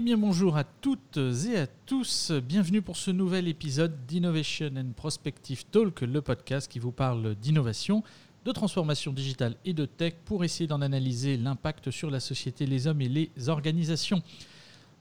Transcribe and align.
Eh 0.00 0.02
bien 0.02 0.16
bonjour 0.16 0.56
à 0.56 0.64
toutes 0.64 1.18
et 1.18 1.58
à 1.58 1.66
tous, 1.66 2.32
bienvenue 2.32 2.80
pour 2.80 2.96
ce 2.96 3.10
nouvel 3.10 3.48
épisode 3.48 4.06
d'Innovation 4.06 4.70
and 4.74 4.92
Prospective 4.96 5.66
Talk, 5.66 6.00
le 6.00 6.22
podcast 6.22 6.72
qui 6.72 6.78
vous 6.78 6.90
parle 6.90 7.34
d'innovation, 7.34 8.02
de 8.46 8.50
transformation 8.50 9.12
digitale 9.12 9.56
et 9.66 9.74
de 9.74 9.84
tech 9.84 10.14
pour 10.24 10.42
essayer 10.42 10.66
d'en 10.66 10.80
analyser 10.80 11.36
l'impact 11.36 11.90
sur 11.90 12.10
la 12.10 12.18
société, 12.18 12.64
les 12.64 12.86
hommes 12.86 13.02
et 13.02 13.10
les 13.10 13.30
organisations. 13.50 14.22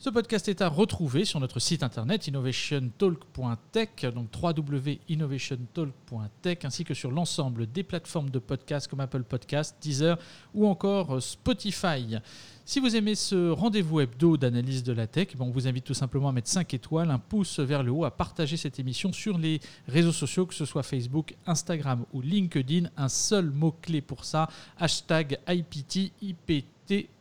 Ce 0.01 0.09
podcast 0.09 0.47
est 0.47 0.61
à 0.61 0.69
retrouver 0.69 1.25
sur 1.25 1.41
notre 1.41 1.59
site 1.59 1.83
internet 1.83 2.27
innovationtalk.tech, 2.27 4.05
donc 4.15 4.29
www.innovationtalk.tech, 4.33 6.59
ainsi 6.63 6.85
que 6.85 6.93
sur 6.93 7.11
l'ensemble 7.11 7.69
des 7.69 7.83
plateformes 7.83 8.29
de 8.29 8.39
podcasts 8.39 8.87
comme 8.87 9.01
Apple 9.01 9.23
Podcasts, 9.23 9.75
Deezer 9.81 10.17
ou 10.53 10.67
encore 10.67 11.21
Spotify. 11.21 12.15
Si 12.63 12.79
vous 12.79 12.95
aimez 12.95 13.15
ce 13.15 13.49
rendez-vous 13.49 13.99
hebdo 13.99 14.37
d'analyse 14.37 14.83
de 14.83 14.93
la 14.93 15.05
tech, 15.05 15.35
on 15.37 15.49
vous 15.49 15.67
invite 15.67 15.83
tout 15.83 15.93
simplement 15.93 16.29
à 16.29 16.31
mettre 16.31 16.47
5 16.47 16.73
étoiles, 16.73 17.11
un 17.11 17.19
pouce 17.19 17.59
vers 17.59 17.83
le 17.83 17.91
haut, 17.91 18.05
à 18.05 18.11
partager 18.11 18.55
cette 18.55 18.79
émission 18.79 19.11
sur 19.11 19.37
les 19.37 19.59
réseaux 19.89 20.13
sociaux, 20.13 20.45
que 20.45 20.55
ce 20.55 20.63
soit 20.63 20.83
Facebook, 20.83 21.35
Instagram 21.45 22.05
ou 22.13 22.21
LinkedIn. 22.21 22.87
Un 22.95 23.09
seul 23.09 23.51
mot-clé 23.51 23.99
pour 23.99 24.23
ça, 24.23 24.47
hashtag 24.77 25.39
IPT 25.45 26.13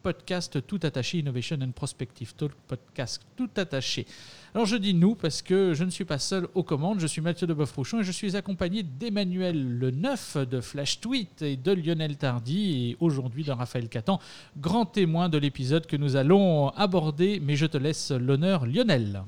podcast 0.03 0.67
tout 0.67 0.81
attaché, 0.83 1.19
Innovation 1.19 1.59
and 1.63 1.73
Prospective 1.73 2.35
Talk 2.35 2.53
podcast 2.67 3.23
tout 3.37 3.51
attaché. 3.57 4.07
Alors 4.55 4.67
je 4.67 4.77
dis 4.77 4.95
nous 4.95 5.15
parce 5.15 5.43
que 5.43 5.75
je 5.75 5.85
ne 5.85 5.91
suis 5.91 6.05
pas 6.05 6.19
seul 6.19 6.49
aux 6.55 6.63
commandes, 6.63 7.01
je 7.01 7.07
suis 7.07 7.21
Mathieu 7.21 7.47
de 7.47 7.55
Boeuf-Rouchon 7.55 8.01
et 8.01 8.05
je 8.05 8.13
suis 8.13 8.37
accompagné 8.37 8.83
d'Emmanuel 8.83 9.79
Le 9.79 9.91
Neuf 9.91 10.37
de 10.37 10.61
Flash 10.61 11.01
Tweet 11.01 11.43
et 11.43 11.57
de 11.57 11.73
Lionel 11.73 12.17
Tardy 12.17 12.91
et 12.91 12.97
aujourd'hui 13.01 13.45
de 13.45 13.53
Raphaël 13.53 13.89
Catan, 13.89 14.21
grand 14.57 14.87
témoin 14.87 15.29
de 15.29 15.39
l'épisode 15.39 15.87
que 15.87 15.97
nous 15.97 16.17
allons 16.17 16.69
aborder, 16.71 17.41
mais 17.41 17.57
je 17.57 17.67
te 17.67 17.77
laisse 17.77 18.11
l'honneur 18.11 18.67
Lionel. 18.67 19.23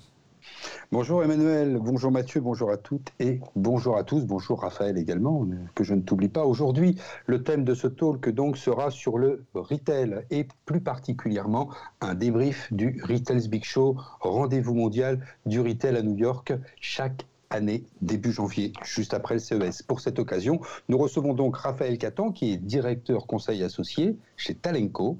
Bonjour 0.92 1.22
Emmanuel, 1.22 1.78
bonjour 1.80 2.10
Mathieu, 2.10 2.40
bonjour 2.40 2.72
à 2.72 2.76
toutes 2.76 3.12
et 3.20 3.38
bonjour 3.54 3.96
à 3.96 4.02
tous, 4.02 4.26
bonjour 4.26 4.62
Raphaël 4.62 4.98
également, 4.98 5.46
que 5.76 5.84
je 5.84 5.94
ne 5.94 6.00
t'oublie 6.00 6.28
pas. 6.28 6.44
Aujourd'hui, 6.44 6.96
le 7.26 7.44
thème 7.44 7.62
de 7.62 7.74
ce 7.74 7.86
talk 7.86 8.28
donc 8.30 8.56
sera 8.56 8.90
sur 8.90 9.16
le 9.16 9.44
retail 9.54 10.24
et 10.32 10.48
plus 10.64 10.80
particulièrement 10.80 11.70
un 12.00 12.14
débrief 12.14 12.72
du 12.72 13.00
Retail's 13.04 13.46
Big 13.46 13.62
Show, 13.62 13.98
rendez-vous 14.18 14.74
mondial 14.74 15.24
du 15.46 15.60
retail 15.60 15.96
à 15.96 16.02
New 16.02 16.16
York 16.16 16.54
chaque 16.80 17.24
année, 17.50 17.84
début 18.00 18.32
janvier, 18.32 18.72
juste 18.84 19.12
après 19.12 19.34
le 19.34 19.40
CES. 19.40 19.82
Pour 19.82 20.00
cette 20.00 20.20
occasion, 20.20 20.60
nous 20.88 20.96
recevons 20.96 21.34
donc 21.34 21.56
Raphaël 21.56 21.98
Catan, 21.98 22.30
qui 22.30 22.52
est 22.52 22.56
directeur 22.56 23.26
conseil 23.26 23.64
associé 23.64 24.16
chez 24.36 24.54
Talenco 24.54 25.18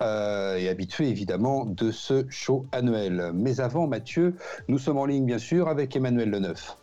euh, 0.00 0.56
et 0.56 0.68
habitué 0.68 1.08
évidemment 1.08 1.64
de 1.64 1.90
ce 1.90 2.24
show 2.28 2.66
annuel. 2.70 3.32
Mais 3.34 3.60
avant, 3.60 3.88
Mathieu, 3.88 4.36
nous 4.68 4.78
sommes 4.78 4.98
en 4.98 5.06
ligne 5.06 5.26
bien 5.26 5.38
sûr 5.38 5.68
avec 5.68 5.94
Emmanuel 5.96 6.30
Leneuf. 6.30 6.76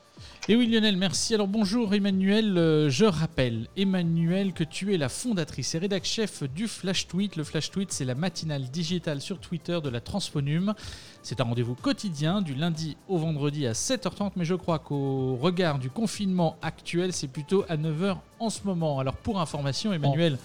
Et 0.47 0.55
oui 0.55 0.65
Lionel, 0.65 0.97
merci. 0.97 1.35
Alors 1.35 1.47
bonjour 1.47 1.93
Emmanuel, 1.93 2.57
euh, 2.57 2.89
je 2.89 3.05
rappelle 3.05 3.67
Emmanuel 3.77 4.53
que 4.53 4.63
tu 4.63 4.95
es 4.95 4.97
la 4.97 5.07
fondatrice 5.09 5.75
et 5.75 5.77
rédac 5.77 6.05
chef 6.05 6.41
du 6.41 6.67
Flash 6.67 7.07
Tweet. 7.07 7.35
Le 7.35 7.43
Flash 7.43 7.69
Tweet 7.69 7.91
c'est 7.91 8.05
la 8.05 8.15
matinale 8.15 8.63
digitale 8.63 9.21
sur 9.21 9.39
Twitter 9.39 9.79
de 9.83 9.89
la 9.89 10.01
Transfonum. 10.01 10.73
C'est 11.21 11.39
un 11.39 11.43
rendez-vous 11.43 11.75
quotidien 11.75 12.41
du 12.41 12.55
lundi 12.55 12.97
au 13.07 13.19
vendredi 13.19 13.67
à 13.67 13.73
7h30 13.73 14.31
mais 14.37 14.45
je 14.45 14.55
crois 14.55 14.79
qu'au 14.79 15.35
regard 15.35 15.77
du 15.77 15.91
confinement 15.91 16.57
actuel 16.63 17.13
c'est 17.13 17.27
plutôt 17.27 17.63
à 17.69 17.77
9h 17.77 18.17
en 18.39 18.49
ce 18.49 18.61
moment. 18.63 18.97
Alors 18.97 19.17
pour 19.17 19.39
information 19.39 19.93
Emmanuel, 19.93 20.39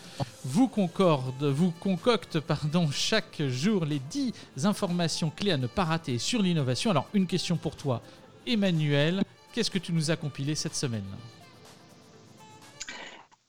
vous 0.45 0.69
concorde, 0.69 1.45
vous 1.45 1.71
concocte 1.81 2.41
pardon, 2.41 2.91
chaque 2.91 3.41
jour 3.49 3.87
les 3.87 4.01
10 4.11 4.35
informations 4.65 5.31
clés 5.35 5.53
à 5.53 5.57
ne 5.57 5.67
pas 5.67 5.85
rater 5.85 6.19
sur 6.19 6.43
l'innovation. 6.43 6.91
Alors 6.91 7.09
une 7.15 7.27
question 7.27 7.57
pour 7.57 7.75
toi 7.75 8.03
Emmanuel. 8.47 9.23
Qu'est-ce 9.55 9.71
que 9.71 9.79
tu 9.79 9.93
nous 9.93 10.11
as 10.11 10.17
compilé 10.17 10.57
cette 10.57 10.75
semaine? 10.75 11.05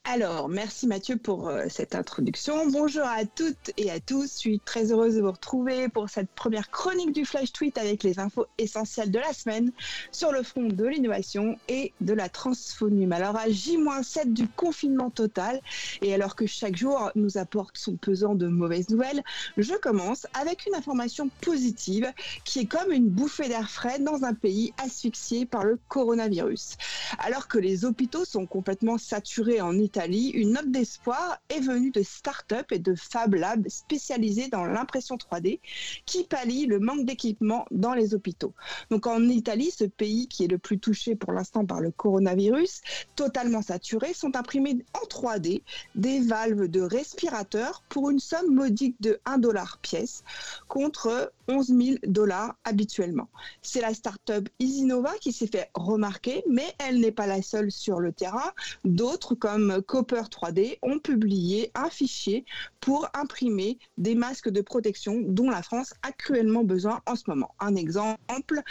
Alors, 0.08 0.48
merci 0.48 0.86
Mathieu 0.86 1.16
pour 1.16 1.48
euh, 1.48 1.64
cette 1.68 1.96
introduction. 1.96 2.68
Bonjour 2.70 3.02
à 3.02 3.24
toutes 3.24 3.72
et 3.76 3.90
à 3.90 3.98
tous. 3.98 4.34
Je 4.34 4.38
suis 4.38 4.60
très 4.60 4.92
heureuse 4.92 5.16
de 5.16 5.20
vous 5.20 5.32
retrouver 5.32 5.88
pour 5.88 6.08
cette 6.08 6.30
première 6.30 6.70
chronique 6.70 7.10
du 7.10 7.24
Flash 7.24 7.52
Tweet 7.52 7.76
avec 7.76 8.04
les 8.04 8.20
infos 8.20 8.46
essentielles 8.56 9.10
de 9.10 9.18
la 9.18 9.32
semaine 9.32 9.72
sur 10.12 10.30
le 10.30 10.44
front 10.44 10.68
de 10.68 10.84
l'innovation 10.84 11.58
et 11.68 11.92
de 12.00 12.12
la 12.12 12.28
transphonum. 12.28 13.10
Alors, 13.10 13.36
à 13.36 13.50
J-7 13.50 14.32
du 14.32 14.46
confinement 14.46 15.10
total 15.10 15.60
et 16.02 16.14
alors 16.14 16.36
que 16.36 16.46
chaque 16.46 16.76
jour 16.76 17.10
nous 17.16 17.36
apporte 17.36 17.76
son 17.76 17.96
pesant 17.96 18.36
de 18.36 18.46
mauvaises 18.46 18.90
nouvelles, 18.90 19.24
je 19.56 19.74
commence 19.74 20.28
avec 20.34 20.66
une 20.66 20.76
information 20.76 21.30
positive 21.40 22.12
qui 22.44 22.60
est 22.60 22.66
comme 22.66 22.92
une 22.92 23.08
bouffée 23.08 23.48
d'air 23.48 23.68
frais 23.68 23.98
dans 23.98 24.22
un 24.22 24.34
pays 24.34 24.72
asphyxié 24.78 25.46
par 25.46 25.64
le 25.64 25.80
coronavirus. 25.88 26.76
Alors 27.18 27.48
que 27.48 27.58
les 27.58 27.84
hôpitaux 27.84 28.24
sont 28.24 28.46
complètement 28.46 28.98
saturés 28.98 29.60
en 29.60 29.76
Italie, 29.76 29.95
une 30.04 30.52
note 30.52 30.70
d'espoir 30.70 31.38
est 31.48 31.60
venue 31.60 31.90
de 31.90 32.02
start-up 32.02 32.70
et 32.70 32.78
de 32.78 32.94
Fab 32.94 33.34
Lab 33.34 33.68
spécialisés 33.68 34.48
dans 34.48 34.64
l'impression 34.64 35.16
3D 35.16 35.60
qui 36.04 36.24
pallient 36.24 36.66
le 36.66 36.78
manque 36.78 37.06
d'équipement 37.06 37.64
dans 37.70 37.94
les 37.94 38.14
hôpitaux. 38.14 38.52
Donc 38.90 39.06
en 39.06 39.22
Italie, 39.22 39.70
ce 39.70 39.84
pays 39.84 40.28
qui 40.28 40.44
est 40.44 40.48
le 40.48 40.58
plus 40.58 40.78
touché 40.78 41.16
pour 41.16 41.32
l'instant 41.32 41.64
par 41.64 41.80
le 41.80 41.90
coronavirus, 41.90 42.82
totalement 43.14 43.62
saturé, 43.62 44.12
sont 44.12 44.36
imprimés 44.36 44.84
en 44.94 45.06
3D 45.06 45.62
des 45.94 46.20
valves 46.20 46.68
de 46.68 46.82
respirateurs 46.82 47.82
pour 47.88 48.10
une 48.10 48.20
somme 48.20 48.54
modique 48.54 48.96
de 49.00 49.18
1 49.24 49.38
dollar 49.38 49.78
pièce 49.78 50.24
contre 50.68 51.32
11 51.48 51.66
000 51.66 51.96
dollars 52.04 52.56
habituellement. 52.64 53.28
C'est 53.62 53.80
la 53.80 53.94
start-up 53.94 54.48
Isinova 54.58 55.12
qui 55.20 55.32
s'est 55.32 55.46
fait 55.46 55.70
remarquer, 55.74 56.44
mais 56.48 56.66
elle 56.78 57.00
n'est 57.00 57.12
pas 57.12 57.26
la 57.26 57.42
seule 57.42 57.70
sur 57.70 58.00
le 58.00 58.12
terrain. 58.12 58.52
D'autres 58.84 59.34
comme 59.34 59.82
Copper 59.86 60.22
3D 60.30 60.78
ont 60.82 60.98
publié 60.98 61.70
un 61.74 61.90
fichier 61.90 62.44
pour 62.80 63.08
imprimer 63.14 63.78
des 63.98 64.14
masques 64.14 64.50
de 64.50 64.60
protection 64.60 65.20
dont 65.22 65.50
la 65.50 65.62
France 65.62 65.94
a 66.02 66.12
cruellement 66.12 66.64
besoin 66.64 67.00
en 67.06 67.16
ce 67.16 67.24
moment. 67.28 67.54
Un 67.60 67.74
exemple 67.76 68.62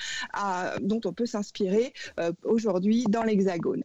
dont 0.81 1.01
on 1.05 1.13
peut 1.13 1.25
s'inspirer 1.25 1.93
euh, 2.19 2.31
aujourd'hui 2.43 3.05
dans 3.09 3.23
l'Hexagone. 3.23 3.83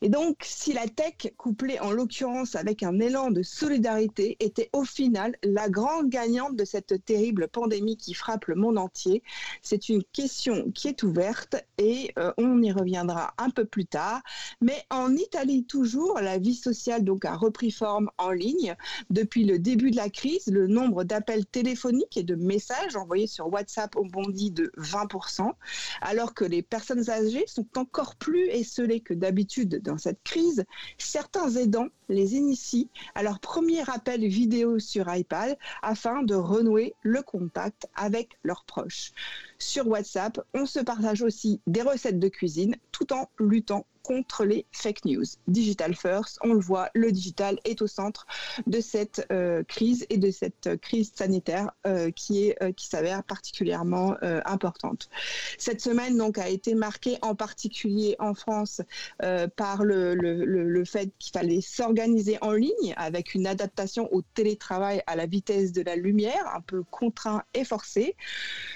Et 0.00 0.08
donc, 0.08 0.36
si 0.42 0.72
la 0.72 0.86
tech, 0.88 1.32
couplée 1.36 1.78
en 1.80 1.92
l'occurrence 1.92 2.54
avec 2.56 2.82
un 2.82 2.98
élan 3.00 3.30
de 3.30 3.42
solidarité, 3.42 4.36
était 4.40 4.70
au 4.72 4.84
final 4.84 5.36
la 5.42 5.68
grande 5.68 6.08
gagnante 6.08 6.56
de 6.56 6.64
cette 6.64 7.04
terrible 7.04 7.48
pandémie 7.48 7.96
qui 7.96 8.14
frappe 8.14 8.31
le 8.46 8.54
monde 8.54 8.78
entier, 8.78 9.22
c'est 9.62 9.88
une 9.88 10.02
question 10.04 10.70
qui 10.72 10.88
est 10.88 11.02
ouverte 11.02 11.56
et 11.78 12.12
euh, 12.18 12.32
on 12.38 12.62
y 12.62 12.72
reviendra 12.72 13.34
un 13.38 13.50
peu 13.50 13.64
plus 13.64 13.86
tard. 13.86 14.22
Mais 14.60 14.84
en 14.90 15.14
Italie 15.14 15.64
toujours, 15.64 16.18
la 16.20 16.38
vie 16.38 16.54
sociale 16.54 17.04
donc 17.04 17.24
a 17.24 17.34
repris 17.34 17.70
forme 17.70 18.10
en 18.18 18.30
ligne. 18.30 18.74
Depuis 19.10 19.44
le 19.44 19.58
début 19.58 19.90
de 19.90 19.96
la 19.96 20.10
crise, 20.10 20.46
le 20.46 20.66
nombre 20.66 21.04
d'appels 21.04 21.46
téléphoniques 21.46 22.16
et 22.16 22.22
de 22.22 22.34
messages 22.34 22.96
envoyés 22.96 23.26
sur 23.26 23.52
WhatsApp 23.52 23.96
ont 23.96 24.06
bondi 24.06 24.50
de 24.50 24.72
20%, 24.78 25.50
alors 26.00 26.34
que 26.34 26.44
les 26.44 26.62
personnes 26.62 27.10
âgées 27.10 27.44
sont 27.46 27.66
encore 27.76 28.16
plus 28.16 28.48
esselées 28.48 29.00
que 29.00 29.14
d'habitude 29.14 29.82
dans 29.82 29.98
cette 29.98 30.22
crise. 30.22 30.64
Certains 30.98 31.50
aidants 31.56 31.88
les 32.08 32.34
initient 32.34 32.88
à 33.14 33.22
leur 33.22 33.40
premier 33.40 33.88
appel 33.90 34.26
vidéo 34.26 34.78
sur 34.78 35.12
iPad 35.12 35.56
afin 35.82 36.22
de 36.22 36.34
renouer 36.34 36.94
le 37.02 37.22
contact 37.22 37.88
avec 37.94 38.21
leurs 38.42 38.64
proches. 38.64 39.12
Sur 39.62 39.86
WhatsApp, 39.86 40.40
on 40.54 40.66
se 40.66 40.80
partage 40.80 41.22
aussi 41.22 41.60
des 41.68 41.82
recettes 41.82 42.18
de 42.18 42.26
cuisine 42.26 42.74
tout 42.90 43.12
en 43.12 43.30
luttant 43.38 43.86
contre 44.02 44.44
les 44.44 44.66
fake 44.72 45.04
news. 45.04 45.24
Digital 45.46 45.94
first, 45.94 46.38
on 46.42 46.54
le 46.54 46.60
voit, 46.60 46.90
le 46.94 47.12
digital 47.12 47.58
est 47.64 47.82
au 47.82 47.86
centre 47.86 48.26
de 48.66 48.80
cette 48.80 49.26
euh, 49.30 49.62
crise 49.62 50.06
et 50.10 50.18
de 50.18 50.30
cette 50.30 50.80
crise 50.80 51.12
sanitaire 51.14 51.70
euh, 51.86 52.10
qui 52.10 52.48
est 52.48 52.62
euh, 52.62 52.72
qui 52.72 52.86
s'avère 52.86 53.22
particulièrement 53.22 54.16
importante. 54.44 55.08
Cette 55.58 55.80
semaine 55.80 56.16
donc 56.16 56.38
a 56.38 56.48
été 56.48 56.74
marquée 56.74 57.18
en 57.22 57.34
particulier 57.34 58.16
en 58.18 58.34
France 58.34 58.80
par 59.56 59.84
le, 59.84 60.14
le, 60.14 60.44
le 60.44 60.84
fait 60.84 61.10
qu'il 61.18 61.32
fallait 61.32 61.60
s'organiser 61.60 62.38
en 62.40 62.52
ligne 62.52 62.94
avec 62.96 63.34
une 63.34 63.46
adaptation 63.46 64.12
au 64.12 64.22
télétravail 64.22 65.02
à 65.06 65.16
la 65.16 65.26
vitesse 65.26 65.72
de 65.72 65.82
la 65.82 65.96
lumière, 65.96 66.50
un 66.54 66.60
peu 66.60 66.82
contraint 66.90 67.42
et 67.54 67.64
forcé. 67.64 68.16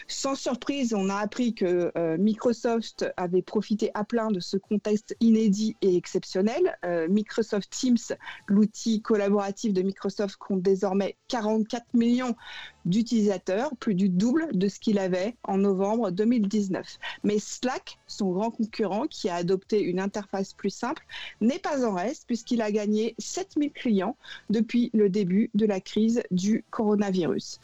Sans 0.06 0.35
surprise, 0.35 0.75
on 0.94 1.08
a 1.08 1.17
appris 1.17 1.55
que 1.55 1.93
Microsoft 2.19 3.06
avait 3.17 3.43
profité 3.43 3.90
à 3.94 4.05
plein 4.05 4.31
de 4.31 4.40
ce 4.40 4.56
contexte 4.56 5.17
inédit 5.20 5.76
et 5.82 5.96
exceptionnel. 5.96 6.76
Euh, 6.84 7.08
Microsoft 7.08 7.70
Teams, 7.70 8.17
l'outil 8.46 9.02
collaboratif 9.02 9.73
de 9.73 9.82
Microsoft, 9.82 10.37
compte 10.37 10.62
désormais 10.62 11.17
44 11.28 11.84
millions 11.94 12.34
d'utilisateurs, 12.87 13.71
plus 13.79 13.94
du 13.94 14.09
double 14.09 14.49
de 14.53 14.69
ce 14.69 14.81
qu'il 14.81 14.99
avait 14.99 15.37
en 15.43 15.59
novembre 15.59 16.11
2019. 16.11 16.99
Mais 17.25 17.38
Slack, 17.38 17.99
son 18.06 18.33
grand 18.33 18.50
concurrent 18.50 19.06
qui 19.06 19.29
a 19.29 19.35
adopté 19.35 19.83
une 19.83 20.00
interface 20.00 20.55
plus 20.55 20.71
simple, 20.71 21.05
n'est 21.41 21.59
pas 21.59 21.85
en 21.87 21.93
reste 21.93 22.25
puisqu'il 22.27 22.62
a 22.62 22.71
gagné 22.71 23.15
7000 23.19 23.73
clients 23.73 24.17
depuis 24.50 24.91
le 24.94 25.11
début 25.11 25.50
de 25.55 25.67
la 25.67 25.81
crise 25.81 26.23
du 26.31 26.65
coronavirus. 26.71 27.61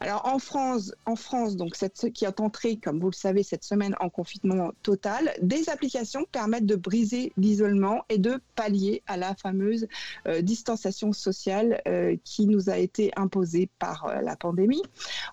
Alors 0.00 0.26
en 0.26 0.38
France, 0.38 0.92
en 1.06 1.16
France 1.16 1.56
donc 1.56 1.76
qui 2.12 2.24
est 2.24 2.40
entrée, 2.40 2.76
comme 2.76 3.00
vous 3.00 3.10
le 3.10 3.14
savez, 3.14 3.42
cette 3.42 3.64
semaine 3.64 3.94
en 4.00 4.10
confinement 4.10 4.72
total, 4.82 5.32
des 5.40 5.68
applications 5.68 6.24
permettent 6.32 6.66
de 6.66 6.76
briser 6.76 7.32
l'isolement 7.36 8.02
et 8.08 8.18
de 8.18 8.40
pallier 8.56 9.02
à 9.06 9.16
la 9.16 9.34
fameuse 9.34 9.86
euh, 10.26 10.42
distanciation 10.42 11.12
sociale 11.12 11.80
euh, 11.86 12.16
qui 12.24 12.46
nous 12.46 12.68
a 12.70 12.78
été 12.78 13.12
imposée 13.16 13.68
par 13.78 14.06
euh, 14.06 14.20
la 14.20 14.36
pandémie. 14.36 14.55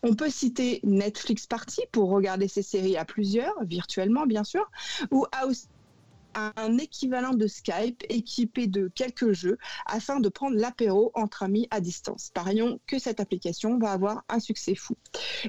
On 0.04 0.16
peut 0.16 0.30
citer 0.30 0.80
Netflix 0.84 1.48
Party 1.48 1.82
pour 1.92 2.10
regarder 2.10 2.48
ses 2.48 2.64
séries 2.64 2.98
à 2.98 3.06
plusieurs, 3.06 3.54
virtuellement 3.64 4.26
bien 4.26 4.44
sûr, 4.44 4.70
ou 5.12 5.26
un 6.36 6.78
équivalent 6.78 7.34
de 7.34 7.48
Skype 7.48 8.04
équipé 8.10 8.68
de 8.68 8.92
quelques 8.96 9.34
jeux 9.34 9.58
afin 9.86 10.20
de 10.20 10.30
prendre 10.30 10.58
l'apéro 10.58 11.12
entre 11.14 11.44
amis 11.44 11.68
à 11.72 11.80
distance. 11.80 12.32
Parions 12.34 12.80
que 12.88 13.00
cette 13.00 13.20
application 13.20 13.78
va 13.78 13.92
avoir 13.92 14.24
un 14.30 14.40
succès 14.40 14.76
fou. 14.76 14.96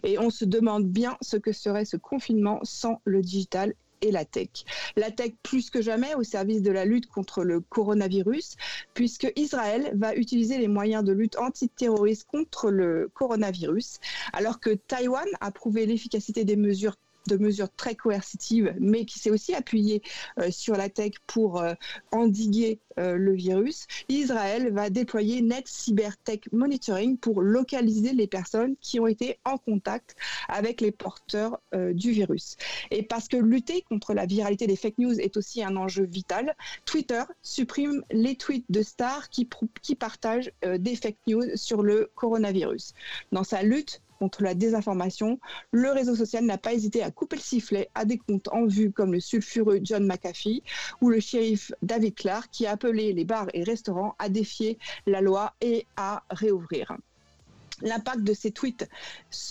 Et 0.03 0.19
on 0.19 0.31
se 0.31 0.45
demande 0.45 0.87
bien 0.87 1.17
ce 1.21 1.37
que 1.37 1.53
serait 1.53 1.85
ce 1.85 1.97
confinement 1.97 2.61
sans 2.63 3.01
le 3.05 3.23
digital 3.23 3.75
et 4.03 4.11
la 4.11 4.25
tech. 4.25 4.49
La 4.97 5.11
tech 5.11 5.33
plus 5.43 5.71
que 5.71 5.83
jamais 5.83 6.15
au 6.15 6.23
service 6.23 6.63
de 6.63 6.71
la 6.71 6.85
lutte 6.85 7.07
contre 7.07 7.45
le 7.45 7.61
coronavirus, 7.61 8.57
puisque 8.95 9.31
Israël 9.37 9.93
va 9.95 10.15
utiliser 10.15 10.59
les 10.59 10.69
moyens 10.69 11.05
de 11.05 11.13
lutte 11.13 11.39
antiterroriste 11.39 12.27
contre 12.27 12.71
le 12.71 13.11
coronavirus, 13.15 13.99
alors 14.33 14.61
que 14.61 14.71
Taïwan 14.71 15.29
a 15.41 15.51
prouvé 15.51 15.87
l'efficacité 15.87 16.45
des 16.45 16.57
mesures 16.57 16.97
de 17.27 17.37
mesures 17.37 17.71
très 17.77 17.95
coercitives, 17.95 18.75
mais 18.79 19.05
qui 19.05 19.19
s'est 19.19 19.31
aussi 19.31 19.55
appuyé 19.55 20.03
euh, 20.39 20.51
sur 20.51 20.77
la 20.77 20.89
tech 20.89 21.13
pour 21.27 21.61
euh, 21.61 21.75
endiguer 22.13 22.81
euh, 22.99 23.17
le 23.17 23.35
virus, 23.35 23.87
Israël 24.09 24.73
va 24.73 24.91
déployer 24.91 25.43
Net 25.43 25.67
Cyber 25.67 26.17
Tech 26.19 26.41
Monitoring 26.53 27.19
pour 27.19 27.43
localiser 27.43 28.13
les 28.13 28.27
personnes 28.27 28.77
qui 28.81 29.01
ont 29.01 29.07
été 29.07 29.39
en 29.45 29.59
contact 29.59 30.17
avec 30.49 30.81
les 30.81 30.93
porteurs 30.93 31.61
du 31.73 32.13
virus. 32.13 32.57
Et 32.91 33.03
parce 33.03 33.29
que 33.29 33.37
lutter 33.37 33.83
contre 33.83 34.15
la 34.15 34.27
viralité 34.27 34.67
des 34.67 34.77
fake 34.77 34.99
news 34.99 35.19
est 35.19 35.37
aussi 35.37 35.63
un 35.63 35.77
enjeu 35.77 36.05
vital, 36.05 36.55
Twitter 36.85 37.23
supprime 37.43 38.03
les 38.11 38.37
tweets 38.37 38.65
de 38.69 38.83
stars 38.83 39.29
qui 39.31 39.47
partagent 39.99 40.53
des 40.63 40.97
fake 40.97 41.19
news 41.27 41.57
sur 41.57 41.83
le 41.83 42.11
coronavirus. 42.15 42.95
Dans 43.33 43.45
sa 43.45 43.63
lutte 43.63 44.01
contre 44.19 44.43
la 44.43 44.55
désinformation, 44.55 45.39
le 45.71 45.91
réseau 45.91 46.15
social 46.15 46.45
n'a 46.45 46.59
pas 46.59 46.73
hésité 46.73 47.03
à 47.03 47.11
couper 47.11 47.37
le 47.37 47.43
sifflet 47.43 47.91
à 47.95 48.05
des 48.05 48.19
comptes 48.19 48.49
en 48.53 48.67
vue 48.67 48.93
comme 48.93 49.13
le 49.13 49.21
sulfureux 49.21 49.81
John 49.83 50.07
McAfee 50.07 50.63
ou 51.01 51.11
le 51.11 51.21
shérif 51.21 51.73
David 51.83 52.15
Clark 52.15 52.49
qui 52.51 52.67
a 52.67 52.73
appelé 52.73 53.13
les 53.13 53.25
bars 53.25 53.49
et 53.55 53.65
restaurants 53.65 54.15
à 54.19 54.29
défier 54.29 54.79
la 55.07 55.21
loi 55.21 55.55
et 55.61 55.87
à 55.97 56.23
réouvrir. 56.31 56.97
L'impact 57.83 58.23
de 58.23 58.35
ces 58.35 58.53
tweets 58.53 58.89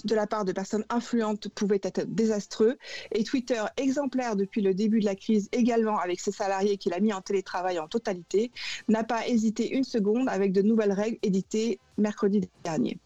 de 0.06 0.16
la 0.16 0.28
part 0.28 0.46
de 0.46 0.54
personnes 0.54 0.86
influentes 0.90 1.50
pouvait 1.50 1.82
être 1.84 2.06
désastreux 2.08 2.78
et 3.12 3.24
Twitter, 3.24 3.62
exemplaire 3.76 4.38
depuis 4.38 4.62
le 4.62 4.74
début 4.74 5.02
de 5.02 5.06
la 5.06 5.16
crise 5.16 5.50
également 5.52 6.00
avec 6.00 6.22
ses 6.22 6.32
salariés 6.32 6.78
qu'il 6.78 6.94
a 6.94 7.02
mis 7.02 7.12
en 7.12 7.22
télétravail 7.22 7.80
en 7.80 7.88
totalité, 7.88 8.52
n'a 8.88 9.04
pas 9.04 9.28
hésité 9.28 9.76
une 9.76 9.84
seconde 9.84 10.30
avec 10.30 10.54
de 10.54 10.62
nouvelles 10.62 10.94
règles 10.94 11.18
éditées 11.22 11.80
mercredi 11.98 12.50
dernier. 12.64 12.98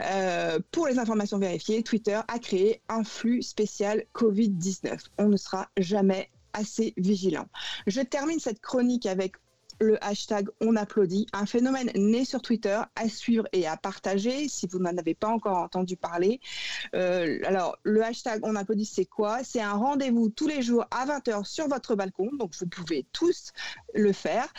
Euh, 0.00 0.58
pour 0.70 0.86
les 0.86 0.98
informations 0.98 1.38
vérifiées, 1.38 1.82
Twitter 1.82 2.20
a 2.26 2.38
créé 2.38 2.80
un 2.88 3.04
flux 3.04 3.42
spécial 3.42 4.04
Covid-19. 4.14 4.98
On 5.18 5.28
ne 5.28 5.36
sera 5.36 5.68
jamais 5.76 6.30
assez 6.52 6.94
vigilant. 6.96 7.46
Je 7.86 8.00
termine 8.00 8.38
cette 8.38 8.60
chronique 8.60 9.06
avec 9.06 9.36
le 9.80 10.02
hashtag 10.04 10.48
On 10.60 10.76
applaudit, 10.76 11.26
un 11.32 11.46
phénomène 11.46 11.90
né 11.96 12.24
sur 12.24 12.40
Twitter 12.40 12.80
à 12.94 13.08
suivre 13.08 13.46
et 13.52 13.66
à 13.66 13.76
partager 13.76 14.48
si 14.48 14.66
vous 14.66 14.78
n'en 14.78 14.96
avez 14.96 15.14
pas 15.14 15.28
encore 15.28 15.58
entendu 15.58 15.96
parler. 15.96 16.40
Euh, 16.94 17.38
alors, 17.44 17.76
le 17.82 18.02
hashtag 18.02 18.40
On 18.44 18.54
applaudit, 18.54 18.84
c'est 18.84 19.06
quoi? 19.06 19.42
C'est 19.42 19.60
un 19.60 19.72
rendez-vous 19.72 20.28
tous 20.28 20.46
les 20.46 20.62
jours 20.62 20.84
à 20.90 21.06
20h 21.06 21.44
sur 21.44 21.68
votre 21.68 21.96
balcon, 21.96 22.30
donc 22.38 22.54
vous 22.58 22.66
pouvez 22.66 23.06
tous 23.12 23.52
le 23.94 24.12
faire 24.12 24.52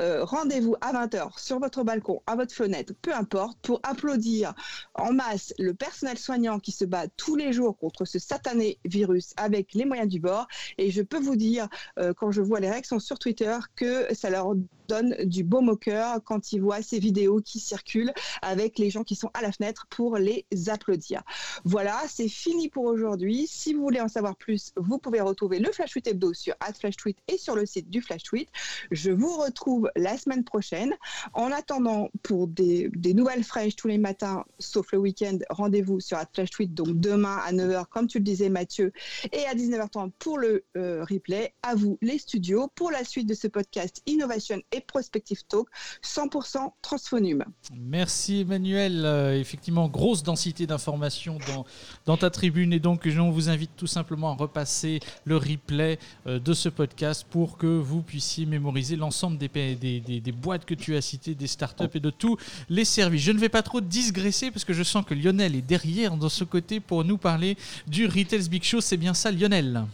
euh, 0.00 0.24
rendez-vous 0.24 0.76
à 0.80 0.92
20h 0.92 1.38
sur 1.38 1.58
votre 1.58 1.84
balcon, 1.84 2.22
à 2.26 2.36
votre 2.36 2.54
fenêtre, 2.54 2.92
peu 3.02 3.14
importe, 3.14 3.58
pour 3.62 3.80
applaudir 3.82 4.54
en 4.94 5.12
masse 5.12 5.54
le 5.58 5.74
personnel 5.74 6.18
soignant 6.18 6.58
qui 6.58 6.72
se 6.72 6.84
bat 6.84 7.08
tous 7.16 7.36
les 7.36 7.52
jours 7.52 7.76
contre 7.78 8.04
ce 8.04 8.18
satané 8.18 8.78
virus 8.84 9.32
avec 9.36 9.74
les 9.74 9.84
moyens 9.84 10.08
du 10.08 10.20
bord. 10.20 10.46
Et 10.78 10.90
je 10.90 11.02
peux 11.02 11.18
vous 11.18 11.36
dire, 11.36 11.68
euh, 11.98 12.12
quand 12.14 12.30
je 12.30 12.42
vois 12.42 12.60
les 12.60 12.70
réactions 12.70 12.98
sur 12.98 13.18
Twitter, 13.18 13.56
que 13.74 14.06
ça 14.14 14.30
leur 14.30 14.54
donne 14.86 15.16
du 15.24 15.42
baume 15.42 15.68
au 15.68 15.76
cœur 15.76 16.20
quand 16.24 16.52
ils 16.52 16.60
voient 16.60 16.82
ces 16.82 16.98
vidéos 16.98 17.40
qui 17.40 17.58
circulent 17.58 18.12
avec 18.42 18.78
les 18.78 18.90
gens 18.90 19.02
qui 19.02 19.16
sont 19.16 19.30
à 19.34 19.42
la 19.42 19.52
fenêtre 19.52 19.86
pour 19.90 20.16
les 20.16 20.46
applaudir. 20.68 21.22
Voilà, 21.64 22.00
c'est 22.08 22.28
fini 22.28 22.68
pour 22.68 22.84
aujourd'hui. 22.84 23.46
Si 23.48 23.74
vous 23.74 23.82
voulez 23.82 24.00
en 24.00 24.08
savoir 24.08 24.36
plus, 24.36 24.72
vous 24.76 24.98
pouvez 24.98 25.20
retrouver 25.20 25.58
le 25.58 25.72
Flash 25.72 25.90
Tweet 25.90 26.06
Hebdo 26.06 26.32
sur 26.34 26.54
@FlashTweet 26.60 27.16
et 27.28 27.38
sur 27.38 27.56
le 27.56 27.66
site 27.66 27.90
du 27.90 28.00
Flash 28.00 28.22
Tweet. 28.22 28.48
Je 28.90 29.10
vous 29.10 29.36
retrouve 29.36 29.85
la 29.94 30.16
semaine 30.16 30.44
prochaine. 30.44 30.94
En 31.32 31.52
attendant, 31.52 32.10
pour 32.22 32.48
des, 32.48 32.90
nouvelles 33.14 33.44
fraîches 33.44 33.76
tous 33.76 33.88
les 33.88 33.98
matins, 33.98 34.44
sauf 34.58 34.92
le 34.92 34.98
week-end, 34.98 35.38
rendez-vous 35.50 36.00
sur 36.00 36.18
Flash 36.34 36.50
Tweet, 36.50 36.74
donc 36.74 36.98
demain 37.00 37.38
à 37.46 37.52
9h, 37.52 37.86
comme 37.90 38.06
tu 38.06 38.18
le 38.18 38.24
disais 38.24 38.48
Mathieu, 38.48 38.92
et 39.32 39.46
à 39.46 39.54
19h30 39.54 40.10
pour 40.18 40.38
le 40.38 40.64
euh, 40.76 41.04
replay. 41.08 41.52
À 41.62 41.74
vous 41.74 41.98
les 42.02 42.18
studios 42.18 42.68
pour 42.74 42.90
la 42.90 43.04
suite 43.04 43.28
de 43.28 43.34
ce 43.34 43.48
podcast 43.48 44.02
Innovation 44.06 44.60
et 44.72 44.80
Prospective 44.80 45.44
Talk 45.48 45.68
100% 46.02 46.72
Transphonum. 46.82 47.44
Merci 47.74 48.40
Emmanuel. 48.40 49.04
Euh, 49.04 49.38
effectivement, 49.38 49.88
grosse 49.88 50.22
densité 50.22 50.66
d'informations 50.66 51.38
dans, 52.04 52.16
ta 52.16 52.30
tribune 52.30 52.72
et 52.72 52.80
donc 52.80 53.08
je 53.08 53.20
vous 53.20 53.48
invite 53.48 53.72
tout 53.76 53.86
simplement 53.86 54.30
à 54.30 54.34
repasser 54.34 55.00
le 55.24 55.36
replay 55.36 55.98
euh, 56.26 56.38
de 56.38 56.54
ce 56.54 56.68
podcast 56.68 57.26
pour 57.28 57.58
que 57.58 57.66
vous 57.66 58.02
puissiez 58.02 58.46
mémoriser 58.46 58.96
l'ensemble 58.96 59.38
des, 59.38 59.48
des, 59.76 60.32
boîtes 60.32 60.64
que 60.64 60.74
tu 60.74 60.96
as 60.96 61.00
citées, 61.00 61.34
des 61.34 61.46
startups 61.46 61.84
et 61.94 62.00
de 62.00 62.10
tous 62.10 62.36
les 62.68 62.84
services. 62.84 63.22
Je 63.22 63.32
ne 63.32 63.38
vais 63.38 63.48
pas 63.48 63.62
trop 63.62 63.80
digresser 63.80 64.50
parce 64.50 64.64
que 64.64 64.72
je 64.72 64.82
sens 64.82 65.04
que 65.04 65.14
Lionel 65.14 65.54
est 65.54 65.62
derrière 65.62 66.16
dans 66.16 66.28
ce 66.28 66.44
côté 66.44 66.80
pour 66.80 67.04
nous 67.04 67.18
parler 67.18 67.56
du 67.86 68.06
Retail's 68.06 68.48
Big 68.48 68.62
Show. 68.62 68.80
C'est 68.80 68.96
bien 68.96 69.14
ça, 69.14 69.30
Lionel? 69.30 69.84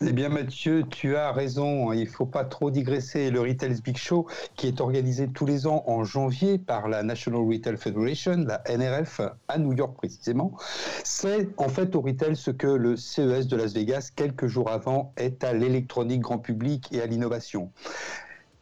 Eh 0.00 0.12
bien 0.12 0.28
Mathieu, 0.28 0.84
tu 0.88 1.16
as 1.16 1.32
raison, 1.32 1.92
il 1.92 2.00
ne 2.00 2.06
faut 2.06 2.26
pas 2.26 2.44
trop 2.44 2.70
digresser. 2.70 3.30
Le 3.30 3.40
Retail's 3.40 3.82
Big 3.82 3.96
Show, 3.96 4.26
qui 4.56 4.66
est 4.66 4.80
organisé 4.80 5.28
tous 5.28 5.46
les 5.46 5.66
ans 5.66 5.84
en 5.86 6.04
janvier 6.04 6.58
par 6.58 6.88
la 6.88 7.02
National 7.02 7.42
Retail 7.42 7.76
Federation, 7.76 8.44
la 8.46 8.62
NRF, 8.68 9.20
à 9.48 9.58
New 9.58 9.72
York 9.72 9.96
précisément, 9.96 10.56
c'est 11.04 11.48
en 11.56 11.68
fait 11.68 11.94
au 11.96 12.00
retail 12.00 12.36
ce 12.36 12.50
que 12.50 12.66
le 12.66 12.96
CES 12.96 13.46
de 13.46 13.56
Las 13.56 13.74
Vegas, 13.74 14.10
quelques 14.14 14.46
jours 14.46 14.70
avant, 14.70 15.12
est 15.16 15.44
à 15.44 15.52
l'électronique 15.52 16.20
grand 16.20 16.38
public 16.38 16.88
et 16.92 17.00
à 17.00 17.06
l'innovation. 17.06 17.70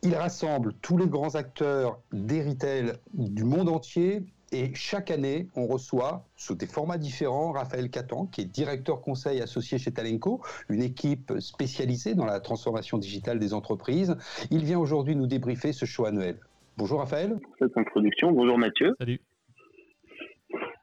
Il 0.03 0.15
rassemble 0.15 0.73
tous 0.81 0.97
les 0.97 1.07
grands 1.07 1.35
acteurs 1.35 2.01
des 2.13 2.43
retail 2.43 2.93
du 3.13 3.45
monde 3.45 3.69
entier 3.69 4.23
et 4.53 4.75
chaque 4.75 5.11
année, 5.11 5.47
on 5.55 5.67
reçoit, 5.67 6.27
sous 6.37 6.55
des 6.55 6.67
formats 6.67 6.99
différents, 6.99 7.53
Raphaël 7.53 7.89
Catan, 7.89 8.27
qui 8.27 8.41
est 8.41 8.45
directeur 8.45 9.01
conseil 9.01 9.41
associé 9.41 9.79
chez 9.79 9.93
Talenco, 9.93 10.41
une 10.69 10.83
équipe 10.83 11.35
spécialisée 11.39 12.15
dans 12.15 12.25
la 12.25 12.41
transformation 12.41 12.99
digitale 12.99 13.39
des 13.39 13.55
entreprises. 13.55 14.17
Il 14.51 14.65
vient 14.65 14.79
aujourd'hui 14.79 15.15
nous 15.15 15.27
débriefer 15.27 15.73
ce 15.73 15.85
show 15.85 16.07
annuel. 16.07 16.37
Bonjour 16.79 16.99
Raphaël. 16.99 17.39
Cette 17.59 17.77
introduction. 17.77 18.33
Bonjour 18.33 18.59
Mathieu. 18.59 18.95
Salut. 18.99 19.21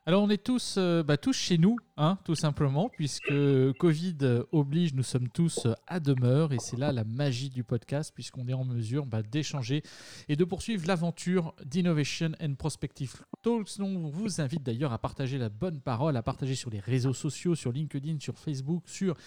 Alors 0.08 0.24
on 0.24 0.30
est 0.30 0.42
tous, 0.42 0.76
euh, 0.78 1.04
bah, 1.04 1.18
tous 1.18 1.34
chez 1.34 1.58
nous, 1.58 1.76
hein, 1.98 2.18
tout 2.24 2.34
simplement, 2.34 2.88
puisque 2.88 3.34
Covid 3.78 4.16
oblige, 4.54 4.94
nous 4.94 5.04
sommes 5.04 5.28
tous 5.28 5.68
à 5.86 6.00
demeure, 6.00 6.54
et 6.54 6.60
c'est 6.62 6.78
là 6.78 6.94
la 6.94 7.04
magie 7.04 7.50
du 7.50 7.66
podcast, 7.66 8.14
puisqu'on 8.16 8.48
est 8.48 8.54
en 8.54 8.64
mesure 8.64 9.06
bah, 9.06 9.22
d'échanger 9.22 9.84
et 10.30 10.38
de 10.38 10.46
poursuivre 10.46 10.88
l'aventure 10.88 11.54
d'Innovation 11.66 12.32
and 12.42 12.56
Prospective 12.56 13.16
Talks. 13.42 13.82
On 13.82 14.08
vous 14.08 14.40
invite 14.40 14.64
d'ailleurs 14.64 14.94
à 14.94 14.98
partager 14.98 15.38
la 15.38 15.50
bonne 15.50 15.82
parole, 15.82 16.16
à 16.16 16.24
partager 16.24 16.56
sur 16.56 16.70
les 16.70 16.80
réseaux 16.80 17.12
sociaux, 17.12 17.54
sur 17.54 17.74
LinkedIn, 17.74 18.22
sur 18.22 18.40
Facebook, 18.40 18.84
sur 18.88 19.18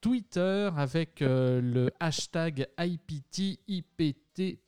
Twitter 0.00 0.70
avec 0.76 1.22
euh, 1.22 1.60
le 1.60 1.90
hashtag 2.00 2.66
IPT, 2.78 3.60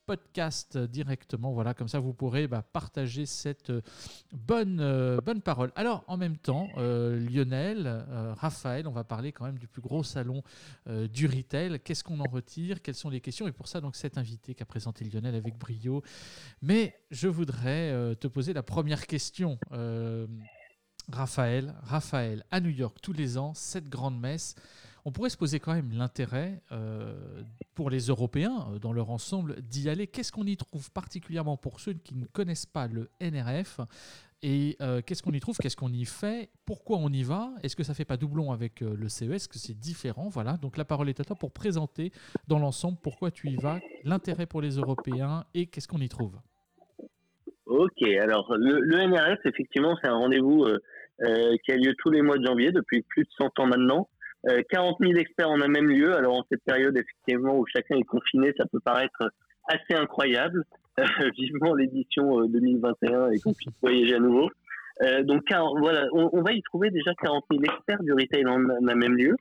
podcast 0.07 0.77
directement. 0.77 1.53
Voilà, 1.53 1.75
comme 1.75 1.89
ça 1.89 1.99
vous 1.99 2.13
pourrez 2.13 2.47
bah, 2.47 2.63
partager 2.63 3.27
cette 3.27 3.71
euh, 3.71 3.81
bonne, 4.33 4.79
euh, 4.81 5.21
bonne 5.21 5.41
parole. 5.41 5.73
Alors 5.77 6.05
en 6.07 6.17
même 6.17 6.37
temps, 6.37 6.69
Lionel, 6.77 8.05
Raphaël, 8.37 8.87
on 8.87 8.93
va 8.93 9.05
parler 9.05 9.33
quand 9.33 9.45
même 9.45 9.59
du 9.59 9.67
plus 9.69 9.83
gros 9.83 10.03
salon 10.03 10.43
du 10.87 11.27
retail. 11.27 11.81
Qu'est-ce 11.81 12.05
qu'on 12.05 12.21
en 12.21 12.31
retire? 12.31 12.83
Quelles 12.83 12.95
sont 12.95 13.11
les 13.11 13.21
questions? 13.21 13.49
Et 13.49 13.53
pour 13.53 13.69
ça, 13.69 13.81
donc 13.81 13.97
cet 13.97 14.19
invité 14.19 14.55
qu'a 14.55 14.65
présenté 14.65 15.05
Lionel 15.05 15.35
avec 15.35 15.59
brio. 15.59 16.03
Mais 16.63 16.95
je 17.11 17.29
voudrais 17.29 18.15
te 18.17 18.27
poser 18.27 18.53
la 18.53 18.63
première 18.63 19.07
question. 19.07 19.59
Raphaël, 21.13 21.75
Raphaël, 21.83 22.45
à 22.51 22.61
New 22.61 22.71
York 22.71 22.99
tous 23.03 23.13
les 23.13 23.37
ans, 23.39 23.55
cette 23.55 23.89
grande 23.89 24.19
messe. 24.19 24.55
On 25.07 25.13
pourrait 25.13 25.29
se 25.29 25.37
poser 25.37 25.61
quand 25.61 25.75
même 25.75 25.93
l'intérêt 25.93 26.63
euh, 26.73 27.13
pour 27.75 27.91
les 27.91 28.07
Européens 28.07 28.69
euh, 28.73 28.79
dans 28.79 28.95
leur 28.95 29.11
ensemble 29.11 29.61
d'y 29.61 29.91
aller. 29.91 30.07
Qu'est-ce 30.07 30.33
qu'on 30.33 30.47
y 30.47 30.57
trouve 30.57 30.91
particulièrement 30.93 31.59
pour 31.59 31.79
ceux 31.79 31.93
qui 31.93 32.15
ne 32.15 32.25
connaissent 32.25 32.67
pas 32.67 32.87
le 32.87 33.11
NRF 33.21 33.81
et 34.47 34.77
euh, 34.81 35.01
qu'est-ce 35.01 35.23
qu'on 35.23 35.33
y 35.33 35.41
trouve 35.41 35.57
Qu'est-ce 35.59 35.77
qu'on 35.77 35.93
y 35.93 36.05
fait 36.05 36.51
Pourquoi 36.67 36.99
on 36.99 37.09
y 37.11 37.23
va? 37.23 37.51
Est-ce 37.63 37.77
que 37.77 37.83
ça 37.83 37.95
fait 37.95 38.05
pas 38.05 38.19
doublon 38.19 38.53
avec 38.53 38.81
le 38.81 39.09
CES 39.09 39.31
Est-ce 39.31 39.49
que 39.49 39.59
c'est 39.59 39.79
différent? 39.79 40.29
Voilà. 40.29 40.59
Donc 40.59 40.77
la 40.77 40.85
parole 40.85 41.09
est 41.09 41.19
à 41.21 41.25
toi 41.25 41.37
pour 41.37 41.51
présenter 41.51 42.11
dans 42.47 42.59
l'ensemble 42.59 42.99
pourquoi 43.03 43.31
tu 43.31 43.49
y 43.49 43.57
vas, 43.57 43.81
l'intérêt 44.05 44.45
pour 44.45 44.61
les 44.61 44.77
Européens 44.77 45.45
et 45.55 45.67
qu'est-ce 45.67 45.89
qu'on 45.89 46.01
y 46.01 46.11
trouve. 46.11 46.37
Ok, 47.65 48.03
alors 48.03 48.55
le, 48.57 49.07
NRF, 49.07 49.47
effectivement, 49.47 49.97
c'est 50.03 50.09
un 50.09 50.17
rendez-vous 50.17 50.67
qui 51.65 51.73
a 51.73 51.77
lieu 51.77 51.95
tous 51.99 52.11
les 52.11 52.21
mois 52.21 52.37
de 52.37 52.45
janvier 52.45 52.71
depuis 52.71 53.01
plus 53.01 53.25
de 53.25 53.31
100 53.39 53.59
ans 53.61 53.67
maintenant. 53.67 54.09
40 54.71 55.01
euh, 55.01 55.07
000 55.07 55.19
experts 55.19 55.51
en 55.51 55.61
un 55.61 55.69
même 55.69 55.89
lieu. 55.89 56.15
Alors 56.15 56.39
en 56.39 56.45
cette 56.51 56.63
période 56.65 56.97
effectivement 56.97 57.59
où 57.59 57.67
chacun 57.67 57.97
est 57.97 58.05
confiné, 58.05 58.53
ça 58.57 58.65
peut 58.67 58.81
paraître 58.81 59.31
assez 59.69 59.95
incroyable. 59.95 60.65
Euh, 61.01 61.29
vivement 61.37 61.75
l'édition 61.75 62.47
2021 62.47 63.11
euh, 63.11 63.31
et 63.33 63.41
qu'on 63.41 63.53
puisse 63.53 63.75
voyager 63.83 64.15
à 64.15 64.21
nouveau. 64.21 64.49
donc 65.25 65.43
voilà, 65.81 66.07
on, 66.13 66.41
va 66.41 66.53
y 66.53 66.63
trouver 66.63 66.93
déjà 66.93 67.13
40 67.21 67.45
000 67.51 67.65
experts 67.65 68.01
du 68.05 68.13
retail 68.13 68.47
en 68.47 68.61
un 68.71 68.95
même 68.95 69.17
lieu. 69.17 69.35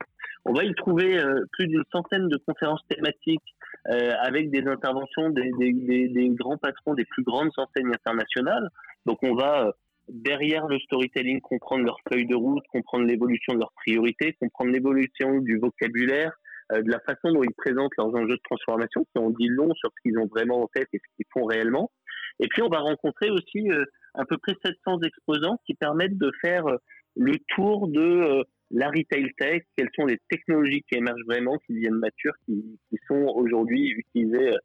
On 0.45 0.53
va 0.53 0.63
y 0.63 0.73
trouver 0.73 1.23
plus 1.51 1.67
d'une 1.67 1.83
centaine 1.91 2.27
de 2.27 2.37
conférences 2.37 2.81
thématiques 2.89 3.55
avec 3.85 4.49
des 4.49 4.67
interventions 4.67 5.29
des, 5.29 5.51
des, 5.59 6.29
grands 6.29 6.57
patrons 6.57 6.95
des 6.95 7.05
plus 7.05 7.21
grandes 7.21 7.51
enseignes 7.57 7.93
internationales. 7.93 8.67
Donc 9.05 9.19
on 9.21 9.35
va 9.35 9.73
derrière 10.09 10.67
le 10.67 10.79
storytelling, 10.79 11.41
comprendre 11.41 11.85
leur 11.85 11.97
feuille 12.11 12.25
de 12.25 12.35
route, 12.35 12.63
comprendre 12.69 13.05
l'évolution 13.05 13.53
de 13.53 13.59
leurs 13.59 13.73
priorités, 13.73 14.33
comprendre 14.33 14.71
l'évolution 14.71 15.39
du 15.39 15.57
vocabulaire, 15.57 16.31
euh, 16.71 16.81
de 16.81 16.89
la 16.89 16.99
façon 16.99 17.31
dont 17.31 17.43
ils 17.43 17.53
présentent 17.53 17.91
leurs 17.97 18.13
enjeux 18.15 18.35
de 18.35 18.41
transformation, 18.43 19.05
qui 19.05 19.21
ont 19.21 19.29
dit 19.29 19.47
long 19.47 19.73
sur 19.75 19.89
ce 19.89 20.01
qu'ils 20.01 20.17
ont 20.19 20.27
vraiment 20.27 20.63
en 20.63 20.67
tête 20.67 20.87
et 20.93 20.99
ce 20.99 21.15
qu'ils 21.15 21.25
font 21.33 21.45
réellement. 21.45 21.91
Et 22.39 22.47
puis 22.47 22.61
on 22.61 22.69
va 22.69 22.79
rencontrer 22.79 23.29
aussi 23.29 23.69
euh, 23.71 23.85
à 24.13 24.25
peu 24.25 24.37
près 24.37 24.55
700 24.63 25.01
exposants 25.01 25.57
qui 25.65 25.73
permettent 25.75 26.17
de 26.17 26.31
faire 26.41 26.67
euh, 26.67 26.77
le 27.15 27.37
tour 27.55 27.87
de 27.87 28.43
la 28.71 28.87
retail 28.87 29.29
tech, 29.37 29.61
quelles 29.77 29.89
sont 29.95 30.07
les 30.07 30.19
technologies 30.29 30.83
qui 30.89 30.97
émergent 30.97 31.25
vraiment, 31.27 31.59
qui 31.59 31.73
deviennent 31.73 31.99
matures, 31.99 32.33
qui, 32.45 32.79
qui 32.89 32.97
sont 33.07 33.27
aujourd'hui 33.35 33.89
utilisées 33.91 34.55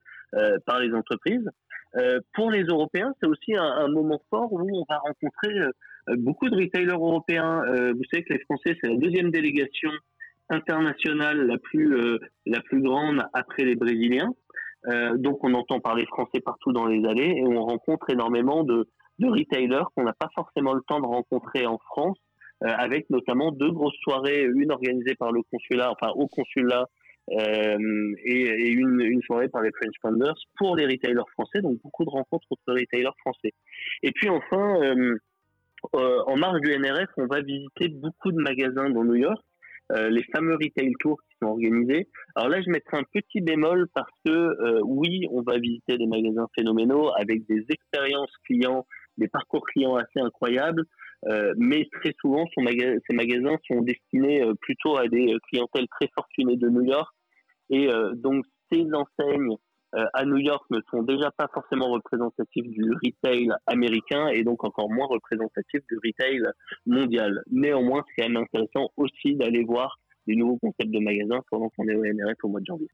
par 0.67 0.81
les 0.81 0.93
entreprises. 0.95 1.49
Euh, 1.97 2.21
pour 2.35 2.51
les 2.51 2.63
Européens, 2.65 3.15
c'est 3.21 3.29
aussi 3.29 3.55
un, 3.57 3.89
moment 3.89 4.21
fort 4.31 4.53
où 4.53 4.61
on 4.61 4.85
va 4.89 4.99
rencontrer 4.99 5.59
euh, 5.59 5.71
beaucoup 6.17 6.49
de 6.49 6.57
retailers 6.57 6.93
européens. 6.93 7.63
Euh, 7.67 7.93
vous 7.93 8.05
savez 8.11 8.25
que 8.25 8.35
les 8.35 8.41
Français, 8.41 8.77
c'est 8.81 8.91
la 8.91 8.97
deuxième 8.97 9.31
délégation 9.31 9.91
internationale 10.51 11.47
la 11.47 11.59
plus 11.59 12.19
la 12.47 12.61
plus 12.63 12.81
grande 12.81 13.23
après 13.35 13.65
les 13.65 13.75
Brésiliens. 13.75 14.33
donc 15.17 15.45
on 15.45 15.53
entend 15.53 15.79
parler 15.79 16.07
français 16.07 16.41
partout 16.41 16.73
dans 16.73 16.87
les 16.87 17.07
allées 17.07 17.35
et 17.37 17.47
on 17.47 17.63
rencontre 17.63 18.09
énormément 18.09 18.65
de 18.65 18.87
retailers 19.21 19.85
qu'on 19.95 20.05
n'a 20.05 20.15
pas 20.15 20.31
forcément 20.35 20.73
le 20.73 20.81
temps 20.89 21.01
de 21.01 21.07
rencontrer 21.07 21.67
en 21.67 21.77
France, 21.77 22.17
avec 22.63 23.11
notamment 23.11 23.53
deux 23.53 23.71
grosses 23.71 23.99
soirées, 24.01 24.43
une 24.43 24.73
organisée 24.73 25.15
par 25.17 25.33
le 25.33 25.43
consulat, 25.53 25.93
enfin 25.93 26.13
au 26.15 26.29
consulat 26.29 26.87
euh, 27.33 28.15
et, 28.25 28.71
une, 28.71 29.21
soirée 29.23 29.49
par 29.49 29.63
les 29.63 29.71
French 29.73 29.95
Founders 30.01 30.37
pour 30.57 30.77
les 30.77 30.87
retailers 30.87 31.29
français, 31.33 31.61
donc 31.61 31.79
beaucoup 31.83 32.05
de 32.05 32.11
rencontres 32.11 32.47
entre 32.51 32.79
retailers 32.81 33.15
français. 33.19 33.53
Et 34.03 34.13
puis 34.13 34.29
enfin, 34.29 34.81
euh, 34.83 35.17
euh, 35.95 36.23
en 36.27 36.37
marge 36.37 36.61
du 36.61 36.71
NRF, 36.71 37.11
on 37.17 37.27
va 37.27 37.43
visiter 37.43 37.89
beaucoup 37.89 38.33
de 38.33 38.41
magasins 38.41 38.91
dans 38.91 39.05
New 39.05 39.17
York, 39.17 39.43
les 40.11 40.23
fameux 40.35 40.55
retail 40.55 40.93
tours 41.01 41.19
qui 41.23 41.37
sont 41.41 41.49
organisés. 41.49 42.09
Alors 42.35 42.51
là, 42.51 42.61
je 42.61 42.69
mettrai 42.69 42.99
un 42.99 43.05
petit 43.11 43.41
bémol 43.41 43.89
parce 43.95 44.11
que 44.23 44.83
oui, 44.83 45.27
on 45.31 45.41
va 45.41 45.59
visiter 45.59 45.97
des 45.97 46.07
magasins 46.07 46.47
phénoménaux 46.55 47.11
avec 47.19 47.47
des 47.47 47.65
expériences 47.71 48.31
clients, 48.45 48.85
des 49.17 49.29
parcours 49.29 49.65
clients 49.65 49.97
assez 49.97 50.21
incroyables. 50.21 50.85
Mais 51.57 51.89
très 52.03 52.13
souvent, 52.21 52.45
ces 52.55 53.15
magasins 53.15 53.57
sont 53.67 53.81
destinés 53.81 54.45
plutôt 54.61 54.99
à 54.99 55.09
des 55.09 55.35
clientèles 55.49 55.89
très 55.89 56.11
fortunées 56.15 56.59
de 56.59 56.69
New 56.69 56.85
York 56.85 57.09
et 57.71 57.89
euh, 57.89 58.15
donc 58.15 58.45
ces 58.71 58.87
enseignes 58.93 59.57
euh, 59.95 60.05
à 60.13 60.25
New 60.27 60.37
York 60.37 60.65
ne 60.71 60.81
sont 60.91 61.03
déjà 61.03 61.31
pas 61.31 61.49
forcément 61.53 61.91
représentatives 61.91 62.69
du 62.69 62.93
retail 63.03 63.51
américain 63.67 64.29
et 64.29 64.45
donc 64.45 64.65
encore 64.65 64.91
moins 64.91 65.07
représentatives 65.07 65.83
du 65.91 65.99
retail 66.05 66.43
mondial. 66.85 67.43
Néanmoins, 67.51 68.05
c'est 68.09 68.23
quand 68.23 68.29
même 68.29 68.43
intéressant 68.43 68.91
aussi 68.97 69.35
d'aller 69.37 69.65
voir 69.65 69.99
des 70.27 70.37
nouveaux 70.37 70.59
concepts 70.59 70.91
de 70.91 71.01
magasins 71.01 71.41
pendant 71.51 71.71
qu'on 71.71 71.89
est 71.89 71.97
au 71.97 72.05
NRF 72.05 72.37
au 72.43 72.49
mois 72.49 72.61
de 72.61 72.67
janvier. 72.67 72.89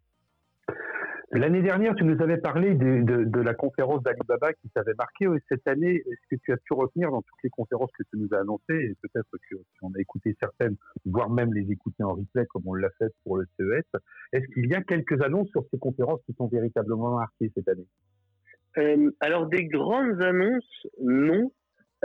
L'année 1.34 1.62
dernière, 1.62 1.96
tu 1.96 2.04
nous 2.04 2.22
avais 2.22 2.36
parlé 2.36 2.74
de, 2.74 3.40
la 3.40 3.54
conférence 3.54 4.02
d'Alibaba 4.04 4.52
qui 4.52 4.68
t'avait 4.70 4.94
marqué. 4.94 5.26
Cette 5.48 5.66
année, 5.66 5.96
est-ce 5.96 6.36
que 6.36 6.40
tu 6.40 6.52
as 6.52 6.56
pu 6.58 6.74
retenir 6.74 7.10
dans 7.10 7.22
toutes 7.22 7.42
les 7.42 7.50
conférences 7.50 7.90
que 7.98 8.04
tu 8.04 8.18
nous 8.18 8.28
as 8.32 8.38
annoncées, 8.38 8.62
et 8.70 8.96
peut-être 9.02 9.30
que 9.32 9.56
si 9.56 9.78
on 9.82 9.88
a 9.88 9.98
écouté 9.98 10.36
certaines, 10.40 10.76
voire 11.04 11.28
même 11.30 11.52
les 11.52 11.68
écouter 11.72 12.04
en 12.04 12.14
replay 12.14 12.46
comme 12.46 12.62
on 12.66 12.74
l'a 12.74 12.90
fait 12.98 13.12
pour 13.24 13.36
le 13.36 13.46
CES, 13.58 13.82
est-ce 14.32 14.46
qu'il 14.54 14.70
y 14.70 14.74
a 14.74 14.82
quelques 14.82 15.20
annonces 15.22 15.48
sur 15.48 15.64
ces 15.72 15.78
conférences 15.78 16.20
qui 16.24 16.34
sont 16.34 16.46
véritablement 16.46 17.16
marquées 17.16 17.50
cette 17.52 17.68
année? 17.68 17.88
Euh, 18.78 19.10
Alors, 19.18 19.46
des 19.48 19.64
grandes 19.64 20.22
annonces, 20.22 20.86
non. 21.00 21.50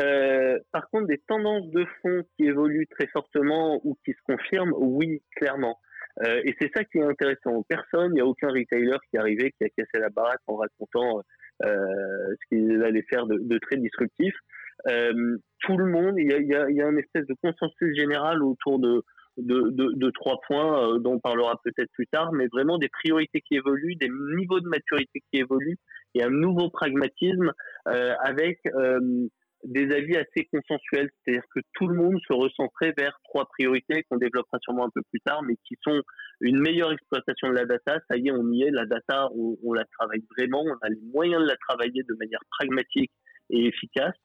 Euh, 0.02 0.58
par 0.72 0.90
contre, 0.90 1.06
des 1.06 1.22
tendances 1.28 1.70
de 1.70 1.86
fond 2.02 2.24
qui 2.36 2.46
évoluent 2.46 2.88
très 2.88 3.08
fortement 3.08 3.80
ou 3.84 3.96
qui 4.06 4.14
se 4.14 4.22
confirment, 4.24 4.74
oui, 4.76 5.22
clairement. 5.36 5.78
Euh, 6.24 6.42
et 6.44 6.56
c'est 6.60 6.72
ça 6.76 6.84
qui 6.84 6.98
est 6.98 7.04
intéressant. 7.04 7.64
Personne, 7.68 8.12
il 8.12 8.16
n'y 8.16 8.22
a 8.22 8.26
aucun 8.26 8.50
retailer 8.50 8.98
qui 9.10 9.16
est 9.16 9.20
arrivé, 9.20 9.54
qui 9.58 9.64
a 9.64 9.70
cassé 9.70 10.00
la 10.00 10.10
baraque 10.10 10.42
en 10.48 10.56
racontant 10.58 11.22
euh, 11.66 11.76
ce 12.42 12.48
qu'il 12.50 12.84
allait 12.84 13.06
faire 13.10 13.26
de, 13.26 13.38
de 13.40 13.58
très 13.60 13.78
disruptif. 13.78 14.34
Euh, 14.88 15.38
tout 15.62 15.78
le 15.78 15.86
monde, 15.86 16.16
il 16.18 16.30
y 16.30 16.34
a, 16.34 16.40
y, 16.40 16.56
a, 16.56 16.70
y 16.70 16.82
a 16.82 16.88
une 16.88 17.00
espèce 17.00 17.26
de 17.28 17.36
consensus 17.42 17.96
général 17.96 18.44
autour 18.44 18.80
de, 18.80 19.04
de, 19.38 19.70
de, 19.72 19.92
de 19.94 20.10
trois 20.12 20.40
points 20.48 20.96
euh, 20.96 21.00
dont 21.00 21.14
on 21.14 21.20
parlera 21.20 21.60
peut-être 21.64 21.92
plus 21.94 22.08
tard, 22.08 22.32
mais 22.34 22.48
vraiment 22.48 22.78
des 22.78 22.90
priorités 22.90 23.42
qui 23.42 23.56
évoluent, 23.56 23.96
des 23.96 24.10
niveaux 24.38 24.60
de 24.60 24.68
maturité 24.68 25.22
qui 25.32 25.40
évoluent 25.40 25.78
et 26.16 26.24
un 26.24 26.30
nouveau 26.30 26.70
pragmatisme 26.70 27.52
euh, 27.88 28.14
avec 28.24 28.60
des 29.64 29.94
avis 29.94 30.16
assez 30.16 30.48
consensuels, 30.52 31.10
c'est-à-dire 31.24 31.44
que 31.54 31.60
tout 31.74 31.88
le 31.88 31.96
monde 31.96 32.18
se 32.28 32.34
recentrait 32.34 32.94
vers 32.98 33.20
trois 33.26 33.46
priorités 33.46 34.04
qu'on 34.04 34.18
développera 34.18 34.58
sûrement 34.62 34.86
un 34.86 34.90
peu 34.90 35.02
plus 35.10 35.20
tard, 35.22 35.44
mais 35.44 35.56
qui 35.68 35.76
sont 35.84 36.02
une 36.42 36.60
meilleure 36.60 36.92
exploitation 36.92 37.50
de 37.50 37.56
la 37.56 37.66
data. 37.66 38.00
Ça 38.10 38.18
y 38.18 38.28
est, 38.28 38.32
on 38.32 38.52
y 38.52 38.64
est, 38.64 38.72
la 38.72 38.86
data, 38.86 39.30
on, 39.36 39.74
la 39.74 39.84
travaille 39.98 40.24
vraiment, 40.38 40.64
on 40.64 40.86
a 40.86 40.90
les 40.90 41.02
moyens 41.14 41.42
de 41.44 41.48
la 41.48 41.58
travailler 41.68 42.04
de 42.04 42.16
manière 42.20 42.40
pragmatique 42.52 43.12
et 43.50 43.66
efficace. 43.66 44.16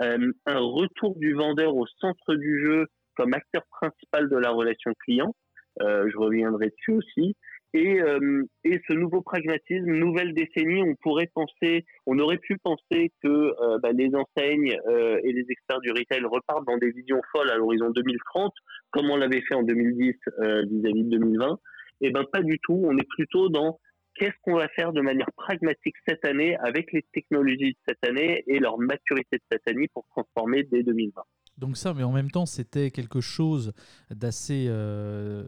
Euh, 0.00 0.32
un 0.46 0.58
retour 0.58 1.18
du 1.18 1.34
vendeur 1.34 1.74
au 1.74 1.86
centre 2.00 2.34
du 2.36 2.64
jeu 2.64 2.86
comme 3.16 3.34
acteur 3.34 3.62
principal 3.70 4.28
de 4.28 4.36
la 4.36 4.50
relation 4.50 4.92
client. 5.04 5.34
Euh, 5.80 6.08
je 6.10 6.16
reviendrai 6.16 6.70
dessus 6.70 6.92
aussi. 6.92 7.36
Et, 7.74 8.00
euh, 8.00 8.44
et 8.64 8.80
ce 8.88 8.94
nouveau 8.94 9.20
pragmatisme, 9.20 9.92
nouvelle 9.92 10.32
décennie, 10.32 10.82
on 10.82 10.94
pourrait 10.96 11.30
penser, 11.34 11.84
on 12.06 12.18
aurait 12.18 12.38
pu 12.38 12.56
penser 12.56 13.12
que 13.22 13.28
euh, 13.28 13.78
bah, 13.82 13.92
les 13.92 14.10
enseignes 14.14 14.78
euh, 14.88 15.20
et 15.22 15.32
les 15.32 15.44
experts 15.50 15.80
du 15.80 15.90
retail 15.90 16.24
repartent 16.24 16.66
dans 16.66 16.78
des 16.78 16.90
visions 16.90 17.20
folles 17.30 17.50
à 17.50 17.56
l'horizon 17.56 17.90
2030, 17.90 18.54
comme 18.90 19.10
on 19.10 19.16
l'avait 19.16 19.42
fait 19.42 19.54
en 19.54 19.62
2010 19.62 20.14
euh, 20.40 20.62
vis-à-vis 20.70 21.04
de 21.04 21.10
2020. 21.18 21.58
Et 22.00 22.10
ben 22.10 22.24
pas 22.32 22.42
du 22.42 22.58
tout. 22.60 22.80
On 22.84 22.96
est 22.96 23.08
plutôt 23.16 23.48
dans 23.48 23.78
qu'est-ce 24.14 24.36
qu'on 24.42 24.54
va 24.54 24.68
faire 24.68 24.92
de 24.92 25.00
manière 25.02 25.30
pragmatique 25.36 25.96
cette 26.06 26.24
année 26.24 26.56
avec 26.60 26.92
les 26.92 27.04
technologies 27.12 27.72
de 27.72 27.78
cette 27.86 28.04
année 28.08 28.44
et 28.46 28.60
leur 28.60 28.78
maturité 28.78 29.36
de 29.36 29.42
cette 29.50 29.68
année 29.68 29.88
pour 29.92 30.06
transformer 30.10 30.62
dès 30.62 30.82
2020. 30.82 31.22
Donc 31.58 31.76
ça, 31.76 31.92
mais 31.92 32.04
en 32.04 32.12
même 32.12 32.30
temps, 32.30 32.46
c'était 32.46 32.92
quelque 32.92 33.20
chose 33.20 33.72
d'assez 34.10 34.66
euh, 34.68 35.42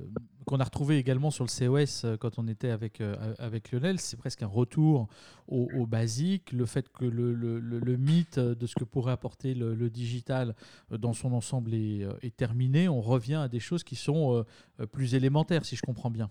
qu'on 0.45 0.59
a 0.59 0.65
retrouvé 0.65 0.99
également 0.99 1.31
sur 1.31 1.45
le 1.45 1.49
COS 1.49 2.05
euh, 2.05 2.17
quand 2.17 2.41
on 2.41 2.49
était 2.49 2.71
avec 2.71 3.01
euh, 3.01 3.35
avec 3.39 3.71
Lionel. 3.71 4.01
C'est 4.01 4.17
presque 4.17 4.43
un 4.43 4.49
retour 4.49 5.07
au, 5.47 5.69
au, 5.73 5.87
basique, 5.87 6.51
le 6.53 6.67
fait 6.67 6.89
que 6.89 7.05
le, 7.05 7.33
le, 7.33 7.61
le, 7.61 7.97
mythe 7.97 8.41
de 8.41 8.67
ce 8.67 8.75
que 8.75 8.83
pourrait 8.83 9.13
apporter 9.13 9.55
le, 9.55 9.89
digital 9.89 10.57
dans 10.91 11.13
son 11.13 11.33
ensemble 11.33 11.75
est, 11.75 12.37
terminé. 12.37 12.89
On 12.89 13.01
revient 13.01 13.35
à 13.37 13.49
des 13.49 13.61
choses 13.61 13.85
qui 13.85 13.95
sont 13.95 14.45
plus 14.93 15.15
élémentaires, 15.15 15.65
si 15.65 15.77
je 15.77 15.83
comprends 15.83 16.11
bien. 16.11 16.31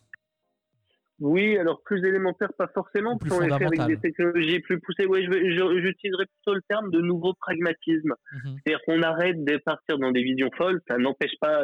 Oui, 1.19 1.57
alors 1.57 1.81
plus 1.83 2.05
élémentaire, 2.05 2.49
pas 2.57 2.69
forcément, 2.73 3.17
plus 3.17 3.31
on 3.31 3.41
fait 3.41 3.65
avec 3.65 3.85
des 3.88 3.97
technologies 3.97 4.59
plus 4.59 4.79
poussées. 4.79 5.05
Oui, 5.05 5.25
j'utiliserais 5.25 6.25
plutôt 6.25 6.53
le 6.53 6.61
terme 6.69 6.91
de 6.91 7.01
nouveau 7.01 7.33
pragmatisme. 7.33 8.13
Mm 8.13 8.38
-hmm. 8.38 8.55
C'est-à-dire 8.55 8.81
qu'on 8.85 9.01
arrête 9.01 9.43
de 9.43 9.57
partir 9.57 9.97
dans 9.97 10.11
des 10.11 10.23
visions 10.23 10.49
folles. 10.57 10.79
Ça 10.88 10.97
n'empêche 10.97 11.38
pas 11.41 11.63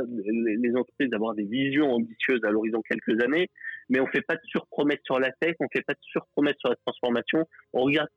les 0.63 0.73
entreprises 0.75 1.09
d'avoir 1.09 1.35
des 1.35 1.45
visions 1.45 1.89
ambitieuses 1.99 2.43
à 2.43 2.51
l'horizon 2.51 2.81
quelques 2.89 3.17
années, 3.23 3.47
mais 3.89 3.99
on 3.99 4.07
fait 4.07 4.25
pas 4.29 4.35
de 4.35 4.45
surpromesses 4.55 5.05
sur 5.09 5.19
la 5.19 5.31
tech, 5.39 5.55
on 5.59 5.69
fait 5.75 5.85
pas 5.89 5.93
de 5.93 6.05
surpromesses 6.15 6.59
sur 6.59 6.69
la 6.69 6.79
transformation. 6.85 7.39
On 7.73 7.81
regarde 7.87 8.09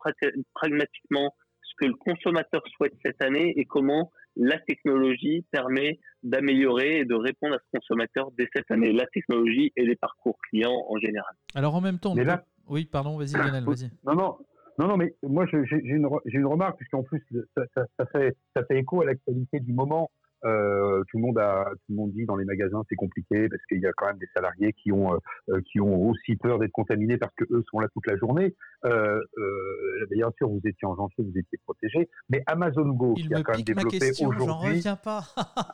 pragmatiquement 0.54 1.34
ce 1.62 1.72
que 1.78 1.86
le 1.86 1.94
consommateur 1.94 2.62
souhaite 2.74 2.94
cette 3.04 3.22
année 3.22 3.48
et 3.58 3.64
comment 3.64 4.10
la 4.38 4.58
technologie 4.60 5.44
permet 5.50 5.98
d'améliorer 6.22 7.00
et 7.00 7.04
de 7.04 7.14
répondre 7.14 7.56
à 7.56 7.58
ce 7.58 7.78
consommateur 7.78 8.30
dès 8.38 8.48
cette 8.54 8.70
année. 8.70 8.92
La 8.92 9.06
technologie 9.06 9.72
et 9.76 9.84
les 9.84 9.96
parcours 9.96 10.38
clients 10.48 10.84
en 10.88 10.96
général. 10.98 11.34
Alors 11.54 11.74
en 11.74 11.80
même 11.80 11.98
temps, 11.98 12.14
oui, 12.68 12.84
pardon, 12.84 13.16
vas-y 13.16 13.32
Lionel, 13.32 13.64
vas-y. 13.64 13.90
Non, 14.04 14.14
non, 14.14 14.38
non, 14.78 14.88
non, 14.88 14.96
mais 14.96 15.14
moi 15.22 15.46
j'ai 15.50 15.58
une, 15.82 16.08
une, 16.24 16.46
remarque, 16.46 16.76
puisqu'en 16.76 17.02
plus 17.02 17.24
ça, 17.56 17.62
ça, 17.74 18.06
fait, 18.06 18.36
ça 18.54 18.64
fait 18.64 18.78
écho 18.78 19.02
à 19.02 19.06
l'actualité 19.06 19.58
du 19.60 19.72
moment. 19.72 20.10
Euh, 20.44 21.02
tout 21.08 21.18
le 21.18 21.22
monde 21.22 21.38
a, 21.38 21.70
tout 21.72 21.90
le 21.90 21.96
monde 21.96 22.12
dit 22.12 22.24
dans 22.24 22.36
les 22.36 22.44
magasins 22.44 22.82
c'est 22.88 22.96
compliqué 22.96 23.48
parce 23.48 23.62
qu'il 23.66 23.80
y 23.80 23.86
a 23.86 23.92
quand 23.96 24.06
même 24.06 24.18
des 24.18 24.28
salariés 24.34 24.72
qui 24.72 24.92
ont, 24.92 25.14
euh, 25.14 25.18
euh, 25.48 25.60
qui 25.70 25.80
ont 25.80 26.08
aussi 26.08 26.36
peur 26.36 26.58
d'être 26.58 26.72
contaminés 26.72 27.18
parce 27.18 27.34
que 27.34 27.44
eux 27.50 27.64
sont 27.70 27.80
là 27.80 27.88
toute 27.92 28.06
la 28.06 28.16
journée. 28.16 28.54
Euh, 28.84 29.20
bien 30.10 30.30
sûr, 30.36 30.48
vous 30.48 30.60
étiez 30.64 30.86
en 30.86 30.94
janvier, 30.94 31.24
vous 31.24 31.36
étiez 31.36 31.58
protégé, 31.64 32.08
mais 32.28 32.42
Amazon 32.46 32.88
Go 32.90 33.14
Il 33.16 33.28
qui 33.28 33.34
a 33.34 33.42
quand 33.42 33.52
même 33.52 33.62
développé 33.62 34.10
aujourd'hui. 34.10 34.46
J'en 34.46 34.58
reviens 34.58 34.96
pas. 34.96 35.24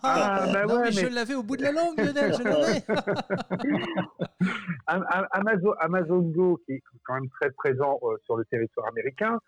ah, 0.03 0.47
bah 0.53 0.65
non, 0.67 0.77
ouais, 0.77 0.85
mais, 0.85 0.93
je 0.93 1.07
l'avais 1.15 1.35
au 1.35 1.43
bout 1.43 1.57
de 1.57 1.63
la 1.63 1.73
langue, 1.73 1.99
Lionel, 1.99 2.33
je 2.35 2.43
l'avais. 2.43 2.83
Amazon, 4.87 5.73
Amazon 5.81 6.21
Go 6.21 6.61
qui 6.65 6.73
est 6.73 6.83
quand 7.05 7.15
même 7.15 7.29
très 7.41 7.51
présent 7.51 8.01
sur 8.25 8.37
le 8.37 8.45
territoire 8.47 8.89
américain. 8.89 9.39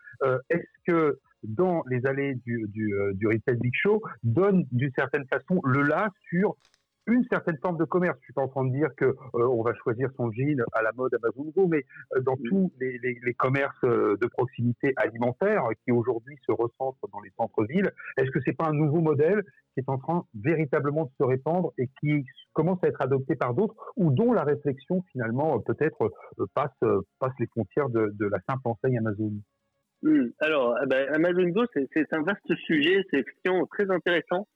Est-ce 0.51 0.93
que 0.93 1.19
dans 1.43 1.83
les 1.89 2.07
allées 2.07 2.35
du, 2.47 2.67
du, 2.69 2.95
euh, 2.95 3.13
du 3.15 3.27
Retail 3.27 3.57
Big 3.57 3.73
Show 3.75 4.03
donne 4.23 4.67
d'une 4.73 4.93
certaine 4.97 5.27
façon 5.27 5.61
le 5.65 5.83
là 5.83 6.11
sur 6.29 6.57
une 7.09 7.25
certaine 7.31 7.57
forme 7.59 7.77
de 7.77 7.85
commerce. 7.85 8.17
Je 8.21 8.25
suis 8.25 8.33
pas 8.33 8.43
en 8.43 8.49
train 8.49 8.65
de 8.65 8.73
dire 8.73 8.89
que 8.97 9.05
euh, 9.05 9.15
on 9.35 9.63
va 9.63 9.73
choisir 9.75 10.11
son 10.17 10.33
jean 10.33 10.61
à 10.73 10.83
la 10.83 10.91
mode 10.93 11.15
Amazon 11.15 11.53
Go, 11.55 11.69
mais 11.69 11.85
euh, 12.17 12.21
dans 12.21 12.37
tous 12.49 12.73
les, 12.81 12.99
les, 12.99 13.21
les, 13.23 13.35
commerces 13.35 13.81
de 13.83 14.27
proximité 14.27 14.93
alimentaire 14.97 15.69
qui 15.85 15.93
aujourd'hui 15.93 16.37
se 16.45 16.51
recentrent 16.51 17.09
dans 17.13 17.21
les 17.21 17.31
centres-villes, 17.39 17.93
est-ce 18.17 18.31
que 18.33 18.41
c'est 18.45 18.57
pas 18.57 18.67
un 18.67 18.73
nouveau 18.73 19.01
modèle 19.01 19.45
qui 19.75 19.81
est 19.81 19.89
en 19.89 19.99
train 19.99 20.25
véritablement 20.35 21.05
de 21.05 21.11
se 21.21 21.25
répandre 21.25 21.73
et 21.79 21.89
qui 22.01 22.25
commence 22.55 22.83
à 22.83 22.89
être 22.89 23.03
adopté 23.03 23.37
par 23.37 23.55
d'autres 23.55 23.77
ou 23.95 24.11
dont 24.11 24.33
la 24.33 24.43
réflexion 24.43 25.05
finalement 25.13 25.61
peut-être 25.61 26.11
passe 26.55 26.73
passe 27.21 27.33
les 27.39 27.47
frontières 27.47 27.89
de, 27.89 28.11
de 28.19 28.27
la 28.27 28.39
simple 28.49 28.63
enseigne 28.65 28.99
Amazon? 28.99 29.33
Hmm. 30.03 30.29
Alors, 30.41 30.77
eh 30.83 30.87
ben, 30.87 31.09
Amazon 31.15 31.49
Go, 31.49 31.65
c'est 31.75 32.13
un 32.13 32.23
vaste 32.23 32.55
sujet, 32.67 33.03
c'est 33.11 33.21
effectivement 33.21 33.67
très 33.67 33.91
intéressant. 33.91 34.47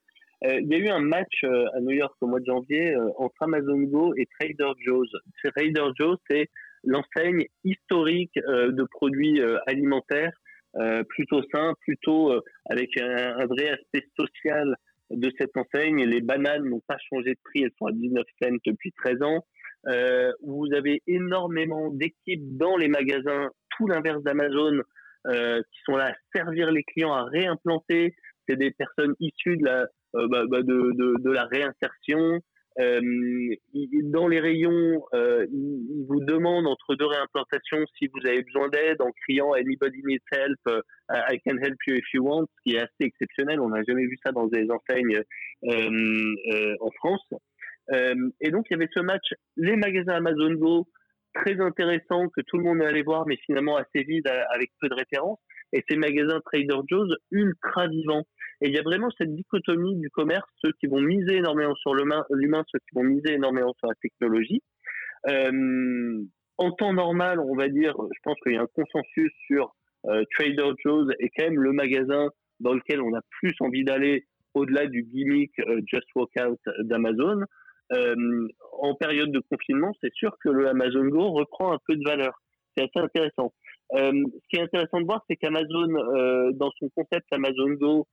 Euh, 0.45 0.59
il 0.61 0.69
y 0.69 0.75
a 0.75 0.79
eu 0.79 0.89
un 0.89 1.01
match 1.01 1.45
euh, 1.45 1.67
à 1.75 1.81
New 1.81 1.91
York 1.91 2.15
au 2.21 2.27
mois 2.27 2.41
de 2.41 2.47
janvier 2.47 2.95
euh, 2.95 3.11
entre 3.19 3.35
Amazon 3.43 3.79
Go 3.81 4.15
et 4.17 4.27
Trader 4.39 4.73
Joe's. 4.79 5.11
Trader 5.45 5.91
Joe's, 5.99 6.19
c'est 6.31 6.49
l'enseigne 6.85 7.45
historique 7.63 8.33
de 8.37 8.85
produits 8.85 9.43
alimentaires 9.67 10.33
plutôt 11.11 11.43
sains, 11.53 11.75
plutôt 11.83 12.33
avec 12.71 12.97
un, 12.99 13.37
un, 13.39 13.45
vrai 13.45 13.69
aspect 13.69 14.07
social 14.19 14.77
de 15.11 15.31
cette 15.39 15.55
enseigne. 15.59 16.07
Les 16.07 16.23
bananes 16.23 16.65
n'ont 16.65 16.81
pas 16.81 16.97
changé 17.11 17.35
de 17.35 17.39
prix, 17.45 17.65
elles 17.65 17.73
sont 17.79 17.85
à 17.85 17.93
19 17.93 18.25
cents 18.43 18.57
depuis 18.65 18.93
13 18.93 19.23
ans. 19.23 19.45
vous 20.43 20.69
avez 20.75 21.03
énormément 21.07 21.91
d'équipes 21.91 22.57
dans 22.57 22.79
les 22.79 22.89
magasins, 22.89 23.51
tout 23.77 23.87
l'inverse 23.87 24.23
d'Amazon, 24.23 24.81
qui 25.27 25.81
sont 25.85 25.97
là 25.97 26.09
à 26.09 26.15
servir 26.35 26.71
les 26.71 26.83
clients, 26.85 27.13
à 27.13 27.25
réimplanter. 27.25 28.15
C'est 28.49 28.57
des 28.57 28.71
personnes 28.71 29.15
issues 29.21 29.57
de 29.57 29.65
la, 29.65 29.87
euh, 30.17 31.47
réinsertion. 31.51 32.41
Euh, 32.79 33.01
dans 34.05 34.29
les 34.29 34.41
rayons, 34.41 35.05
euh, 35.13 35.45
ils, 35.53 36.07
vous 36.09 36.21
demandent 36.21 36.67
entre 36.67 36.95
deux 36.95 37.07
réimplantations 37.07 37.85
si 37.99 38.07
vous 38.07 38.27
avez 38.27 38.43
besoin 38.43 38.69
d'aide 38.69 39.03
en 39.03 39.11
criant 39.23 39.53
Anybody 39.53 40.01
needs 40.05 40.23
help, 40.33 40.59
uh, 40.69 40.81
I 41.11 41.39
can 41.45 41.59
help 41.59 41.77
you 41.87 41.97
if 41.97 42.05
you 42.15 42.25
want, 42.25 42.47
ce 42.47 42.63
qui 42.63 42.77
est 42.77 42.81
assez 42.81 42.91
exceptionnel. 43.01 43.61
On 43.61 43.71
n'a 43.71 43.83
jamais 43.87 44.07
vu 44.07 44.17
ça 44.25 44.33
dans 44.33 44.47
des 44.47 44.69
enseignes 44.71 45.21
euh, 45.65 46.75
en 46.81 46.91
France. 46.93 47.29
et 48.41 48.51
donc 48.51 48.67
il 48.71 48.75
y 48.75 48.77
avait 48.77 48.89
ce 48.95 49.01
match, 49.01 49.35
les 49.57 49.77
magasins 49.77 50.15
Amazon 50.15 50.55
Go 50.55 50.87
très 51.35 51.61
intéressant 51.61 52.29
que 52.29 52.41
tout 52.47 52.59
le 52.59 52.65
monde 52.65 52.83
allait 52.83 53.03
voir, 53.03 53.27
mais 53.27 53.37
finalement 53.45 53.77
assez 53.77 54.03
vide 54.03 54.29
avec 54.51 54.71
peu 54.81 54.89
de 54.89 54.95
références. 54.95 55.41
Et 55.73 55.85
ces 55.89 55.97
magasins 55.97 56.41
Trader 56.45 56.81
Joe's 56.89 57.15
ultra 57.31 57.87
vivants. 57.87 58.25
Et 58.61 58.69
il 58.69 58.75
y 58.75 58.79
a 58.79 58.83
vraiment 58.83 59.09
cette 59.17 59.35
dichotomie 59.35 59.97
du 59.97 60.11
commerce, 60.11 60.49
ceux 60.63 60.73
qui 60.81 60.87
vont 60.87 61.01
miser 61.01 61.37
énormément 61.37 61.75
sur 61.77 61.95
l'humain, 61.95 62.25
ceux 62.71 62.79
qui 62.81 62.95
vont 62.95 63.05
miser 63.05 63.35
énormément 63.35 63.73
sur 63.79 63.89
la 63.89 63.95
technologie. 64.03 64.63
Euh, 65.29 66.23
en 66.59 66.73
temps 66.73 66.93
normal, 66.93 67.41
on 67.41 67.57
va 67.57 67.69
dire, 67.69 67.95
je 67.97 68.19
pense 68.23 68.37
qu'il 68.43 68.53
y 68.53 68.57
a 68.57 68.63
un 68.63 68.69
consensus 68.75 69.33
sur 69.47 69.75
euh, 70.07 70.25
Trader 70.37 70.73
Joe's 70.85 71.09
et 71.21 71.31
quand 71.37 71.45
même 71.45 71.61
le 71.61 71.73
magasin 71.73 72.29
dans 72.61 72.75
lequel 72.75 73.01
on 73.01 73.15
a 73.15 73.21
plus 73.41 73.55
envie 73.61 73.85
d'aller 73.85 74.27
au-delà 74.55 74.87
du 74.87 75.03
gimmick 75.05 75.53
euh, 75.61 75.81
Just 75.87 76.07
Walk 76.15 76.31
Out 76.39 76.61
d'Amazon. 76.81 77.45
Euh, 77.93 78.49
en 78.79 78.95
période 78.95 79.33
de 79.33 79.41
confinement, 79.51 79.93
c'est 80.03 80.13
sûr 80.15 80.37
que 80.43 80.49
le 80.49 80.69
Amazon 80.69 81.07
Go 81.07 81.33
reprend 81.33 81.73
un 81.73 81.79
peu 81.87 81.97
de 81.97 82.05
valeur. 82.05 82.41
C'est 82.77 82.85
assez 82.85 83.05
intéressant. 83.05 83.53
Euh, 83.95 84.13
ce 84.13 84.49
qui 84.49 84.57
est 84.57 84.63
intéressant 84.63 85.01
de 85.01 85.07
voir, 85.07 85.25
c'est 85.29 85.37
qu'Amazon, 85.37 85.97
euh, 85.97 86.53
dans 86.53 86.71
son 86.79 86.89
concept 86.91 87.27
Amazon 87.33 87.71
Go, 87.71 88.07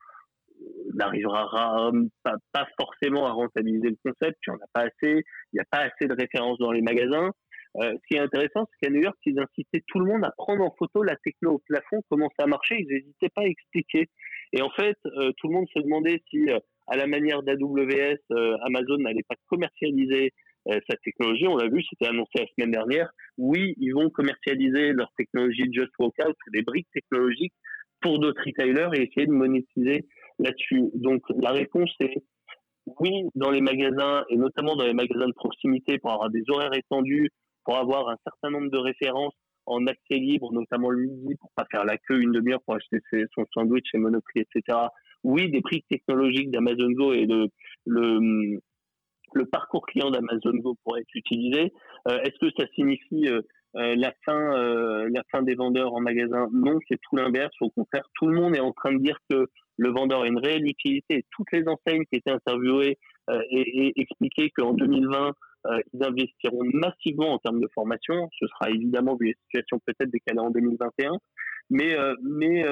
n'arrivera 0.96 1.92
pas, 2.24 2.68
forcément 2.82 3.28
à 3.28 3.32
rentabiliser 3.32 3.90
le 3.90 3.98
concept. 4.04 4.40
Il 4.48 4.54
n'y 4.54 4.56
en 4.56 4.64
a 4.64 4.68
pas 4.74 4.82
assez. 4.88 5.24
Il 5.54 5.54
n'y 5.54 5.60
a 5.60 5.66
pas 5.70 5.84
assez 5.84 6.08
de 6.08 6.16
références 6.20 6.58
dans 6.58 6.72
les 6.72 6.82
magasins. 6.82 7.32
Ce 7.76 8.08
qui 8.08 8.16
est 8.16 8.20
intéressant, 8.20 8.66
c'est 8.66 8.88
qu'à 8.88 8.92
New 8.92 9.04
York, 9.04 9.16
ils 9.28 9.40
incitaient 9.40 9.84
tout 9.86 10.00
le 10.00 10.06
monde 10.06 10.26
à 10.26 10.32
prendre 10.36 10.64
en 10.64 10.74
photo 10.80 11.04
la 11.04 11.16
techno 11.18 11.52
au 11.52 11.60
plafond, 11.60 12.02
comment 12.10 12.32
ça 12.40 12.48
marchait. 12.48 12.78
Ils 12.80 12.88
n'hésitaient 12.88 13.30
pas 13.30 13.44
à 13.44 13.46
expliquer. 13.46 14.10
Et 14.52 14.64
en 14.64 14.72
fait, 14.72 14.98
tout 15.04 15.48
le 15.48 15.54
monde 15.54 15.68
se 15.72 15.80
demandait 15.80 16.24
si 16.32 16.50
à 16.88 16.96
la 16.96 17.08
manière 17.08 17.44
d'AWS, 17.44 18.18
euh, 18.32 18.58
Amazon 18.64 18.98
n'allait 18.98 19.26
pas 19.28 19.36
commercialiser 19.48 20.32
euh, 20.70 20.80
sa 20.90 20.98
technologie. 20.98 21.48
On 21.48 21.58
l'a 21.58 21.68
vu, 21.68 21.84
c'était 21.90 22.10
annoncé 22.10 22.32
la 22.40 22.46
semaine 22.48 22.72
dernière. 22.72 23.10
Oui, 23.38 23.74
ils 23.78 23.92
vont 23.92 24.10
commercialiser 24.10 24.94
leur 24.94 25.12
technologie 25.18 25.72
Just 25.72 25.92
Walk 26.00 26.16
Out, 26.26 26.36
des 26.54 26.62
briques 26.62 26.88
technologiques 26.94 27.54
pour 28.02 28.20
d'autres 28.20 28.42
retailers 28.46 28.90
et 28.94 29.04
essayer 29.04 29.28
de 29.28 29.32
monétiser 29.32 30.06
là-dessus. 30.40 30.90
Donc 30.94 31.22
la 31.42 31.52
réponse 31.52 31.94
est 32.00 32.24
oui 33.00 33.12
dans 33.36 33.52
les 33.52 33.62
magasins 33.62 34.24
et 34.30 34.38
notamment 34.38 34.76
dans 34.76 34.86
les 34.86 34.94
magasins 34.94 35.28
de 35.28 35.34
proximité 35.34 35.98
pour 36.00 36.12
avoir 36.12 36.30
des 36.30 36.44
horaires 36.48 36.74
étendus, 36.74 37.30
pour 37.66 37.78
avoir 37.78 38.10
un 38.10 38.18
certain 38.24 38.50
nombre 38.50 38.72
de 38.72 38.78
références 38.78 39.34
en 39.66 39.86
accès 39.88 40.16
libre, 40.16 40.54
notamment 40.54 40.90
le 40.90 41.02
midi, 41.02 41.36
pour 41.40 41.52
pas 41.56 41.66
faire 41.70 41.84
la 41.84 41.98
queue 41.98 42.22
une 42.22 42.32
demi-heure 42.32 42.62
pour 42.66 42.76
acheter 42.76 43.00
son 43.36 43.46
sandwich 43.54 43.86
chez 43.92 43.98
Monoprix, 43.98 44.42
etc 44.42 44.78
oui, 45.24 45.50
des 45.50 45.62
prix 45.62 45.84
technologiques 45.90 46.52
d'Amazon 46.52 46.92
Go 46.92 47.14
et 47.14 47.26
le, 47.26 47.48
le, 47.86 49.46
parcours 49.52 49.86
client 49.86 50.10
d'Amazon 50.10 50.58
Go 50.58 50.76
pourrait 50.84 51.02
être 51.02 51.16
utilisé. 51.16 51.74
Euh, 52.08 52.20
est-ce 52.22 52.38
que 52.40 52.52
ça 52.58 52.66
signifie 52.76 53.28
euh, 53.28 53.42
euh, 53.76 53.96
la 53.96 54.14
fin, 54.26 54.52
la 55.10 55.24
fin 55.32 55.42
des 55.42 55.56
vendeurs 55.56 55.94
en 55.94 56.02
magasin? 56.02 56.48
Non, 56.52 56.80
c'est 56.88 57.00
tout 57.02 57.16
l'inverse. 57.16 57.54
Au 57.62 57.70
contraire, 57.70 58.08
tout 58.16 58.28
le 58.28 58.36
monde 58.36 58.56
est 58.56 58.62
en 58.62 58.72
train 58.72 58.94
de 58.94 59.00
dire 59.00 59.18
que 59.30 59.48
le 59.78 59.90
vendeur 59.90 60.22
a 60.22 60.28
une 60.28 60.40
réelle 60.40 60.66
utilité. 60.66 61.26
Toutes 61.32 61.52
les 61.52 61.64
enseignes 61.68 62.04
qui 62.12 62.18
étaient 62.18 62.32
interviewées 62.32 62.98
et, 63.52 63.88
et 63.88 64.02
expliquaient 64.02 64.50
qu'en 64.50 64.74
2020, 64.74 65.34
ils 65.94 66.04
investiront 66.04 66.64
massivement 66.74 67.34
en 67.34 67.40
termes 67.40 67.60
de 67.60 67.68
formation. 67.76 68.30
Ce 68.40 68.48
sera 68.48 68.72
évidemment 68.72 69.18
vu 69.20 69.28
les 69.28 69.36
situations 69.44 69.80
peut-être 69.86 70.10
décalées 70.10 70.40
en 70.40 70.50
2021, 70.50 71.12
mais 71.70 71.96
mais 72.24 72.64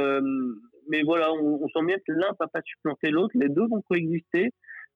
mais 0.89 1.04
voilà, 1.04 1.32
on, 1.34 1.67
sent 1.67 1.86
bien 1.86 1.98
que 1.98 2.12
l'un 2.12 2.30
ne 2.32 2.38
va 2.39 2.48
pas 2.48 2.62
supplanter 2.63 3.10
l'autre, 3.10 3.34
les 3.36 3.50
deux 3.50 3.67
vont 3.67 3.82
coexister 3.82 4.52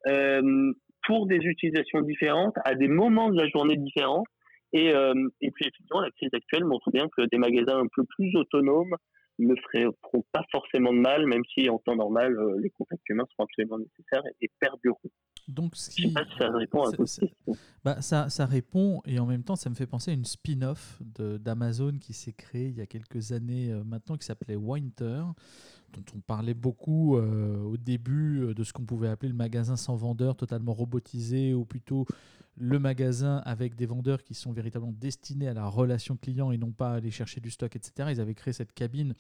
euh, 0.08 0.74
pour 1.06 1.28
des 1.28 1.38
utilisations 1.38 2.02
différentes, 2.02 2.56
à 2.66 2.76
des 2.76 2.88
moments 2.88 3.30
de 3.30 3.38
la 3.42 3.48
journée 3.50 3.78
différents. 3.78 4.24
Et, 4.72 4.94
euh, 4.94 5.14
et 5.42 5.50
puis 5.52 5.66
effectivement, 5.66 6.02
la 6.02 6.12
crise 6.12 6.30
actuelle 6.34 6.66
montre 6.66 6.92
bien 6.92 7.08
que 7.18 7.26
des 7.32 7.38
magasins 7.38 7.80
un 7.80 7.88
peu 7.96 8.04
plus 8.18 8.36
autonomes 8.36 8.96
ne 9.40 9.56
feront 9.72 10.26
pas 10.34 10.44
forcément 10.52 10.94
de 10.94 11.00
mal, 11.00 11.26
même 11.26 11.44
si 11.54 11.70
en 11.70 11.80
temps 11.80 11.96
normal, 11.96 12.38
euh, 12.38 12.60
les 12.62 12.70
contacts 12.72 13.08
humains 13.10 13.26
seront 13.32 13.46
absolument 13.46 13.80
nécessaires 13.80 14.24
et, 14.42 14.46
et 14.46 14.52
perdureront. 14.60 15.10
Donc, 15.48 15.76
sais 15.76 16.12
pas 16.14 16.26
si 16.26 16.38
ça 16.38 16.52
répond 16.52 16.84
à 16.84 16.92
ça, 17.08 17.26
bah, 17.84 18.02
ça, 18.02 18.30
ça, 18.30 18.46
répond 18.46 19.02
et 19.06 19.18
en 19.18 19.26
même 19.26 19.44
temps, 19.44 19.56
ça 19.56 19.70
me 19.70 19.76
fait 19.76 19.88
penser 19.88 20.12
à 20.12 20.14
une 20.14 20.26
spin-off 20.26 21.00
d'Amazon 21.02 21.98
qui 22.00 22.14
s'est 22.14 22.34
créée 22.34 22.68
il 22.68 22.76
y 22.76 22.82
a 22.82 22.86
quelques 22.86 23.32
années 23.32 23.74
maintenant 23.84 24.16
qui 24.16 24.28
s'appelait 24.28 24.58
Winter, 24.58 25.24
dont 25.94 26.04
on 26.16 26.20
parlait 26.20 26.54
beaucoup 26.54 27.18
euh, 27.18 27.62
au 27.64 27.78
début 27.78 28.42
euh, 28.42 28.54
de 28.54 28.64
ce 28.64 28.74
qu'on 28.74 28.86
pouvait 28.86 29.08
appeler 29.08 29.30
le 29.30 29.36
magasin 29.36 29.76
sans 29.76 29.96
vendeur, 29.96 30.36
totalement 30.36 30.74
robotisé, 30.74 31.54
ou 31.54 31.66
plutôt 31.66 32.06
le 32.56 32.78
magasin 32.78 33.38
avec 33.46 33.76
des 33.76 33.86
vendeurs 33.86 34.24
qui 34.24 34.34
sont 34.34 34.52
véritablement 34.52 34.94
destinés 34.94 35.48
à 35.48 35.54
la 35.54 35.66
relation 35.68 36.18
client 36.18 36.52
et 36.52 36.58
non 36.58 36.72
pas 36.72 36.92
à 36.92 36.96
aller 36.96 37.12
chercher 37.12 37.40
du 37.40 37.52
stock, 37.52 37.76
etc. 37.76 38.10
Ils 38.12 38.20
avaient 38.20 38.34
créé 38.34 38.54
cette 38.54 38.74
cabine 38.74 39.14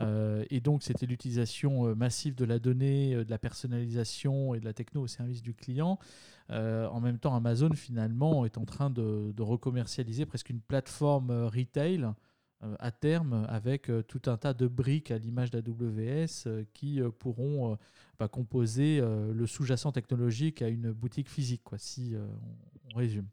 euh, 0.00 0.44
et 0.50 0.60
donc 0.60 0.82
c'était 0.82 1.06
l'utilisation 1.06 1.96
massive 1.96 2.34
de 2.34 2.44
la 2.44 2.58
donnée, 2.58 3.14
de 3.14 3.30
la 3.30 3.38
personnalisation 3.38 4.54
et 4.54 4.60
de 4.60 4.66
la 4.66 4.74
techno 4.74 5.00
au 5.00 5.06
service 5.06 5.40
du 5.40 5.54
client. 5.54 5.98
en 6.50 7.00
même 7.00 7.18
temps, 7.18 7.34
Amazon 7.34 7.70
finalement 7.72 8.44
est 8.44 8.58
en 8.58 8.66
train 8.66 8.90
de, 8.90 9.32
de 9.34 9.42
recommercialiser 9.42 10.26
presque 10.26 10.50
une 10.50 10.60
plateforme 10.60 11.30
retail 11.30 12.12
à 12.78 12.90
terme 12.90 13.46
avec 13.48 13.90
tout 14.08 14.22
un 14.26 14.36
tas 14.36 14.54
de 14.54 14.66
briques 14.66 15.10
à 15.10 15.18
l'image 15.18 15.50
d'AWS 15.50 16.64
qui 16.72 17.00
pourront 17.18 17.78
bah, 18.18 18.28
composer 18.28 19.00
le 19.00 19.46
sous-jacent 19.46 19.92
technologique 19.92 20.62
à 20.62 20.68
une 20.68 20.92
boutique 20.92 21.28
physique, 21.28 21.62
quoi, 21.64 21.78
si 21.78 22.14
on 22.92 22.98
résume. 22.98 23.26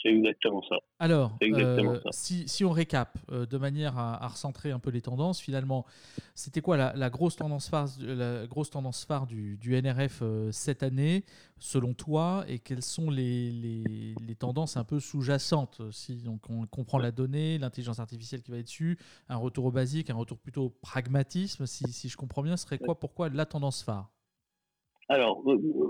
C'est 0.00 0.10
exactement 0.10 0.62
ça. 0.68 0.76
Alors, 1.00 1.36
euh, 1.42 2.00
Si, 2.10 2.64
on 2.64 2.70
récap 2.70 3.18
euh, 3.30 3.46
de 3.46 3.58
manière 3.58 3.98
à, 3.98 4.28
recentrer 4.28 4.70
un 4.70 4.78
peu 4.78 4.90
les 4.90 5.00
tendances, 5.00 5.40
finalement, 5.40 5.84
c'était 6.34 6.60
quoi 6.60 6.76
la, 6.76 7.10
grosse 7.10 7.36
tendance 7.36 7.68
phare, 7.68 7.88
la 8.00 8.46
grosse 8.46 8.70
tendance 8.70 9.04
phare 9.04 9.26
du, 9.26 9.58
NRF 9.64 10.20
euh, 10.22 10.52
cette 10.52 10.82
année, 10.84 11.24
selon 11.58 11.94
toi, 11.94 12.44
et 12.46 12.60
quelles 12.60 12.82
sont 12.82 13.10
les, 13.10 14.14
tendances 14.38 14.76
un 14.76 14.84
peu 14.84 15.00
sous-jacentes 15.00 15.82
Si 15.90 16.22
donc 16.22 16.48
on 16.48 16.66
comprend 16.66 16.98
la 16.98 17.10
donnée, 17.10 17.58
l'intelligence 17.58 17.98
artificielle 17.98 18.42
qui 18.42 18.52
va 18.52 18.58
être 18.58 18.66
dessus, 18.66 18.98
un 19.28 19.36
retour 19.36 19.64
au 19.64 19.72
basique, 19.72 20.10
un 20.10 20.16
retour 20.16 20.38
plutôt 20.38 20.70
pragmatisme, 20.80 21.66
si, 21.66 22.08
je 22.08 22.16
comprends 22.16 22.42
bien, 22.42 22.56
serait 22.56 22.78
quoi 22.78 22.98
Pourquoi 22.98 23.28
la 23.28 23.46
tendance 23.46 23.82
phare? 23.82 24.10
Alors, 25.08 25.42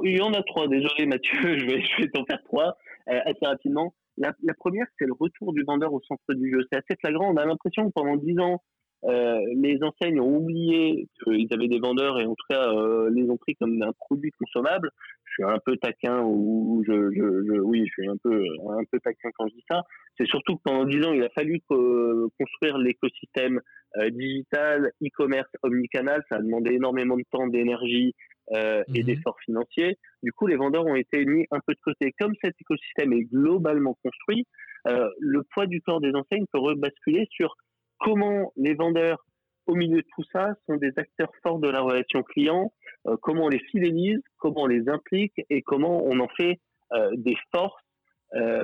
il 0.04 0.16
y 0.16 0.20
en 0.20 0.33
a 0.33 0.42
trois. 0.42 0.68
Désolé 0.68 1.07
Mathieu, 1.07 1.38
je 1.59 1.66
vais, 1.66 1.83
je 1.83 2.02
vais 2.02 2.09
t'en 2.09 2.24
faire 2.24 2.42
trois 2.44 2.76
assez 3.07 3.46
rapidement. 3.46 3.94
La, 4.18 4.54
première, 4.54 4.87
c'est 4.98 5.07
le 5.07 5.12
retour 5.18 5.52
du 5.52 5.62
vendeur 5.62 5.92
au 5.92 6.00
centre 6.02 6.35
du 6.35 6.50
jeu. 6.50 6.66
C'est 6.70 6.78
assez 6.78 6.98
flagrant. 7.00 7.33
On 7.33 7.37
a 7.37 7.46
l'impression 7.46 7.88
que 7.88 7.92
pendant 7.92 8.16
dix 8.16 8.38
ans, 8.40 8.62
euh, 9.04 9.38
les 9.54 9.78
enseignes 9.83 10.20
ont 10.20 10.38
oublié 10.38 11.07
qu'ils 11.22 11.46
avaient 11.52 11.68
des 11.68 11.78
vendeurs 11.78 12.18
et 12.18 12.24
en 12.24 12.35
tout 12.35 12.46
cas 12.50 12.72
euh, 12.72 13.09
les 13.14 13.31
ont 13.31 13.37
pris 13.37 13.54
comme 13.54 13.81
un 13.81 13.92
produit 13.92 14.33
consommable. 14.33 14.90
Je 15.24 15.33
suis 15.35 15.44
un 15.44 15.59
peu 15.64 15.76
taquin 15.76 16.20
ou 16.24 16.83
je, 16.85 17.12
je, 17.12 17.61
oui, 17.61 17.85
je 17.87 17.92
suis 17.92 18.09
un 18.09 18.16
peu 18.16 18.42
un 18.70 18.83
peu 18.90 18.98
taquin 18.98 19.31
quand 19.37 19.46
je 19.46 19.54
dis 19.54 19.64
ça. 19.70 19.83
C'est 20.18 20.26
surtout 20.26 20.57
que 20.57 20.62
pendant 20.64 20.85
dix 20.85 21.04
ans, 21.04 21.12
il 21.12 21.22
a 21.22 21.28
fallu 21.28 21.61
construire 21.68 22.76
l'écosystème 22.78 23.61
euh, 23.98 24.11
digital, 24.11 24.90
e-commerce, 25.00 25.50
omnicanal. 25.62 26.24
Ça 26.28 26.37
a 26.37 26.42
demandé 26.42 26.72
énormément 26.72 27.16
de 27.16 27.24
temps, 27.31 27.46
d'énergie, 27.46 28.16
euh, 28.52 28.82
et 28.94 29.00
mhm. 29.00 29.06
d'efforts 29.06 29.38
financiers. 29.44 29.98
Du 30.22 30.32
coup, 30.32 30.46
les 30.46 30.56
vendeurs 30.56 30.87
ont 30.87 30.94
été 30.94 31.24
mis 31.24 31.46
un 31.50 31.61
peu 31.66 31.74
de 31.74 31.80
côté. 31.80 32.12
Comme 32.18 32.34
cet 32.42 32.54
écosystème 32.61 33.12
est 33.12 33.24
globalement 33.24 33.96
construit, 34.02 34.46
euh, 34.87 35.11
le 35.18 35.42
poids 35.42 35.66
du 35.66 35.80
corps 35.82 36.00
des 36.00 36.12
enseignes 36.14 36.46
peut 36.52 36.58
rebasculer 36.58 37.26
sur 37.30 37.54
comment 37.98 38.52
les 38.56 38.74
vendeurs, 38.74 39.24
au 39.66 39.74
milieu 39.74 39.98
de 39.98 40.06
tout 40.14 40.24
ça, 40.32 40.54
sont 40.66 40.76
des 40.76 40.92
acteurs 40.96 41.32
forts 41.42 41.58
de 41.58 41.68
la 41.68 41.80
relation 41.80 42.22
client, 42.22 42.72
euh, 43.06 43.16
comment 43.20 43.44
on 43.44 43.48
les 43.48 43.58
fidélise, 43.70 44.20
comment 44.38 44.62
on 44.62 44.66
les 44.66 44.88
implique 44.88 45.34
et 45.50 45.62
comment 45.62 46.02
on 46.04 46.20
en 46.20 46.28
fait 46.28 46.58
euh, 46.92 47.11
des 47.16 47.37
forces, 47.54 47.82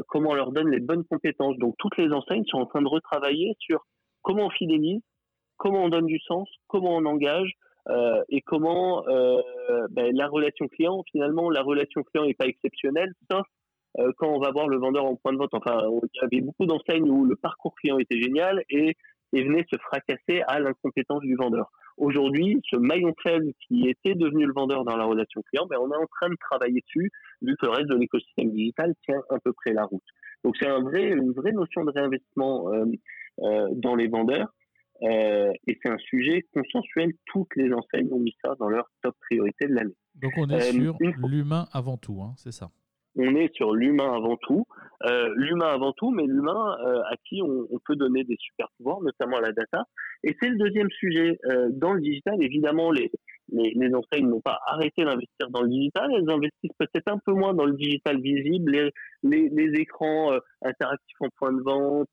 comment 0.09 0.31
on 0.31 0.35
leur 0.35 0.53
donne 0.53 0.71
les 0.71 0.81
bonnes 0.81 1.05
compétences. 1.05 1.57
Donc, 1.57 1.75
toutes 1.79 1.97
les 1.97 2.13
enseignes 2.13 2.45
sont 2.45 2.59
en 2.59 2.67
train 2.67 2.83
de 2.83 2.89
retravailler 2.89 3.55
sur 3.59 3.87
comment 4.21 4.47
on 4.47 4.51
fidélise, 4.51 5.01
comment 5.57 5.85
on 5.85 5.89
donne 5.89 6.05
du 6.05 6.19
sens, 6.21 6.49
comment 6.67 6.97
on 6.97 7.07
engage, 7.07 7.51
euh, 7.89 8.23
et 8.31 8.41
comment 8.41 9.07
euh, 9.09 9.41
ben, 9.91 10.15
la 10.15 10.27
relation 10.29 10.69
client, 10.69 11.03
finalement, 11.11 11.51
la 11.51 11.63
relation 11.63 12.03
client 12.03 12.27
n'est 12.27 12.35
pas 12.35 12.47
exceptionnelle, 12.47 13.13
sauf 13.31 13.47
euh, 13.99 14.11
quand 14.17 14.29
on 14.29 14.41
va 14.41 14.51
voir 14.51 14.69
le 14.69 14.79
vendeur 14.79 15.05
en 15.05 15.17
point 15.17 15.33
de 15.33 15.39
vente. 15.39 15.53
Enfin, 15.53 15.83
il 16.03 16.21
y 16.21 16.25
avait 16.25 16.41
beaucoup 16.41 16.67
d'enseignes 16.67 17.09
où 17.11 17.25
le 17.25 17.37
parcours 17.37 17.75
client 17.75 17.99
était 17.99 18.21
génial 18.21 18.63
et, 18.71 18.97
venait 19.33 19.67
se 19.69 19.77
fracasser 19.79 20.43
à 20.47 20.61
l'incompétence 20.61 21.21
du 21.23 21.35
vendeur. 21.35 21.69
Aujourd'hui, 21.97 22.61
ce 22.71 22.77
maillon 22.77 23.13
faible 23.21 23.51
qui 23.67 23.89
était 23.89 24.15
devenu 24.15 24.47
le 24.47 24.53
vendeur 24.53 24.85
dans 24.85 24.97
la 24.97 25.07
relation 25.07 25.43
client, 25.43 25.67
ben, 25.67 25.77
on 25.81 25.91
est 25.91 25.97
en 25.97 26.07
train 26.07 26.29
de 26.29 26.37
travailler 26.37 26.81
dessus, 26.83 27.11
vu 27.43 27.57
que 27.57 27.67
le 27.67 27.73
reste 27.73 27.89
de 27.89 27.97
l'écosystème 27.97 28.53
digital 28.53 28.95
tient 29.05 29.21
à 29.31 29.41
peu 29.41 29.53
près 29.53 29.73
la 29.73 29.87
route. 29.87 30.05
Donc 30.45 30.55
c'est 30.61 30.69
une 30.69 31.33
vraie 31.33 31.51
notion 31.51 31.85
de 31.85 31.91
réinvestissement 31.91 32.71
dans 33.73 33.97
les 33.97 34.07
vendeurs. 34.07 34.55
Euh, 35.05 35.53
et 35.67 35.79
c'est 35.83 35.91
un 35.91 35.99
sujet 35.99 36.47
consensuel. 36.53 37.13
Toutes 37.27 37.55
les 37.57 37.73
enseignes 37.73 38.13
ont 38.13 38.19
mis 38.19 38.35
ça 38.45 38.55
dans 38.59 38.69
leur 38.69 38.91
top 39.03 39.15
priorité 39.21 39.67
de 39.67 39.75
l'année. 39.75 39.97
Donc 40.15 40.33
on 40.37 40.49
est 40.49 40.75
euh, 40.75 40.93
sur 40.93 40.97
l'humain 41.29 41.67
avant 41.73 41.97
tout, 41.97 42.23
hein, 42.23 42.35
c'est 42.37 42.53
ça 42.53 42.71
on 43.17 43.37
est 43.37 43.55
sur 43.55 43.73
l'humain 43.73 44.13
avant 44.13 44.37
tout, 44.39 44.67
euh, 45.07 45.33
l'humain 45.37 45.69
avant 45.69 45.93
tout, 45.93 46.11
mais 46.11 46.25
l'humain 46.25 46.77
à 47.09 47.15
qui 47.25 47.41
on, 47.43 47.69
peut 47.85 47.95
donner 47.95 48.25
des 48.25 48.35
super 48.41 48.67
pouvoirs, 48.77 49.01
notamment 49.03 49.39
la 49.39 49.53
data. 49.53 49.85
Et 50.25 50.35
c'est 50.43 50.49
le 50.49 50.57
deuxième 50.57 50.91
sujet 50.91 51.39
dans 51.75 51.93
le 51.93 52.01
digital. 52.01 52.35
Évidemment, 52.43 52.91
les, 52.91 53.13
les, 53.53 53.95
enseignes 53.95 54.29
n'ont 54.29 54.41
pas 54.41 54.59
arrêté 54.67 55.05
d'investir 55.05 55.49
dans 55.51 55.63
le 55.63 55.69
digital, 55.69 56.11
elles 56.13 56.29
investissent 56.29 56.77
peut-être 56.77 57.07
un 57.07 57.19
peu 57.25 57.35
moins 57.35 57.55
dans 57.55 57.67
le 57.67 57.75
digital 57.75 58.21
visible, 58.21 58.91
les, 59.23 59.49
les 59.49 59.81
écrans 59.81 60.33
interactifs 60.63 61.21
en 61.21 61.29
point 61.39 61.53
de 61.53 61.63
vente, 61.63 62.11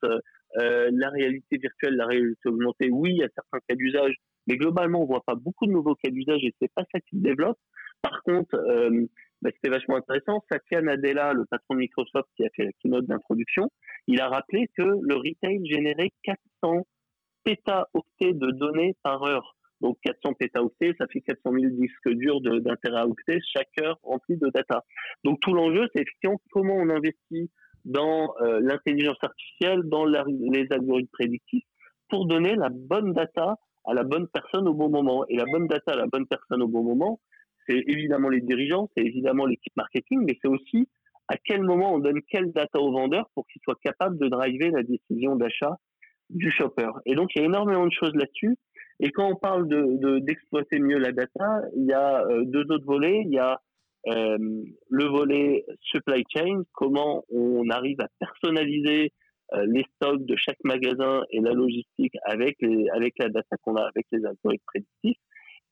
euh, 0.58 0.90
la 0.94 1.10
réalité 1.10 1.58
virtuelle, 1.58 1.96
la 1.96 2.06
réalité 2.06 2.50
augmentée, 2.50 2.90
oui, 2.92 3.12
il 3.12 3.18
y 3.18 3.24
a 3.24 3.30
certains 3.34 3.60
cas 3.68 3.76
d'usage, 3.76 4.16
mais 4.48 4.58
globalement, 4.58 5.02
on 5.02 5.06
voit 5.06 5.24
pas 5.26 5.36
beaucoup 5.36 5.66
de 5.66 5.72
nouveaux 5.72 5.96
cas 5.96 6.10
d'usage 6.10 6.44
et 6.44 6.54
c'est 6.62 6.72
pas 6.74 6.84
ça 6.92 7.00
qui 7.00 7.18
se 7.18 7.22
développe. 7.22 7.58
Par 8.02 8.22
contre, 8.24 8.56
euh, 8.56 9.06
bah, 9.42 9.52
c'était 9.54 9.70
vachement 9.70 9.98
intéressant. 9.98 10.44
Satya 10.52 10.82
Nadella, 10.82 11.34
le 11.34 11.46
patron 11.46 11.76
de 11.76 11.80
Microsoft 11.80 12.30
qui 12.36 12.46
a 12.46 12.50
fait 12.56 12.66
la 12.66 12.72
keynote 12.82 13.06
d'introduction, 13.06 13.70
il 14.08 14.20
a 14.20 14.28
rappelé 14.28 14.68
que 14.78 14.84
le 14.84 15.16
retail 15.16 15.66
générait 15.66 16.12
400 16.24 16.86
pétaoctets 17.44 18.34
de 18.34 18.52
données 18.52 18.96
par 19.04 19.24
heure. 19.24 19.56
Donc 19.82 19.98
400 20.04 20.34
pétaoctets, 20.34 20.94
ça 21.00 21.08
fait 21.08 21.22
400 21.22 21.54
000 21.54 21.74
disques 21.74 22.10
durs 22.10 22.40
octets 22.46 23.40
chaque 23.52 23.70
heure 23.82 23.98
rempli 24.04 24.38
de 24.38 24.50
data. 24.50 24.84
Donc 25.24 25.40
tout 25.42 25.54
l'enjeu, 25.54 25.88
c'est 25.94 26.02
effectivement 26.02 26.40
comment 26.52 26.76
on 26.76 26.90
investit 26.90 27.50
dans 27.86 28.34
euh, 28.42 28.60
l'intelligence 28.62 29.18
artificielle, 29.22 29.82
dans 29.84 30.06
les 30.06 30.68
algorithmes 30.72 31.10
prédictifs, 31.12 31.66
pour 32.10 32.26
donner 32.26 32.56
la 32.56 32.70
bonne 32.70 33.14
data 33.14 33.56
à 33.86 33.94
la 33.94 34.04
bonne 34.04 34.28
personne 34.28 34.68
au 34.68 34.74
bon 34.74 34.90
moment. 34.90 35.26
Et 35.30 35.38
la 35.38 35.46
bonne 35.46 35.68
data 35.68 35.94
à 35.94 35.96
la 35.96 36.08
bonne 36.08 36.28
personne 36.28 36.62
au 36.62 36.68
bon 36.68 36.84
moment, 36.84 37.20
c'est 37.68 37.84
évidemment 37.88 38.30
les 38.30 38.42
dirigeants, 38.42 38.90
c'est 38.96 39.04
évidemment 39.04 39.46
l'équipe 39.46 39.76
marketing, 39.76 40.24
mais 40.26 40.38
c'est 40.42 40.48
aussi 40.48 40.88
à 41.28 41.38
quel 41.38 41.64
moment 41.64 41.94
on 41.94 42.00
donne 42.00 42.22
quelle 42.30 42.52
data 42.52 42.80
au 42.80 42.92
vendeur 42.92 43.30
pour 43.34 43.48
qu'il 43.48 43.62
soit 43.64 43.80
capable 43.82 44.18
de 44.18 44.28
driver 44.28 44.70
la 44.72 44.84
décision 44.84 45.36
d'achat 45.36 45.78
du 46.30 46.52
shopper. 46.52 46.90
Et 47.06 47.16
donc, 47.16 47.30
il 47.36 47.40
y 47.40 47.42
a 47.44 47.46
énormément 47.46 47.86
de 47.86 47.92
choses 47.92 48.14
là-dessus. 48.16 48.58
Et 49.00 49.12
quand 49.12 49.30
on 49.30 49.36
parle 49.36 49.68
de 49.68 50.20
d'exploiter 50.20 50.80
mieux 50.80 50.98
la 50.98 51.12
data, 51.12 51.62
il 51.76 51.86
y 51.86 51.94
a 51.94 52.24
euh, 52.26 52.44
deux 52.46 52.66
autres 52.70 52.86
volets. 52.86 53.22
Il 53.26 53.32
y 53.32 53.40
a 53.40 53.60
euh, 54.08 54.38
le 54.90 55.06
volet 55.06 55.66
supply 55.82 56.24
chain, 56.36 56.64
comment 56.74 57.24
on 57.30 57.70
arrive 57.70 58.02
à 58.02 58.08
personnaliser 58.20 59.12
euh, 59.54 59.66
les 59.68 59.86
stocks 59.96 60.26
de 60.26 60.36
chaque 60.38 60.64
magasin 60.64 61.22
et 61.30 61.40
la 61.40 61.52
logistique 61.52 62.16
avec 62.26 62.56
les, 62.62 62.88
avec 62.96 63.14
la 63.20 63.30
data 63.30 63.56
qu'on 63.62 63.76
a, 63.76 63.84
avec 63.84 64.06
les 64.12 64.26
algorithmes 64.26 64.66
prédictifs, 64.66 65.22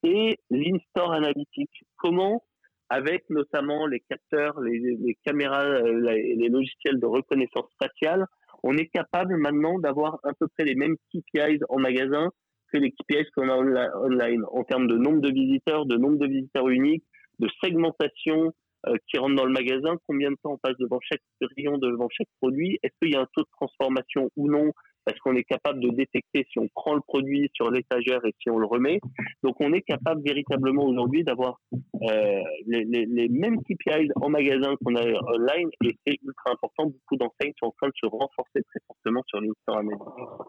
et 0.03 0.37
l'in-store 0.49 1.13
analytique, 1.13 1.83
comment 1.97 2.43
avec 2.89 3.23
notamment 3.29 3.85
les 3.85 4.01
capteurs, 4.09 4.59
les, 4.61 5.17
caméras, 5.23 5.63
euh, 5.63 5.99
les, 6.01 6.35
les 6.35 6.49
logiciels 6.49 6.99
de 6.99 7.05
reconnaissance 7.05 7.69
faciale, 7.81 8.25
on 8.63 8.75
est 8.77 8.87
capable 8.87 9.37
maintenant 9.37 9.79
d'avoir 9.79 10.19
à 10.23 10.33
peu 10.33 10.47
près 10.47 10.65
les 10.65 10.75
mêmes 10.75 10.95
KPIs 11.13 11.61
en 11.69 11.79
magasin 11.79 12.31
que 12.71 12.77
les 12.77 12.91
KPIs 12.91 13.29
qu'on 13.35 13.49
a 13.49 13.55
online. 13.55 14.43
En 14.51 14.63
termes 14.63 14.87
de 14.87 14.97
nombre 14.97 15.21
de 15.21 15.31
visiteurs, 15.31 15.85
de 15.85 15.97
nombre 15.97 16.17
de 16.17 16.27
visiteurs 16.27 16.67
uniques, 16.69 17.03
de 17.39 17.47
segmentation 17.63 18.53
euh, 18.87 18.95
qui 19.07 19.17
rentre 19.17 19.35
dans 19.35 19.45
le 19.45 19.51
magasin, 19.51 19.97
combien 20.07 20.31
de 20.31 20.37
temps 20.41 20.53
on 20.53 20.57
passe 20.57 20.77
devant 20.79 20.99
chaque 21.01 21.21
rayon, 21.57 21.77
devant 21.77 22.07
chaque 22.09 22.29
produit, 22.41 22.79
est-ce 22.81 22.93
qu'il 23.01 23.13
y 23.13 23.17
a 23.17 23.21
un 23.21 23.27
taux 23.35 23.41
de 23.41 23.49
transformation 23.59 24.29
ou 24.37 24.49
non, 24.49 24.71
parce 25.09 25.19
qu'on 25.19 25.35
est 25.35 25.43
capable 25.43 25.79
de 25.79 25.89
détecter 25.89 26.45
si 26.51 26.59
on 26.59 26.67
prend 26.73 26.93
le 26.93 27.01
produit 27.01 27.49
sur 27.53 27.71
l'étagère 27.71 28.23
et 28.25 28.33
si 28.39 28.49
on 28.49 28.59
le 28.59 28.65
remet. 28.65 28.99
Donc 29.43 29.55
on 29.59 29.73
est 29.73 29.81
capable 29.81 30.21
véritablement 30.23 30.85
aujourd'hui 30.85 31.23
d'avoir 31.23 31.59
euh, 31.73 32.41
les, 32.67 32.85
les, 32.85 33.05
les, 33.05 33.27
mêmes 33.29 33.57
KPIs 33.63 34.11
en 34.15 34.29
magasin 34.29 34.75
qu'on 34.83 34.95
a 34.95 35.03
online. 35.03 35.69
Et 35.83 35.97
c'est 36.05 36.17
ultra 36.23 36.51
important. 36.51 36.85
Beaucoup 36.85 37.17
d'enseignes 37.17 37.53
sont 37.59 37.67
en 37.67 37.75
train 37.81 37.87
de 37.87 37.93
se 37.95 38.05
renforcer 38.05 38.61
très 38.69 38.79
fortement 38.87 39.23
sur 39.27 39.41
l'instore 39.41 40.47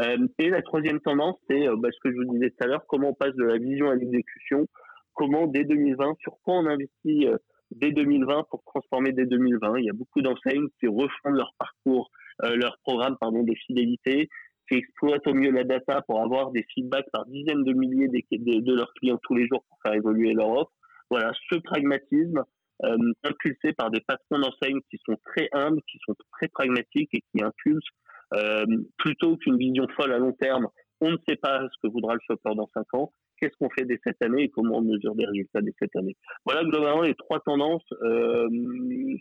euh, 0.00 0.26
Et 0.38 0.48
la 0.48 0.62
troisième 0.62 1.00
tendance, 1.00 1.36
c'est 1.48 1.68
euh, 1.68 1.76
bah, 1.76 1.90
ce 1.92 1.98
que 2.02 2.10
je 2.10 2.16
vous 2.16 2.32
disais 2.32 2.50
tout 2.50 2.64
à 2.64 2.66
l'heure, 2.66 2.84
comment 2.88 3.10
on 3.10 3.14
passe 3.14 3.34
de 3.34 3.44
la 3.44 3.58
vision 3.58 3.90
à 3.90 3.94
l'exécution 3.94 4.66
comment 5.18 5.48
dès 5.48 5.64
2020, 5.64 6.16
sur 6.20 6.38
quoi 6.44 6.54
on 6.54 6.66
investit 6.66 7.26
euh, 7.26 7.36
dès 7.72 7.90
2020 7.90 8.44
pour 8.50 8.62
transformer 8.64 9.12
dès 9.12 9.26
2020. 9.26 9.78
Il 9.80 9.84
y 9.84 9.90
a 9.90 9.92
beaucoup 9.92 10.22
d'enseignes 10.22 10.68
qui 10.80 10.86
refont 10.86 11.30
leur 11.30 11.52
parcours, 11.58 12.10
euh, 12.44 12.54
leur 12.54 12.78
programme 12.84 13.16
pardon, 13.20 13.42
de 13.42 13.54
fidélité, 13.66 14.28
qui 14.68 14.76
exploitent 14.76 15.26
au 15.26 15.34
mieux 15.34 15.50
la 15.50 15.64
data 15.64 16.02
pour 16.06 16.22
avoir 16.22 16.52
des 16.52 16.64
feedbacks 16.74 17.10
par 17.12 17.26
dizaines 17.26 17.64
de 17.64 17.72
milliers 17.72 18.08
de, 18.08 18.74
leurs 18.74 18.92
clients 18.94 19.18
tous 19.22 19.34
les 19.34 19.48
jours 19.48 19.64
pour 19.68 19.78
faire 19.84 19.94
évoluer 19.94 20.32
leur 20.34 20.50
offre. 20.50 20.72
Voilà, 21.10 21.32
ce 21.50 21.56
pragmatisme 21.56 22.44
euh, 22.84 22.96
impulsé 23.24 23.72
par 23.72 23.90
des 23.90 24.00
patrons 24.00 24.38
d'enseignes 24.38 24.80
qui 24.88 24.98
sont 25.04 25.16
très 25.24 25.48
humbles, 25.52 25.80
qui 25.90 25.98
sont 26.06 26.14
très 26.32 26.48
pragmatiques 26.48 27.10
et 27.12 27.22
qui 27.32 27.42
impulsent 27.42 27.90
plutôt 28.98 29.38
qu'une 29.38 29.56
vision 29.56 29.86
folle 29.96 30.12
à 30.12 30.18
long 30.18 30.32
terme. 30.32 30.68
On 31.00 31.12
ne 31.12 31.16
sait 31.26 31.36
pas 31.36 31.62
ce 31.62 31.78
que 31.82 31.90
voudra 31.90 32.12
le 32.12 32.20
shopper 32.26 32.54
dans 32.54 32.68
cinq 32.74 32.92
ans 32.92 33.10
qu'est-ce 33.40 33.56
qu'on 33.58 33.70
fait 33.70 33.84
dès 33.84 33.98
cette 34.04 34.22
année 34.22 34.44
et 34.44 34.48
comment 34.48 34.78
on 34.78 34.82
mesure 34.82 35.14
des 35.14 35.26
résultats 35.26 35.60
dès 35.60 35.74
cette 35.78 35.94
année. 35.96 36.16
Voilà 36.44 36.64
globalement 36.64 37.02
les 37.02 37.14
trois 37.14 37.40
tendances 37.40 37.86
euh, 38.02 38.48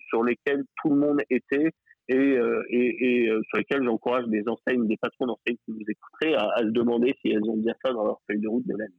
sur 0.10 0.24
lesquelles 0.24 0.64
tout 0.82 0.90
le 0.90 0.98
monde 0.98 1.22
était 1.30 1.72
et, 2.10 2.38
et, 2.70 3.30
sur 3.50 3.58
lesquels 3.58 3.84
j'encourage 3.84 4.26
des 4.28 4.44
enseignes, 4.48 4.88
des 4.88 4.96
patrons 4.96 5.26
d'enseignes 5.26 5.58
qui 5.66 5.72
nous 5.72 5.84
écouteraient 5.88 6.36
à, 6.36 6.50
à, 6.56 6.60
se 6.62 6.70
demander 6.70 7.14
si 7.22 7.32
elles 7.32 7.44
ont 7.44 7.58
bien 7.58 7.74
ça 7.84 7.92
dans 7.92 8.06
leur 8.06 8.22
feuille 8.28 8.40
de 8.40 8.48
route 8.48 8.66
de 8.66 8.78
l'année 8.78 8.96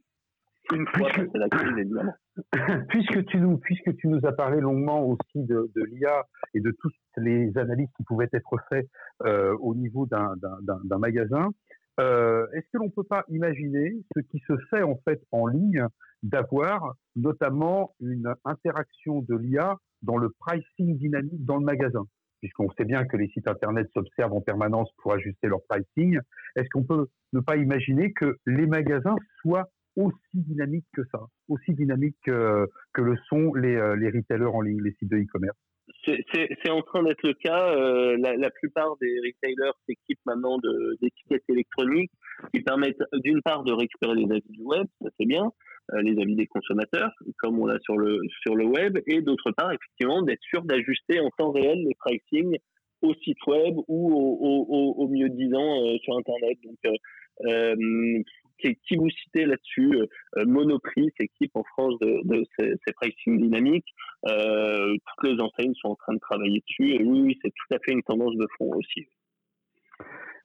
une 0.73 0.87
fois 0.87 1.09
puisque, 1.11 1.35
la 1.35 1.49
crise, 1.49 1.77
évidemment. 1.77 2.13
puisque, 2.89 3.25
tu 3.25 3.37
nous, 3.37 3.57
puisque 3.57 3.95
tu 3.97 4.07
nous 4.07 4.19
as 4.25 4.31
parlé 4.31 4.59
longuement 4.59 5.05
aussi 5.05 5.21
de, 5.35 5.71
de 5.75 5.83
l'IA 5.83 6.25
et 6.53 6.59
de 6.59 6.71
toutes 6.79 6.93
les 7.17 7.57
analyses 7.57 7.89
qui 7.97 8.03
pouvaient 8.03 8.29
être 8.31 8.55
faites 8.69 8.89
euh, 9.25 9.55
au 9.59 9.75
niveau 9.75 10.05
d'un 10.05 10.35
magasin, 10.97 11.49
euh, 11.99 12.47
est-ce 12.53 12.65
que 12.71 12.77
l'on 12.77 12.85
ne 12.85 12.91
peut 12.91 13.03
pas 13.03 13.23
imaginer 13.29 13.93
ce 14.15 14.21
qui 14.21 14.39
se 14.47 14.53
fait 14.69 14.83
en 14.83 14.95
fait 15.05 15.21
en 15.31 15.47
ligne 15.47 15.85
d'avoir 16.23 16.95
notamment 17.15 17.95
une 17.99 18.33
interaction 18.45 19.21
de 19.21 19.35
l'IA 19.35 19.77
dans 20.01 20.17
le 20.17 20.29
pricing 20.39 20.97
dynamique 20.97 21.45
dans 21.45 21.57
le 21.57 21.65
magasin? 21.65 22.05
Puisqu'on 22.41 22.69
sait 22.77 22.85
bien 22.85 23.05
que 23.05 23.17
les 23.17 23.27
sites 23.29 23.49
internet 23.49 23.89
s'observent 23.93 24.33
en 24.33 24.41
permanence 24.41 24.89
pour 24.97 25.13
ajuster 25.13 25.47
leur 25.47 25.59
pricing, 25.67 26.19
est-ce 26.55 26.69
qu'on 26.69 26.83
peut 26.83 27.07
ne 27.33 27.41
pas 27.41 27.57
imaginer 27.57 28.13
que 28.13 28.37
les 28.45 28.65
magasins 28.65 29.17
soient 29.41 29.69
aussi 29.97 30.15
dynamique 30.33 30.85
que 30.93 31.01
ça, 31.11 31.19
aussi 31.49 31.73
dynamique 31.73 32.15
que, 32.23 32.65
que 32.93 33.01
le 33.01 33.17
sont 33.27 33.53
les, 33.55 33.75
euh, 33.75 33.95
les 33.97 34.09
retailers 34.09 34.45
en 34.45 34.61
ligne, 34.61 34.81
les 34.81 34.93
sites 34.93 35.09
de 35.09 35.17
e-commerce? 35.17 35.57
C'est 36.33 36.69
en 36.69 36.81
train 36.81 37.03
d'être 37.03 37.23
le 37.23 37.33
cas. 37.33 37.73
Euh, 37.73 38.17
la, 38.17 38.49
plupart 38.49 38.95
des 39.01 39.19
retailers 39.19 39.73
s'équipent 39.87 40.19
maintenant 40.25 40.57
d'étiquettes 41.01 41.43
électroniques 41.49 42.11
qui 42.53 42.61
permettent 42.61 43.03
d'une 43.13 43.41
part 43.41 43.63
de 43.63 43.73
récupérer 43.73 44.15
les 44.15 44.31
avis 44.31 44.49
du 44.49 44.61
web, 44.63 44.87
ça 45.01 45.09
c'est 45.19 45.25
bien, 45.25 45.51
euh, 45.93 46.01
les 46.01 46.21
avis 46.21 46.35
des 46.35 46.47
consommateurs, 46.47 47.11
comme 47.37 47.59
on 47.59 47.65
l'a 47.65 47.79
sur 47.79 47.97
le, 47.97 48.19
sur 48.41 48.55
le 48.55 48.65
web, 48.65 48.97
et 49.07 49.21
d'autre 49.21 49.51
part, 49.51 49.71
effectivement, 49.71 50.21
d'être 50.21 50.41
sûr 50.41 50.63
d'ajuster 50.63 51.19
en 51.19 51.29
temps 51.37 51.51
réel 51.51 51.77
les 51.85 51.95
pricing 51.95 52.57
au 53.01 53.13
site 53.15 53.45
web 53.47 53.75
ou 53.87 54.13
au, 54.13 54.65
au, 54.69 55.03
au 55.03 55.07
mieux 55.07 55.29
disant 55.29 55.97
sur 56.03 56.17
Internet. 56.17 56.57
Donc, 56.63 56.97
euh, 58.65 58.73
qui, 58.87 58.95
vous 58.95 59.09
citez 59.09 59.45
là-dessus 59.45 59.95
euh, 59.95 60.45
Monoprix 60.45 61.11
s'équipe 61.19 61.51
en 61.55 61.63
France 61.63 61.95
de, 61.99 62.43
ces, 62.57 62.93
pricing 62.93 63.39
dynamiques. 63.39 63.93
Euh, 64.27 64.95
toutes 64.95 65.31
les 65.31 65.41
enseignes 65.41 65.73
sont 65.75 65.89
en 65.89 65.95
train 65.95 66.13
de 66.13 66.19
travailler 66.19 66.61
dessus. 66.67 66.93
Et 66.93 67.03
oui, 67.03 67.37
c'est 67.41 67.51
tout 67.51 67.75
à 67.75 67.79
fait 67.79 67.93
une 67.93 68.03
tendance 68.03 68.35
de 68.35 68.47
fond 68.57 68.73
aussi. 68.73 69.07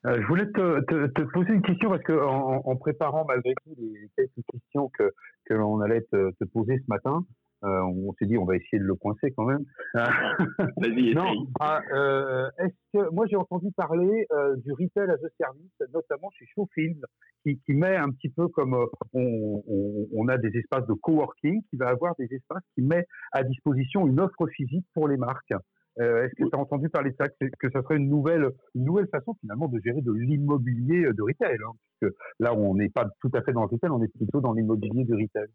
Euh, 0.06 0.20
je 0.20 0.26
voulais 0.26 0.46
te, 0.46 1.22
poser 1.32 1.52
une 1.54 1.62
question 1.62 1.88
parce 1.88 2.02
que 2.02 2.12
en, 2.12 2.76
préparant 2.76 3.24
malgré 3.24 3.54
tout 3.64 3.74
les 3.78 4.10
quelques 4.16 4.46
questions 4.52 4.90
que, 4.98 5.10
que 5.46 5.54
l'on 5.54 5.80
allait 5.80 6.02
te, 6.02 6.30
te, 6.32 6.44
poser 6.44 6.76
ce 6.76 6.84
matin, 6.88 7.24
euh, 7.64 7.80
on 7.80 8.12
s'est 8.18 8.26
dit 8.26 8.36
on 8.36 8.44
va 8.44 8.56
essayer 8.56 8.78
de 8.78 8.84
le 8.84 8.94
coincer 8.94 9.32
quand 9.34 9.46
même. 9.46 9.64
Vas-y, 9.94 11.14
non. 11.14 11.46
Ah, 11.58 11.80
euh, 11.94 12.50
est-ce 12.58 12.74
que 12.92 13.10
moi 13.10 13.26
j'ai 13.26 13.36
entendu 13.36 13.70
parler 13.72 14.26
euh, 14.32 14.56
du 14.56 14.72
retail 14.72 15.08
as 15.08 15.24
a 15.24 15.30
service, 15.38 15.92
notamment 15.94 16.30
chez 16.38 16.44
Showfield, 16.54 17.02
qui, 17.44 17.60
qui 17.60 17.74
met 17.74 17.96
un 17.96 18.10
petit 18.10 18.30
peu 18.30 18.48
comme 18.48 18.74
on, 19.12 19.62
on, 19.66 20.08
on, 20.12 20.28
a 20.28 20.38
des 20.38 20.56
espaces 20.58 20.86
de 20.86 20.94
coworking, 20.94 21.62
qui 21.70 21.76
va 21.76 21.88
avoir 21.88 22.14
des 22.18 22.28
espaces 22.32 22.62
qui 22.74 22.82
met 22.82 23.06
à 23.32 23.44
disposition 23.44 24.06
une 24.06 24.18
offre 24.18 24.46
physique 24.48 24.86
pour 24.94 25.08
les 25.08 25.16
marques. 25.16 25.52
Est-ce 25.96 26.34
que 26.34 26.48
tu 26.48 26.56
as 26.56 26.58
entendu 26.58 26.88
parler 26.88 27.10
de 27.10 27.16
ça, 27.16 27.28
que, 27.28 27.46
que 27.56 27.70
ça 27.70 27.82
serait 27.82 27.98
une 27.98 28.08
nouvelle, 28.08 28.48
une 28.74 28.84
nouvelle 28.84 29.06
façon 29.08 29.36
finalement 29.40 29.68
de 29.68 29.80
gérer 29.84 30.00
de 30.00 30.12
l'immobilier 30.12 31.04
de 31.12 31.22
retail 31.22 31.56
hein, 31.64 31.72
Puisque 32.00 32.14
là, 32.40 32.52
on 32.52 32.74
n'est 32.74 32.88
pas 32.88 33.08
tout 33.20 33.30
à 33.32 33.42
fait 33.42 33.52
dans 33.52 33.62
le 33.62 33.68
retail, 33.68 33.90
on 33.90 34.02
est 34.02 34.12
plutôt 34.12 34.40
dans 34.40 34.54
l'immobilier 34.54 35.04
de 35.04 35.14
retail. 35.14 35.46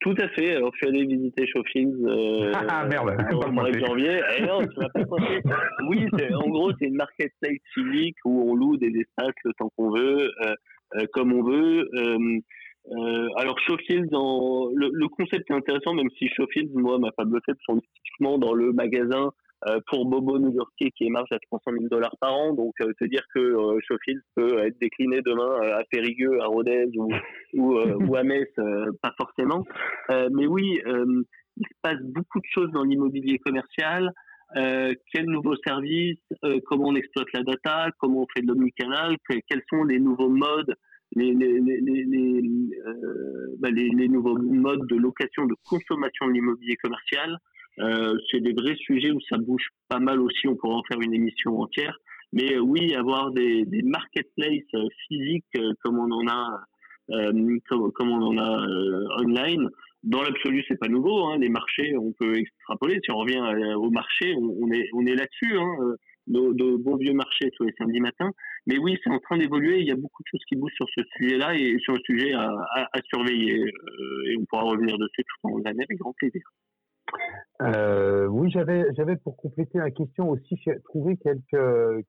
Tout 0.00 0.14
à 0.18 0.28
fait. 0.28 0.56
Alors, 0.56 0.70
je 0.74 0.78
suis 0.78 0.88
allé 0.88 1.06
visiter 1.06 1.46
Showfields 1.46 2.06
euh, 2.06 2.52
ah, 2.68 2.86
merde, 2.86 3.16
au 3.32 3.50
mois 3.50 3.70
de 3.70 3.78
janvier. 3.78 4.20
Eh 4.38 4.42
non, 4.42 4.60
tu 4.60 4.78
m'as 4.78 4.88
pas 4.88 5.00
Oui, 5.88 6.06
en 6.34 6.48
gros, 6.48 6.70
c'est 6.78 6.86
une 6.86 6.96
marketplace 6.96 7.58
physique 7.72 8.16
où 8.24 8.50
on 8.50 8.54
loue 8.54 8.76
des 8.76 8.92
espaces 8.98 9.34
le 9.44 9.52
temps 9.54 9.70
qu'on 9.76 9.90
veut, 9.90 10.30
euh, 10.42 10.44
euh, 10.44 10.54
comme 11.12 11.32
on 11.32 11.42
veut. 11.42 11.88
Euh, 11.94 12.38
euh 12.92 13.28
alors, 13.36 13.58
Showfields, 13.60 14.10
le, 14.10 14.90
le, 14.92 15.08
concept 15.08 15.50
est 15.50 15.54
intéressant, 15.54 15.94
même 15.94 16.10
si 16.18 16.28
Showfields, 16.28 16.70
moi, 16.74 16.98
m'a 16.98 17.12
pas 17.12 17.24
bluffé, 17.24 17.52
sont 17.68 17.80
typiquement 17.80 18.38
dans 18.38 18.54
le 18.54 18.72
magasin 18.72 19.32
euh, 19.68 19.80
pour 19.86 20.04
Bobo 20.04 20.38
New-Yorkais 20.38 20.90
qui 20.90 21.06
émarge 21.06 21.32
à 21.32 21.38
300 21.38 21.72
000 21.72 21.88
dollars 21.90 22.14
par 22.20 22.34
an. 22.34 22.52
Donc, 22.52 22.74
euh, 22.82 22.92
se 23.00 23.06
dire 23.06 23.22
que 23.34 23.40
euh, 23.40 23.78
Schofield 23.80 24.20
peut 24.34 24.58
être 24.58 24.78
décliné 24.78 25.22
demain 25.22 25.60
à 25.72 25.82
Périgueux, 25.90 26.40
à 26.42 26.46
Rodez 26.46 26.86
ou, 26.94 27.08
ou, 27.54 27.72
ou 28.10 28.16
à 28.16 28.22
Metz, 28.22 28.52
pas 29.02 29.14
forcément. 29.18 29.64
mais 30.10 30.46
oui, 30.46 30.78
il 30.84 31.66
se 31.66 31.74
passe 31.82 32.00
beaucoup 32.02 32.38
de 32.38 32.46
choses 32.52 32.70
dans 32.72 32.82
l'immobilier 32.82 33.38
commercial. 33.38 34.12
Euh, 34.54 34.94
quels 35.12 35.26
nouveaux 35.26 35.56
services, 35.66 36.20
comment 36.66 36.88
on 36.88 36.94
exploite 36.94 37.26
la 37.34 37.42
data, 37.42 37.90
comment 37.98 38.22
on 38.22 38.26
fait 38.34 38.42
de 38.42 38.46
l'omnicanal, 38.46 39.16
quels 39.28 39.62
sont 39.68 39.82
les 39.84 39.98
nouveaux 39.98 40.28
modes, 40.28 40.72
les, 41.14 41.32
les, 41.34 41.60
les, 41.60 41.80
les, 41.80 42.70
bah, 43.58 43.70
les, 43.70 43.88
les 43.90 44.08
nouveaux 44.08 44.38
modes 44.38 44.86
de 44.86 44.96
location, 44.96 45.46
de 45.46 45.54
consommation 45.68 46.28
de 46.28 46.32
l'immobilier 46.32 46.76
commercial. 46.76 47.38
Euh, 47.78 48.14
c'est 48.30 48.40
des 48.40 48.52
vrais 48.52 48.76
sujets 48.76 49.10
où 49.10 49.20
ça 49.28 49.36
bouge 49.36 49.68
pas 49.88 49.98
mal 49.98 50.20
aussi. 50.20 50.48
On 50.48 50.56
pourrait 50.56 50.76
en 50.76 50.82
faire 50.84 51.00
une 51.00 51.14
émission 51.14 51.60
entière. 51.60 51.96
Mais 52.32 52.54
euh, 52.54 52.60
oui, 52.60 52.94
avoir 52.94 53.30
des, 53.32 53.64
des 53.66 53.82
marketplaces 53.82 54.74
euh, 54.74 54.88
physiques 55.06 55.44
comme 55.82 55.98
on 55.98 56.10
en 56.10 56.26
a, 56.28 56.60
comme, 57.68 57.92
comme, 57.92 58.10
on 58.10 58.22
en 58.22 58.38
a 58.38 58.66
online. 59.22 59.68
Dans 60.06 60.22
l'absolu, 60.22 60.64
c'est 60.68 60.78
pas 60.78 60.88
nouveau. 60.88 61.26
Hein. 61.26 61.38
Les 61.38 61.48
marchés, 61.48 61.96
on 61.96 62.12
peut 62.12 62.38
extrapoler. 62.38 63.00
Si 63.04 63.10
on 63.10 63.18
revient 63.18 63.40
au 63.74 63.90
marché, 63.90 64.34
on, 64.36 64.70
est, 64.70 65.14
là-dessus. 65.14 65.58
Hein. 65.58 65.96
De, 66.28 66.52
de, 66.54 66.76
beaux 66.76 66.96
vieux 66.96 67.12
marchés 67.12 67.50
tous 67.56 67.64
les 67.64 67.72
samedis 67.78 68.00
matins. 68.00 68.30
Mais 68.66 68.78
oui, 68.78 68.98
c'est 69.02 69.10
en 69.10 69.18
train 69.18 69.36
d'évoluer. 69.36 69.80
Il 69.80 69.86
y 69.86 69.92
a 69.92 69.96
beaucoup 69.96 70.22
de 70.22 70.28
choses 70.28 70.44
qui 70.48 70.56
bougent 70.56 70.74
sur 70.74 70.86
ce 70.96 71.02
sujet-là 71.16 71.54
et 71.54 71.76
sur 71.80 71.92
le 71.92 72.00
sujet 72.04 72.32
à, 72.34 72.88
surveiller. 73.08 73.58
et 73.58 74.36
on 74.38 74.44
pourra 74.46 74.62
revenir 74.62 74.96
dessus 74.98 75.22
tout 75.24 75.48
en 75.48 75.58
l'année 75.58 75.84
avec 75.84 75.98
grand 75.98 76.14
plaisir. 76.14 76.42
Euh, 77.62 78.26
oui, 78.26 78.50
j'avais, 78.50 79.16
pour 79.22 79.36
compléter 79.36 79.78
la 79.78 79.90
question 79.90 80.30
aussi 80.30 80.56
trouvé 80.84 81.16
quelques 81.16 82.04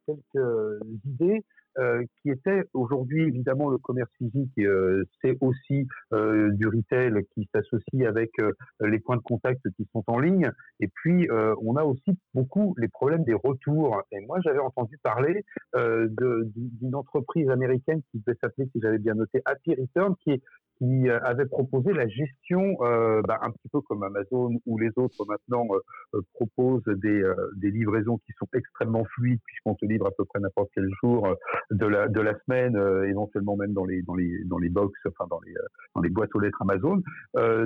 idées 1.06 1.44
euh, 1.80 2.04
qui 2.22 2.32
étaient 2.32 2.64
aujourd'hui 2.74 3.24
évidemment 3.24 3.70
le 3.70 3.78
commerce 3.78 4.10
physique, 4.18 4.52
euh, 4.60 5.04
c'est 5.22 5.38
aussi 5.42 5.88
euh, 6.12 6.50
du 6.54 6.68
retail 6.68 7.24
qui 7.36 7.48
s'associe 7.54 8.08
avec 8.08 8.32
les 8.80 9.00
points 9.00 9.18
de 9.18 9.22
contact 9.22 9.62
qui 9.76 9.88
sont 9.92 10.04
en 10.08 10.20
ligne. 10.20 10.50
Et 10.80 10.88
puis 10.88 11.28
on 11.32 11.76
a 11.76 11.84
aussi 11.84 12.18
beaucoup 12.34 12.76
les 12.78 12.88
problèmes 12.88 13.24
des 13.24 13.34
retours. 13.34 14.02
Et 14.12 14.20
moi 14.22 14.40
j'avais 14.42 14.60
entendu 14.60 14.98
parler 15.04 15.44
d'une 15.76 16.96
entreprise 16.96 17.50
américaine 17.50 18.02
qui 18.12 18.20
devait 18.26 18.38
s'appeler, 18.42 18.68
si 18.74 18.82
j'avais 18.82 19.00
bien 19.00 19.16
noté, 19.16 19.42
Happy 19.46 19.76
Return, 19.76 20.16
qui 20.24 20.32
est 20.32 20.42
qui 20.78 21.10
euh, 21.10 21.20
avait 21.22 21.46
proposé 21.46 21.94
la 21.94 22.08
gestion, 22.08 22.78
euh, 22.82 23.22
bah, 23.28 23.40
un 23.42 23.52
petit 23.52 23.70
peu 23.72 23.82
comme 23.82 24.04
Amazon 24.04 24.60
ou 24.66 24.78
les 24.78 24.92
autres 24.96 25.26
maintenant 25.28 25.66
euh, 26.14 26.22
proposent 26.34 26.84
des, 26.86 27.24
des 27.56 27.72
livraisons 27.72 28.18
qui 28.20 28.34
sont 28.38 28.48
extrêmement 28.54 29.04
fluides 29.16 29.40
puisqu'on 29.46 29.76
te 29.76 29.86
livre 29.86 30.08
à 30.08 30.12
peu 30.12 30.26
près 30.26 30.40
n'importe 30.40 30.70
quel 30.74 30.90
jour 31.04 31.36
de 31.72 31.86
la 31.86 32.08
de 32.08 32.22
la 32.22 32.38
semaine, 32.40 32.76
éventuellement 33.06 33.56
même 33.56 33.74
dans 33.74 33.86
les 33.86 34.02
dans 34.04 34.16
les 34.16 34.44
dans 34.46 34.58
les 34.58 34.70
box, 34.70 35.00
enfin 35.08 35.26
dans 35.30 35.40
les 35.42 35.54
dans 35.96 36.02
les 36.02 36.10
boîtes 36.10 36.34
aux 36.36 36.40
lettres 36.40 36.62
Amazon, 36.62 37.02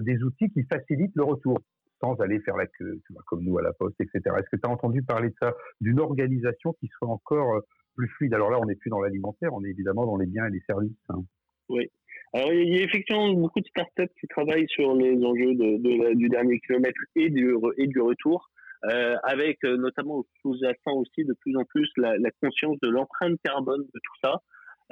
des 0.02 0.24
outils 0.24 0.50
qui 0.52 0.63
facilitent 0.63 1.15
le 1.15 1.24
retour 1.24 1.58
sans 2.02 2.15
aller 2.21 2.39
faire 2.39 2.58
la 2.58 2.65
queue, 2.65 3.00
comme 3.28 3.43
nous 3.43 3.58
à 3.60 3.62
la 3.62 3.74
poste, 3.74 4.00
etc. 4.02 4.19
Est-ce 4.38 4.50
que 4.50 4.56
tu 4.56 4.67
as 4.67 4.69
entendu 4.69 5.04
parler 5.04 5.30
de 5.30 5.36
ça, 5.39 5.54
d'une 5.82 6.00
organisation 6.00 6.74
qui 6.80 6.88
soit 6.88 7.08
encore 7.08 7.62
plus 7.95 8.08
fluide? 8.08 8.34
Alors 8.34 8.50
là, 8.50 8.60
on 8.60 8.65
n'est 8.65 8.76
plus 8.76 8.89
dans 8.89 9.02
l'alimentaire, 9.02 9.54
on 9.54 9.63
est 9.63 9.69
évidemment 9.69 10.06
dans 10.06 10.17
les 10.17 10.26
biens 10.26 10.47
et 10.47 10.52
les 10.52 10.63
services. 10.67 10.97
Hein. 11.10 11.24
Oui, 11.69 11.89
alors, 12.34 12.54
il 12.54 12.78
y 12.78 12.80
a 12.80 12.84
effectivement 12.84 13.30
beaucoup 13.34 13.60
de 13.60 13.67
startups 13.67 14.13
qui 14.20 14.28
travaillent 14.28 14.70
sur 14.70 14.96
les 14.96 15.15
enjeux 15.24 15.54
de, 15.54 15.78
de, 15.78 16.15
du 16.15 16.30
dernier 16.30 16.60
kilomètre 16.62 17.00
et 17.15 17.30
du, 17.30 17.54
et 17.78 17.88
du 17.88 18.00
retour, 18.00 18.50
euh, 18.86 19.17
avec 19.24 19.58
euh, 19.65 19.76
notamment 19.76 20.24
sous-jacent 20.41 20.94
aussi 20.96 21.26
de 21.26 21.34
plus 21.41 21.58
en 21.58 21.65
plus 21.65 21.89
la, 21.98 22.17
la 22.17 22.32
conscience 22.41 22.78
de 22.82 22.89
l'empreinte 22.89 23.38
carbone 23.44 23.82
de 23.82 24.00
tout 24.02 24.15
ça. 24.24 24.41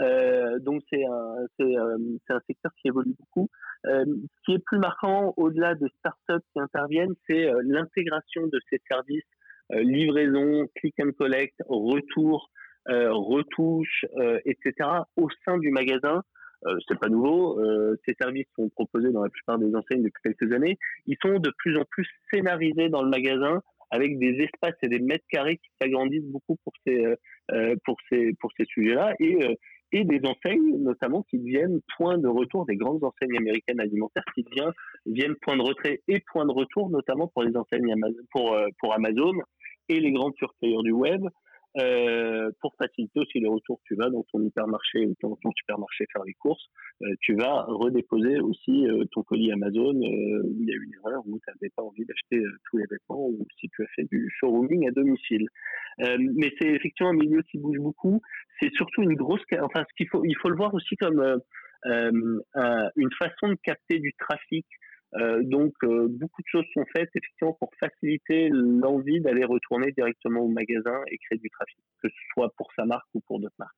Euh, 0.01 0.59
donc 0.59 0.81
c'est 0.89 1.03
un, 1.05 1.35
c'est, 1.57 1.77
euh, 1.77 1.97
un 2.29 2.39
secteur 2.47 2.71
qui 2.81 2.89
évolue 2.89 3.15
beaucoup. 3.17 3.49
Euh, 3.85 4.05
ce 4.05 4.45
qui 4.45 4.53
est 4.55 4.63
plus 4.65 4.79
marquant 4.79 5.33
au-delà 5.37 5.75
des 5.75 5.87
startups 5.99 6.45
qui 6.53 6.59
interviennent, 6.59 7.15
c'est 7.29 7.49
l'intégration 7.63 8.47
de 8.47 8.59
ces 8.69 8.81
services 8.89 9.23
livraison, 9.71 10.67
click 10.75 10.95
and 10.99 11.11
collect, 11.11 11.55
retour, 11.67 12.49
retouche, 12.87 14.03
etc. 14.45 14.73
au 15.15 15.29
sein 15.45 15.59
du 15.59 15.69
magasin 15.69 16.23
euh, 16.65 16.77
c'est 16.87 16.99
pas 16.99 17.09
nouveau. 17.09 17.59
Euh, 17.59 17.95
ces 18.05 18.15
services 18.19 18.47
sont 18.55 18.69
proposés 18.69 19.11
dans 19.11 19.23
la 19.23 19.29
plupart 19.29 19.57
des 19.57 19.73
enseignes 19.75 20.03
depuis 20.03 20.21
quelques 20.23 20.51
années. 20.53 20.77
Ils 21.05 21.17
sont 21.21 21.39
de 21.39 21.51
plus 21.57 21.77
en 21.77 21.85
plus 21.89 22.07
scénarisés 22.31 22.89
dans 22.89 23.01
le 23.01 23.09
magasin 23.09 23.61
avec 23.91 24.19
des 24.19 24.37
espaces 24.43 24.75
et 24.83 24.87
des 24.87 24.99
mètres 24.99 25.25
carrés 25.29 25.57
qui 25.57 25.69
s'agrandissent 25.81 26.27
beaucoup 26.27 26.57
pour 26.63 26.73
ces 26.85 27.05
euh, 27.05 27.15
euh 27.51 27.75
pour 27.85 27.97
ces 28.09 28.33
pour 28.39 28.51
ces 28.57 28.65
sujets-là 28.65 29.15
et 29.19 29.43
euh, 29.43 29.55
et 29.91 30.03
des 30.03 30.21
enseignes 30.23 30.77
notamment 30.83 31.23
qui 31.23 31.39
deviennent 31.39 31.79
point 31.97 32.19
de 32.19 32.27
retour 32.27 32.65
des 32.65 32.75
grandes 32.75 33.03
enseignes 33.03 33.37
américaines 33.37 33.79
alimentaires 33.79 34.25
qui 34.35 34.43
deviennent 34.43 34.73
viennent 35.07 35.35
point 35.41 35.57
de 35.57 35.63
retrait 35.63 36.01
et 36.07 36.21
point 36.31 36.45
de 36.45 36.51
retour 36.51 36.91
notamment 36.91 37.27
pour 37.27 37.41
les 37.41 37.55
enseignes 37.57 37.91
Amazon, 37.91 38.21
pour 38.31 38.55
pour 38.79 38.93
Amazon 38.93 39.33
et 39.87 39.99
les 39.99 40.11
grands 40.11 40.31
pure 40.31 40.53
du 40.83 40.91
web 40.91 41.23
euh, 41.77 42.49
pour 42.61 42.75
faciliter 42.77 43.19
aussi 43.19 43.39
les 43.39 43.47
retours. 43.47 43.79
Tu 43.85 43.95
vas 43.95 44.09
dans 44.09 44.23
ton 44.31 44.41
hypermarché 44.41 45.05
ou 45.05 45.15
ton, 45.19 45.35
ton 45.35 45.51
supermarché 45.51 46.05
faire 46.11 46.23
les 46.23 46.33
courses, 46.33 46.69
euh, 47.01 47.15
tu 47.21 47.35
vas 47.35 47.63
redéposer 47.67 48.39
aussi 48.39 48.85
euh, 48.87 49.05
ton 49.11 49.23
colis 49.23 49.51
Amazon 49.53 49.95
euh, 49.95 50.41
où 50.43 50.57
il 50.59 50.67
y 50.67 50.71
a 50.71 50.75
eu 50.75 50.83
une 50.83 50.93
erreur, 50.95 51.21
où 51.25 51.39
tu 51.39 51.45
n'avais 51.47 51.71
pas 51.75 51.83
envie 51.83 52.05
d'acheter 52.05 52.43
tous 52.69 52.77
les 52.77 52.85
vêtements 52.89 53.27
ou 53.27 53.45
si 53.59 53.69
tu 53.69 53.83
as 53.83 53.87
fait 53.95 54.03
du 54.11 54.29
showrooming 54.39 54.87
à 54.87 54.91
domicile. 54.91 55.47
mais 55.99 56.51
c'est 56.59 56.67
effectivement 56.67 57.11
un 57.11 57.15
milieu 57.15 57.41
qui 57.43 57.57
bouge 57.57 57.79
beaucoup. 57.79 58.21
C'est 58.59 58.71
surtout 58.73 59.03
une 59.03 59.15
grosse, 59.15 59.41
enfin, 59.61 59.85
ce 59.89 59.95
qu'il 59.95 60.09
faut, 60.09 60.25
il 60.25 60.35
faut 60.41 60.49
le 60.49 60.57
voir 60.57 60.73
aussi 60.73 60.95
comme 60.97 61.21
une 61.85 63.11
façon 63.17 63.49
de 63.49 63.57
capter 63.63 63.99
du 63.99 64.13
trafic 64.19 64.65
euh, 65.15 65.41
donc 65.43 65.73
euh, 65.83 66.07
beaucoup 66.07 66.41
de 66.41 66.47
choses 66.47 66.65
sont 66.73 66.85
faites 66.93 67.09
effectivement 67.15 67.53
pour 67.59 67.71
faciliter 67.79 68.49
l'envie 68.49 69.19
d'aller 69.21 69.43
retourner 69.43 69.91
directement 69.91 70.41
au 70.41 70.47
magasin 70.47 71.01
et 71.07 71.17
créer 71.17 71.39
du 71.39 71.49
trafic, 71.49 71.79
que 72.03 72.09
ce 72.09 72.15
soit 72.33 72.53
pour 72.55 72.71
sa 72.75 72.85
marque 72.85 73.07
ou 73.15 73.21
pour 73.21 73.39
d'autres 73.39 73.55
marques. 73.57 73.75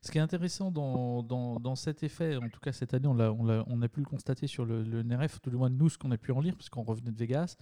Ce 0.00 0.10
qui 0.10 0.18
est 0.18 0.20
intéressant 0.20 0.70
dans, 0.70 1.22
dans, 1.22 1.74
cet 1.74 2.02
effet, 2.02 2.36
en 2.36 2.48
tout 2.48 2.60
cas 2.60 2.72
cette 2.72 2.94
année, 2.94 3.08
on 3.08 3.18
a, 3.18 3.30
on 3.30 3.82
a, 3.82 3.88
pu 3.88 4.00
le 4.00 4.06
constater 4.06 4.46
sur 4.46 4.64
le, 4.64 5.02
NRF, 5.02 5.40
tout 5.40 5.50
le 5.50 5.58
moins 5.58 5.70
nous, 5.70 5.88
ce 5.88 5.98
qu'on 5.98 6.10
a 6.10 6.18
pu 6.18 6.32
en 6.32 6.40
lire, 6.40 6.54
puisqu'on 6.56 6.82
revenait 6.82 7.10
de 7.10 7.18
Vegas, 7.18 7.56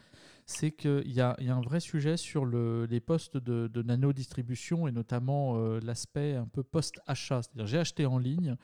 c'est 0.44 0.70
qu'il 0.70 1.10
y 1.10 1.20
a, 1.20 1.34
y 1.40 1.48
a, 1.48 1.56
un 1.56 1.60
vrai 1.60 1.80
sujet 1.80 2.16
sur 2.16 2.44
le, 2.44 2.86
les 2.86 3.00
postes 3.00 3.36
de, 3.36 3.68
de 3.68 3.82
nano-distribution 3.82 4.86
et 4.86 4.92
notamment 4.92 5.56
euh, 5.56 5.80
l'aspect 5.82 6.34
un 6.34 6.46
peu 6.46 6.62
post-achat. 6.62 7.42
C'est-à-dire, 7.42 7.66
j'ai 7.66 7.78
acheté 7.78 8.06
en 8.06 8.18
ligne 8.18 8.56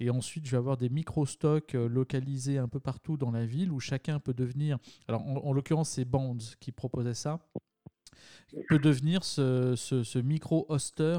et 0.00 0.10
ensuite 0.10 0.46
je 0.46 0.50
vais 0.50 0.58
avoir 0.58 0.76
des 0.76 0.88
micro-stocks 0.88 1.74
euh, 1.74 1.88
localisés 1.88 2.58
un 2.58 2.68
peu 2.68 2.80
partout 2.80 3.16
dans 3.16 3.30
la 3.30 3.46
ville 3.46 3.72
où 3.72 3.80
chacun 3.80 4.20
peut 4.20 4.34
devenir. 4.34 4.78
Alors, 5.08 5.26
en, 5.26 5.36
en 5.36 5.52
l'occurrence, 5.52 5.90
c'est 5.90 6.04
Bands 6.04 6.36
qui 6.60 6.72
proposait 6.72 7.14
ça 7.14 7.40
peut 8.68 8.78
devenir 8.78 9.24
ce, 9.24 10.18
micro-hoster 10.18 11.18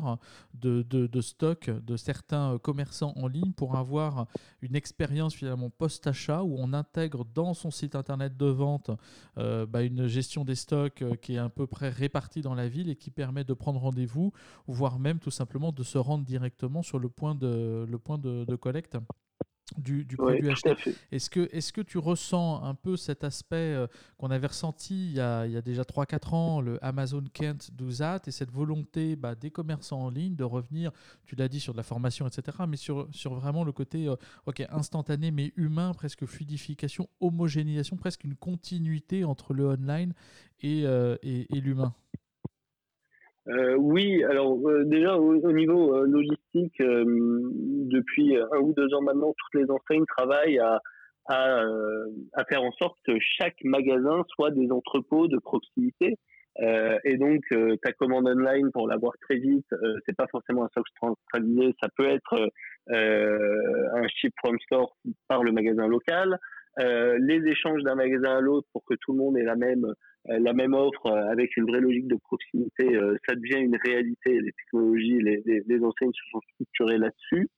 de, 0.54 0.82
de, 0.82 1.22
stock 1.22 1.70
de 1.70 1.98
certains 1.98 2.58
commerçants 2.60 3.14
en 3.16 3.28
ligne 3.28 3.52
pour 3.52 3.76
avoir 3.76 4.28
une 4.62 4.76
expérience 4.76 5.34
finalement 5.34 5.70
post-achat 5.70 6.44
où 6.44 6.56
on 6.58 6.74
intègre 6.74 7.26
dans 7.26 7.54
son 7.54 7.72
site 7.72 7.96
internet 7.96 8.38
de 8.38 8.48
vente 8.48 8.92
euh, 9.38 9.66
bah, 9.66 9.84
une 9.84 10.08
gestion 10.08 10.46
des 10.46 10.56
stocks 10.56 11.02
euh, 11.02 11.16
qui 11.16 11.36
est 11.36 11.40
à 11.40 11.50
peu 11.50 11.68
près 11.68 11.90
répartie 11.90 12.42
dans 12.42 12.56
la 12.56 12.68
ville 12.68 12.90
et 12.90 12.96
qui 12.96 13.12
permet 13.12 13.44
de 13.44 13.54
prendre 13.54 13.80
rendez-vous, 13.80 14.32
voire 14.68 15.00
même 15.00 15.20
tout 15.20 15.32
simplement 15.32 15.72
de 15.72 15.84
se 15.84 15.98
rendre 15.98 16.26
directement 16.26 16.82
sur 16.82 17.00
de, 17.00 17.86
le 17.90 17.98
point 17.98 18.18
de 18.18 18.56
collecte 18.56 18.98
du, 19.78 20.06
produit 20.18 20.50
acheté. 20.50 20.76
Est-ce 21.12 21.30
que, 21.30 21.50
est 21.52 21.72
que 21.72 21.82
tu 21.82 21.98
ressens 21.98 22.64
un 22.64 22.76
peu 22.76 22.98
cet 22.98 23.24
aspect 23.24 23.56
euh, 23.56 23.88
qu'on 24.18 24.30
avait 24.30 24.48
ressenti 24.48 25.08
il 25.08 25.14
y 25.14 25.20
a, 25.20 25.46
il 25.46 25.52
y 25.52 25.58
a 25.58 25.62
déjà 25.62 25.82
3-4 25.82 26.36
ans, 26.36 26.62
le 26.62 26.84
Amazon 26.86 27.24
Kent 27.34 27.72
Douzat, 27.74 28.22
et 28.28 28.32
cette 28.32 28.52
volonté 28.52 29.16
bah, 29.16 29.36
des 29.36 29.52
commerçants 29.52 30.02
en 30.02 30.10
ligne 30.10 30.36
de 30.36 30.44
revenir, 30.44 30.92
tu 31.26 31.36
l'as 31.36 31.48
dit, 31.48 31.60
sur 31.60 31.74
de 31.74 31.78
la 31.78 31.84
formation, 31.84 32.28
etc., 32.28 32.58
mais 32.68 32.78
sur, 32.78 33.08
sur 33.12 33.34
vraiment 33.34 33.64
le 33.64 33.72
côté 33.72 34.08
euh, 34.08 34.16
instantané 34.70 35.32
mais 35.32 35.52
humain, 35.56 35.94
presque 35.94 36.26
fluidification, 36.26 37.10
homogénéisation, 37.20 37.98
presque 37.98 38.24
une 38.24 38.36
continuité 38.36 39.26
entre 39.26 39.54
le 39.54 39.66
online 39.68 40.14
et, 40.62 40.84
euh, 40.86 41.18
et 41.24 41.48
l'humain? 41.60 41.94
Euh, 43.48 43.76
oui, 43.76 44.24
alors 44.24 44.58
euh, 44.68 44.86
déjà 44.86 45.18
au, 45.18 45.52
niveau 45.52 45.96
euh, 45.96 46.08
logistique, 46.08 46.80
depuis 46.80 48.36
un 48.38 48.60
ou 48.60 48.74
deux 48.74 48.92
ans 48.94 49.02
maintenant, 49.02 49.34
toutes 49.38 49.62
les 49.62 49.70
enseignes 49.70 50.06
travaillent 50.06 50.60
à, 50.60 50.82
à, 51.28 51.62
à 52.34 52.46
faire 52.46 52.64
en 52.64 52.72
sorte 52.74 52.98
que 53.06 53.14
chaque 53.20 53.58
magasin 53.64 54.24
soit 54.30 54.52
des 54.52 54.72
entrepôts 54.72 55.28
de 55.28 55.38
proximité. 55.38 56.18
et 56.60 57.18
donc 57.18 57.44
ta 57.84 57.92
commande 57.92 58.28
online 58.28 58.72
pour 58.72 58.88
l'avoir 58.88 59.14
très 59.22 59.38
vite, 59.38 59.68
c'est 60.06 60.16
pas 60.16 60.28
forcément 60.32 60.64
un 60.64 60.70
stock 60.70 60.86
centralisé, 61.00 61.76
ça 61.82 61.90
peut 61.98 62.08
être 62.08 62.50
un 62.88 64.08
ship 64.08 64.34
from 64.40 64.58
store 64.60 64.96
par 65.28 65.44
le 65.44 65.52
magasin 65.52 65.88
local. 65.88 66.40
les 66.78 67.42
échanges 67.48 67.84
d'un 67.84 67.96
magasin 67.96 68.38
à 68.38 68.42
l'autre 68.42 68.68
pour 68.72 68.86
que 68.86 68.96
tout 69.02 69.12
le 69.12 69.18
monde 69.20 69.38
ait 69.38 69.44
la 69.44 69.56
même 69.56 69.86
euh, 69.86 69.94
la 70.28 70.54
même 70.54 70.74
offre 70.74 71.06
euh, 71.08 71.30
avec 71.30 71.56
une 71.58 71.66
vraie 71.66 71.82
logique 71.82 72.08
de 72.08 72.16
proximité, 72.16 72.96
euh, 72.96 73.16
ça 73.28 73.36
devient 73.36 73.60
une 73.60 73.78
réalité. 73.86 74.40
Les 74.40 74.52
technologies, 74.54 75.20
les, 75.20 75.84
enseignes 75.84 76.14
se 76.14 76.30
sont 76.32 76.42
structurées 76.54 76.98
là-dessus. 76.98 77.50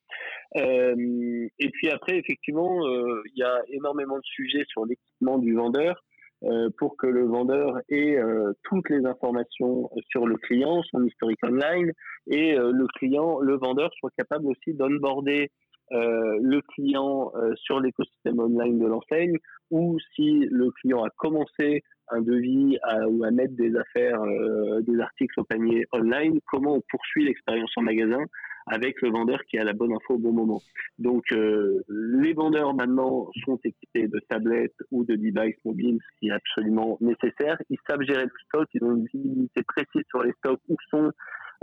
Euh, 0.58 1.48
et 1.60 1.70
puis 1.70 1.90
après, 1.90 2.18
effectivement, 2.18 2.82
il 3.26 3.38
y 3.38 3.44
a 3.44 3.62
énormément 3.70 4.18
de 4.18 4.24
sujets 4.24 4.66
sur 4.68 4.86
l'équipement 4.86 5.38
du 5.38 5.54
vendeur 5.54 6.04
euh, 6.44 6.70
pour 6.78 6.98
que 6.98 7.08
le 7.08 7.26
vendeur 7.26 7.80
ait 7.90 8.18
toutes 8.64 8.90
les 8.90 9.06
informations 9.06 9.90
sur 10.10 10.26
le 10.26 10.36
client, 10.36 10.84
son 10.92 11.06
historique 11.06 11.44
online, 11.44 11.92
et 12.28 12.56
le 12.56 12.88
client, 12.98 13.40
le 13.40 13.56
vendeur 13.58 13.90
soit 14.00 14.12
capable 14.18 14.48
aussi 14.48 14.74
d'onboarder 14.74 15.52
le 15.92 16.60
client 16.74 17.32
sur 17.56 17.80
l'écosystème 17.80 18.40
online 18.40 18.80
de 18.80 18.88
l'enseigne, 18.88 19.38
ou 19.72 19.98
si 20.16 20.48
le 20.52 20.72
client 20.72 21.04
a 21.04 21.10
commencé 21.12 21.84
un 22.10 22.22
devis 22.22 22.78
ou 23.10 23.24
à 23.24 23.32
mettre 23.32 23.56
des 23.56 23.76
affaires, 23.76 24.22
euh, 24.22 24.82
des 24.82 25.00
articles 25.00 25.40
au 25.40 25.44
panier 25.44 25.86
online, 25.92 26.40
comment 26.48 26.76
on 26.76 26.82
poursuit 26.90 27.26
l'expérience 27.26 27.72
en 27.76 27.82
magasin 27.82 28.26
avec 28.68 29.02
le 29.02 29.10
vendeur 29.10 29.40
qui 29.46 29.58
a 29.58 29.64
la 29.64 29.74
bonne 29.74 29.94
info 29.94 30.16
au 30.16 30.18
bon 30.18 30.34
moment. 30.34 30.62
Donc 31.00 31.24
euh, 31.32 31.84
les 31.88 32.34
vendeurs 32.34 32.74
maintenant 32.74 33.30
sont 33.46 33.60
équipés 33.64 34.08
de 34.08 34.20
tablettes 34.30 34.76
ou 34.92 35.06
de 35.06 35.16
devices 35.16 35.64
mobiles, 35.64 36.00
ce 36.02 36.20
qui 36.20 36.28
est 36.28 36.34
absolument 36.34 36.98
nécessaire. 37.00 37.58
Ils 37.70 37.80
savent 37.88 38.02
gérer 38.02 38.26
le 38.26 38.32
stock, 38.46 38.68
ils 38.74 38.84
ont 38.84 38.96
une 38.96 39.08
visibilité 39.14 39.64
précise 39.64 40.04
sur 40.10 40.24
les 40.24 40.34
stocks, 40.34 40.60
où 40.68 40.76
sont 40.90 41.12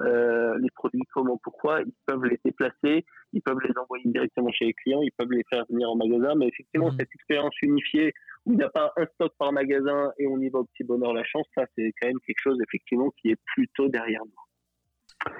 euh, 0.00 0.58
les 0.58 0.70
produits, 0.70 1.02
comment, 1.12 1.38
pourquoi. 1.42 1.82
Ils 1.82 1.92
peuvent 2.06 2.24
les 2.24 2.38
déplacer, 2.44 3.04
ils 3.32 3.42
peuvent 3.42 3.60
les 3.64 3.76
envoyer 3.78 4.04
directement 4.06 4.50
chez 4.50 4.66
les 4.66 4.74
clients, 4.74 5.02
ils 5.02 5.12
peuvent 5.16 5.30
les 5.30 5.44
faire 5.48 5.64
venir 5.70 5.90
en 5.90 5.96
magasin. 5.96 6.34
Mais 6.36 6.48
effectivement, 6.48 6.90
mmh. 6.90 6.96
cette 6.98 7.14
expérience 7.14 7.54
unifiée 7.62 8.12
où 8.46 8.52
il 8.52 8.58
n'y 8.58 8.64
a 8.64 8.70
pas 8.70 8.92
un 8.96 9.06
stock 9.14 9.32
par 9.38 9.52
magasin 9.52 10.12
et 10.18 10.26
on 10.26 10.38
y 10.38 10.48
va 10.48 10.60
au 10.60 10.64
petit 10.64 10.84
bonheur 10.84 11.12
la 11.12 11.24
chance, 11.24 11.46
ça 11.54 11.64
c'est 11.76 11.92
quand 12.00 12.08
même 12.08 12.20
quelque 12.26 12.40
chose 12.42 12.58
effectivement 12.66 13.10
qui 13.20 13.30
est 13.30 13.40
plutôt 13.54 13.88
derrière 13.88 14.22
nous. 14.24 15.32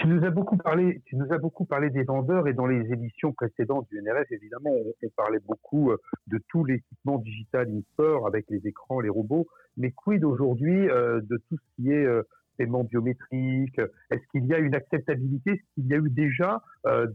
Tu 0.00 0.06
nous 0.06 0.24
as 0.24 0.30
beaucoup 0.30 0.56
parlé, 0.56 1.02
tu 1.04 1.16
nous 1.16 1.32
as 1.32 1.38
beaucoup 1.38 1.64
parlé 1.64 1.90
des 1.90 2.02
vendeurs 2.02 2.48
et 2.48 2.54
dans 2.54 2.66
les 2.66 2.92
éditions 2.92 3.32
précédentes 3.32 3.86
du 3.90 4.00
NRF, 4.00 4.30
évidemment, 4.30 4.70
on, 4.70 5.08
parlait 5.16 5.40
beaucoup 5.46 5.90
euh, 5.90 5.98
de 6.26 6.40
tout 6.48 6.64
l'équipement 6.64 7.18
digital 7.18 7.68
in-store 7.68 8.26
avec 8.26 8.46
les 8.48 8.66
écrans, 8.66 9.00
les 9.00 9.10
robots. 9.10 9.46
Mais 9.76 9.92
quid 9.92 10.24
aujourd'hui 10.24 10.88
euh, 10.88 11.20
de 11.20 11.36
tout 11.48 11.56
ce 11.56 11.76
qui 11.76 11.92
est 11.92 12.04
euh, 12.04 12.22
paiement 12.60 12.84
biométrique 12.84 13.78
Est-ce 14.10 14.22
qu'il 14.32 14.46
y 14.46 14.54
a 14.54 14.58
une 14.58 14.74
acceptabilité 14.74 15.52
Est-ce 15.52 15.74
qu'il 15.74 15.86
y 15.86 15.94
a 15.94 15.96
eu 15.96 16.10
déjà 16.10 16.62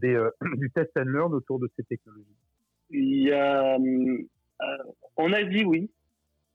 des, 0.02 0.20
du 0.56 0.70
test 0.70 0.90
and 0.96 1.04
learn 1.04 1.34
autour 1.34 1.58
de 1.58 1.70
ces 1.76 1.84
technologies? 1.84 2.36
Il 2.90 3.22
y 3.22 3.32
a 3.32 3.76
euh, 4.62 4.76
en 5.16 5.32
Asie, 5.32 5.64
oui. 5.64 5.90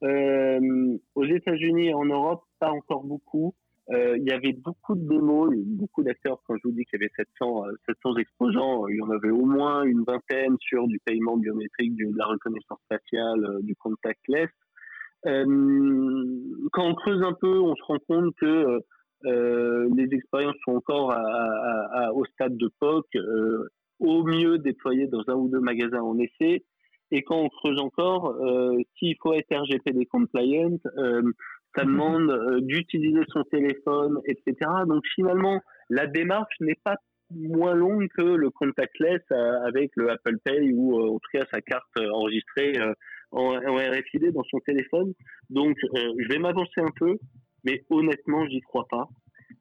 Euh, 0.03 0.97
aux 1.13 1.25
États-Unis 1.25 1.89
et 1.89 1.93
en 1.93 2.05
Europe, 2.05 2.43
pas 2.59 2.71
encore 2.71 3.03
beaucoup. 3.03 3.53
Euh, 3.91 4.17
il 4.17 4.23
y 4.23 4.31
avait 4.31 4.53
beaucoup 4.53 4.95
de 4.95 5.07
démos, 5.07 5.53
beaucoup 5.55 6.03
d'acteurs. 6.03 6.41
Quand 6.47 6.55
je 6.55 6.61
vous 6.63 6.71
dis 6.71 6.85
qu'il 6.85 6.99
y 6.99 7.03
avait 7.03 7.11
700, 7.15 7.65
700 7.87 8.15
exposants, 8.17 8.87
il 8.87 8.97
y 8.97 9.01
en 9.01 9.09
avait 9.09 9.29
au 9.29 9.45
moins 9.45 9.83
une 9.83 10.03
vingtaine 10.03 10.55
sur 10.59 10.87
du 10.87 10.99
paiement 10.99 11.37
biométrique, 11.37 11.95
de 11.95 12.17
la 12.17 12.25
reconnaissance 12.25 12.79
faciale, 12.89 13.59
du 13.61 13.75
contactless. 13.75 14.49
Euh, 15.27 15.45
quand 16.71 16.85
on 16.85 16.95
creuse 16.95 17.23
un 17.23 17.33
peu, 17.33 17.59
on 17.59 17.75
se 17.75 17.83
rend 17.83 17.99
compte 18.07 18.33
que 18.39 18.79
euh, 19.25 19.89
les 19.95 20.09
expériences 20.15 20.55
sont 20.65 20.75
encore 20.75 21.11
à, 21.11 21.21
à, 21.21 22.05
à, 22.05 22.11
au 22.13 22.25
stade 22.25 22.57
de 22.57 22.71
POC, 22.79 23.05
euh, 23.15 23.67
au 23.99 24.23
mieux 24.23 24.57
déployées 24.57 25.07
dans 25.07 25.23
un 25.27 25.35
ou 25.35 25.47
deux 25.49 25.59
magasins 25.59 26.01
en 26.01 26.17
essai, 26.17 26.63
et 27.11 27.23
quand 27.23 27.37
on 27.37 27.49
creuse 27.49 27.79
encore, 27.79 28.35
euh, 28.41 28.77
s'il 28.97 29.15
faut 29.21 29.33
être 29.33 29.53
RGPD 29.53 30.05
compliant, 30.05 30.77
euh, 30.97 31.21
ça 31.75 31.83
mhm. 31.83 31.91
demande 31.91 32.31
euh, 32.31 32.61
d'utiliser 32.61 33.21
son 33.27 33.43
téléphone, 33.43 34.19
etc. 34.25 34.55
Donc 34.87 35.03
finalement, 35.13 35.61
la 35.89 36.07
démarche 36.07 36.55
n'est 36.61 36.79
pas 36.83 36.95
moins 37.33 37.75
longue 37.75 38.07
que 38.17 38.23
le 38.23 38.49
contactless 38.49 39.21
avec 39.65 39.91
le 39.95 40.11
Apple 40.11 40.37
Pay 40.43 40.73
ou 40.73 40.99
en 40.99 41.13
tout 41.13 41.29
cas 41.31 41.45
sa 41.49 41.61
carte 41.61 41.97
enregistrée 41.97 42.73
en, 43.31 43.51
RFID 43.57 44.31
dans 44.31 44.43
son 44.43 44.59
téléphone. 44.59 45.13
Donc 45.49 45.77
je 45.93 46.27
vais 46.27 46.39
m'avancer 46.39 46.81
un 46.81 46.91
peu, 46.95 47.17
mais 47.63 47.83
honnêtement, 47.89 48.45
j'y 48.47 48.61
crois 48.61 48.87
pas. 48.89 49.07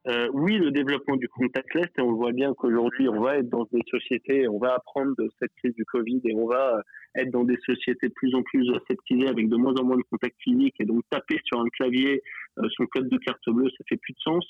Euh, 0.07 0.29
oui, 0.33 0.57
le 0.57 0.71
développement 0.71 1.15
du 1.15 1.27
contactless, 1.27 1.87
et 1.97 2.01
on 2.01 2.13
voit 2.13 2.31
bien 2.31 2.53
qu'aujourd'hui, 2.55 3.07
on 3.07 3.21
va 3.21 3.37
être 3.37 3.49
dans 3.49 3.67
des 3.71 3.83
sociétés, 3.87 4.47
on 4.47 4.57
va 4.57 4.73
apprendre 4.73 5.13
de 5.17 5.29
cette 5.39 5.53
crise 5.57 5.75
du 5.75 5.85
Covid 5.85 6.21
et 6.25 6.33
on 6.33 6.47
va 6.47 6.77
euh, 6.77 6.81
être 7.15 7.29
dans 7.29 7.43
des 7.43 7.57
sociétés 7.65 8.07
de 8.07 8.13
plus 8.13 8.33
en 8.33 8.41
plus 8.41 8.67
aseptisées 8.73 9.27
avec 9.27 9.47
de 9.47 9.55
moins 9.57 9.75
en 9.75 9.83
moins 9.83 9.97
de 9.97 10.03
contacts 10.09 10.41
physiques 10.41 10.75
et 10.79 10.85
donc 10.85 11.03
taper 11.11 11.37
sur 11.45 11.59
un 11.59 11.67
clavier 11.69 12.23
euh, 12.57 12.67
son 12.77 12.85
code 12.87 13.09
de 13.09 13.17
carte 13.17 13.47
bleue, 13.47 13.69
ça 13.69 13.83
fait 13.87 13.97
plus 13.97 14.13
de 14.13 14.19
sens. 14.19 14.45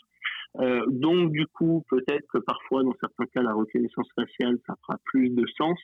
Euh, 0.60 0.86
donc 0.88 1.32
du 1.32 1.48
coup, 1.48 1.84
peut-être 1.90 2.26
que 2.34 2.40
parfois, 2.40 2.84
dans 2.84 2.96
certains 3.00 3.26
cas, 3.26 3.42
la 3.42 3.54
reconnaissance 3.54 4.08
faciale, 4.16 4.58
ça 4.68 4.76
fera 4.86 4.98
plus 5.06 5.30
de 5.30 5.46
sens. 5.58 5.78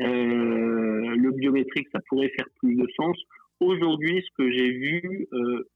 Euh, 0.00 1.14
le 1.16 1.30
biométrique, 1.32 1.88
ça 1.92 2.00
pourrait 2.08 2.30
faire 2.30 2.46
plus 2.58 2.76
de 2.76 2.86
sens. 2.96 3.16
aujourd'hui, 3.60 4.22
ce 4.22 4.30
que 4.36 4.50
j'ai 4.50 4.70
vu, 4.72 5.28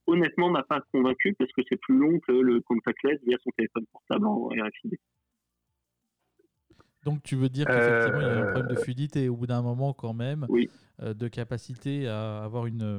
honnêtement, 0.07 0.51
m'a 0.51 0.62
pas 0.62 0.81
convaincu 0.93 1.35
parce 1.39 1.51
que 1.53 1.62
c'est 1.69 1.81
plus 1.81 1.97
long 1.97 2.19
que 2.21 2.33
le 2.33 2.61
contactless 2.61 3.19
via 3.27 3.37
son 3.43 3.51
téléphone 3.57 3.85
portable 3.93 4.27
en 4.27 4.49
RFID. 4.49 4.97
Donc 7.05 7.23
tu 7.23 7.37
veux 7.37 7.49
dire 7.49 7.64
qu'effectivement 7.66 8.21
il 8.21 8.27
y 8.27 8.31
a 8.31 8.41
un 8.41 8.53
problème 8.53 8.75
de 8.75 8.81
fluidité 8.81 9.29
au 9.29 9.37
bout 9.37 9.47
d'un 9.47 9.62
moment 9.62 9.95
quand 9.95 10.12
même, 10.12 10.47
de 11.01 11.29
capacité 11.29 12.09
à 12.09 12.43
avoir 12.43 12.66
une, 12.66 12.99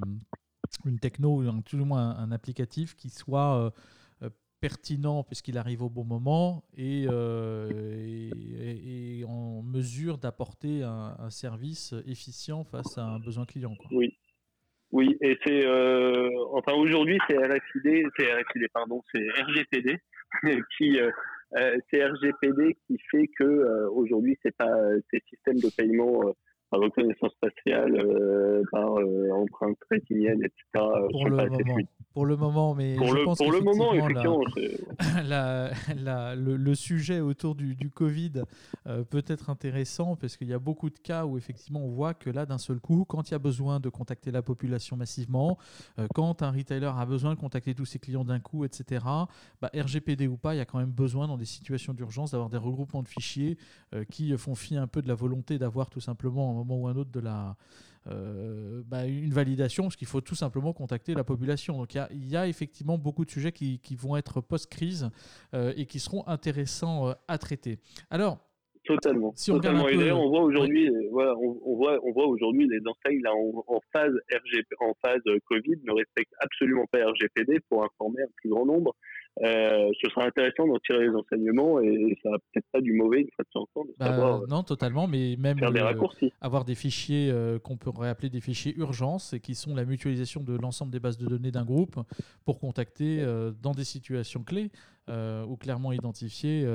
une 0.86 1.00
techno, 1.00 1.42
ou 1.42 1.62
tout 1.62 1.78
au 1.78 1.86
moins 1.86 2.18
un, 2.18 2.32
applicatif 2.32 2.96
qui 2.96 3.10
soit 3.10 3.72
pertinent 4.62 5.24
puisqu'il 5.24 5.58
arrive 5.58 5.82
au 5.82 5.90
bon 5.90 6.04
moment 6.04 6.64
et, 6.78 7.04
et, 8.64 9.24
en 9.26 9.62
mesure 9.64 10.18
d'apporter 10.18 10.84
un, 10.84 11.30
service 11.30 11.94
efficient 12.08 12.64
face 12.64 12.98
à 12.98 13.04
un 13.04 13.20
besoin 13.20 13.46
client. 13.46 13.76
Oui. 13.92 14.18
Oui, 14.92 15.16
et 15.22 15.38
c'est 15.46 15.68
enfin 16.52 16.74
aujourd'hui 16.74 17.20
c'est 17.30 17.38
c'est 18.18 18.68
pardon, 18.74 19.04
c'est 19.14 19.24
RGPD 19.40 20.00
qui 20.78 21.00
euh, 21.58 21.78
c'est 21.90 22.04
RGPD 22.04 22.76
qui 22.88 22.98
fait 23.12 23.28
que 23.38 23.44
euh, 23.44 23.90
aujourd'hui 23.92 24.38
c'est 24.44 24.56
pas 24.56 24.76
ces 25.12 25.22
systèmes 25.30 25.60
de 25.60 25.70
paiement 25.76 26.34
euh, 26.70 26.78
par 26.78 26.80
reconnaissance 26.80 27.34
faciale, 27.42 28.64
par 28.72 28.92
empreinte 29.34 29.78
rétinienne, 29.90 30.44
etc. 30.44 30.86
Pour 31.12 31.30
le, 31.30 31.36
moment, 31.36 31.78
pour 32.14 32.26
le 32.26 32.38
moment, 32.38 32.76
mais 32.76 32.96
pour 32.96 33.08
je 33.08 33.16
le, 33.16 33.24
pense 33.24 33.38
pour 33.38 33.52
le 33.52 33.62
moment, 33.62 33.94
effectivement, 33.94 34.42
la, 35.28 35.72
la, 35.98 36.36
le, 36.36 36.58
le, 36.58 36.76
sujet 36.76 37.20
autour 37.20 37.56
du, 37.56 37.76
du 37.76 37.90
Covid 37.90 38.44
peut 39.10 39.24
être 39.28 39.50
intéressant 39.50 40.16
parce 40.16 40.38
qu'il 40.38 40.48
y 40.48 40.54
a 40.54 40.60
beaucoup 40.60 40.90
de 40.90 41.00
cas 41.00 41.26
où 41.26 41.38
effectivement 41.38 41.84
on 41.84 41.90
voit 41.90 42.14
que 42.14 42.30
là, 42.30 42.46
d'un 42.46 42.58
seul 42.58 42.80
coup, 42.80 43.06
quand 43.06 43.30
il 43.30 43.32
y 43.32 43.36
a 43.36 43.40
besoin 43.40 43.80
de 43.80 43.90
contacter 43.90 44.32
la 44.32 44.42
population 44.42 44.96
massivement, 44.96 45.58
quand 46.14 46.42
un 46.42 46.52
retailer 46.52 46.92
a 46.96 47.06
besoin 47.06 47.34
de 47.34 47.40
contacter 47.40 47.74
tous 47.74 47.86
ses 47.86 48.00
clients 48.00 48.26
d'un 48.26 48.40
coup, 48.40 48.66
etc., 48.66 49.06
bah, 49.62 49.72
RGPD 49.74 50.28
ou 50.28 50.38
pas, 50.38 50.56
il 50.56 50.58
y 50.58 50.62
a 50.62 50.66
quand 50.66 50.80
même 50.80 50.92
besoin 50.92 51.28
dans 51.28 51.38
des 51.38 51.46
situations 51.46 51.94
d'urgence 51.94 52.32
d'avoir 52.32 52.50
des 52.50 52.58
regroupements 52.58 53.04
de 53.04 53.08
fichiers 53.08 53.58
qui 54.12 54.38
font 54.38 54.56
fi 54.56 54.78
un 54.78 54.88
peu 54.88 55.02
de 55.02 55.08
la 55.08 55.16
volonté 55.16 55.58
d'avoir 55.58 55.90
tout 55.90 56.00
simplement 56.00 56.59
moment 56.60 56.78
ou 56.78 56.88
un 56.88 56.96
autre 56.96 57.12
de 57.12 57.20
la, 57.20 57.56
euh, 58.08 58.82
bah, 58.88 59.06
une 59.06 59.34
validation, 59.34 59.84
parce 59.84 59.96
qu'il 59.96 60.08
faut 60.08 60.22
tout 60.22 60.36
simplement 60.36 60.74
contacter 60.74 61.14
la 61.14 61.24
population. 61.24 61.78
Donc 61.78 61.94
il 61.94 62.28
y, 62.28 62.36
a, 62.36 62.48
effectivement 62.48 62.98
beaucoup 62.98 63.26
de 63.26 63.30
sujets 63.30 63.52
qui, 63.52 63.80
qui 63.80 63.96
vont 63.96 64.16
être 64.16 64.42
post-crise 64.42 65.10
euh, 65.54 65.74
et 65.76 65.86
qui 65.86 66.00
seront 66.00 66.26
intéressants 66.28 67.10
euh, 67.10 67.14
à 67.28 67.38
traiter. 67.38 67.80
Alors, 68.10 68.40
Totalement. 68.86 69.34
Si 69.36 69.52
on 69.52 69.56
Totalement. 69.56 69.84
on 69.84 70.30
voit 70.30 70.42
aujourd'hui, 70.42 70.90
voilà, 71.12 71.36
on, 71.38 71.76
voit, 71.76 72.00
on 72.04 72.12
voit 72.12 72.26
aujourd'hui 72.26 72.68
les 72.68 72.80
enseignes 72.88 73.22
là 73.22 73.32
en, 73.36 73.64
en, 73.68 73.80
phase 73.94 74.14
RGP, 74.32 74.68
en 74.80 74.94
phase 75.06 75.22
Covid 75.46 75.76
ne 75.84 75.92
respectent 75.92 76.34
absolument 76.40 76.86
pas 76.92 77.06
RGPD 77.06 77.60
pour 77.70 77.84
informer 77.84 78.24
un 78.24 78.32
plus 78.38 78.50
grand 78.50 78.66
nombre. 78.66 78.96
Euh, 79.42 79.90
ce 80.02 80.10
sera 80.10 80.26
intéressant 80.26 80.68
d'en 80.68 80.80
tirer 80.80 81.08
les 81.08 81.16
enseignements 81.16 81.80
et 81.80 82.18
ça 82.22 82.30
va 82.30 82.38
peut-être 82.40 82.66
pas 82.74 82.82
du 82.82 82.92
mauvais 82.94 83.22
une 83.22 83.30
fois 83.36 83.46
de 83.46 83.50
temps 83.50 83.86
de 83.86 83.94
bah, 83.98 84.08
savoir. 84.08 84.48
Non, 84.48 84.64
totalement, 84.64 85.08
mais 85.08 85.38
même 85.38 85.60
avoir 86.42 86.66
des 86.66 86.76
fichiers 86.76 87.30
euh, 87.32 87.58
qu'on 87.58 87.78
pourrait 87.78 88.10
appeler 88.10 88.30
des 88.30 88.42
fichiers 88.42 88.76
urgence 88.76 89.34
et 89.34 89.40
qui 89.40 89.56
sont 89.56 89.76
la 89.76 89.86
mutualisation 89.86 90.44
de 90.44 90.58
l'ensemble 90.58 90.92
des 90.92 91.00
bases 91.00 91.18
de 91.18 91.26
données 91.26 91.52
d'un 91.52 91.64
groupe 91.64 91.96
pour 92.44 92.60
contacter 92.60 93.22
euh, 93.22 93.52
dans 93.62 93.72
des 93.72 93.86
situations 93.86 94.44
clés 94.44 94.72
ou 95.10 95.58
clairement 95.58 95.92
identifier 95.92 96.66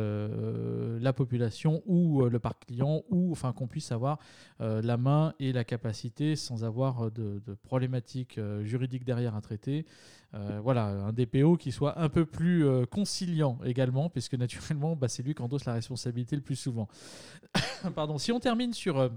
la 1.00 1.12
population 1.12 1.82
ou 1.86 2.24
le 2.24 2.38
parc 2.38 2.66
client 2.66 3.02
ou 3.10 3.30
enfin 3.32 3.52
qu'on 3.52 3.66
puisse 3.66 3.92
avoir 3.92 4.18
la 4.60 4.96
main 4.96 5.34
et 5.38 5.52
la 5.52 5.64
capacité 5.64 6.36
sans 6.36 6.64
avoir 6.64 7.10
de, 7.10 7.40
problématiques 7.62 8.40
juridiques 8.62 9.04
derrière 9.04 9.34
à 9.34 9.40
traiter. 9.40 9.86
voilà, 10.62 10.86
un 10.86 11.12
DPO 11.12 11.56
qui 11.56 11.72
soit 11.72 11.98
un 11.98 12.08
peu 12.08 12.24
plus 12.26 12.66
euh, 12.66 12.86
conciliant 12.86 13.58
également, 13.64 14.10
puisque 14.10 14.34
naturellement, 14.34 14.96
bah, 14.96 15.08
c'est 15.08 15.22
lui 15.22 15.34
qui 15.34 15.42
endosse 15.42 15.64
la 15.64 15.74
responsabilité 15.74 16.36
le 16.36 16.42
plus 16.42 16.56
souvent. 16.56 16.88
Pardon. 17.94 18.18
Si 18.18 18.32
on 18.32 18.40
termine 18.40 18.72
sur 18.72 18.98
euh, 18.98 19.08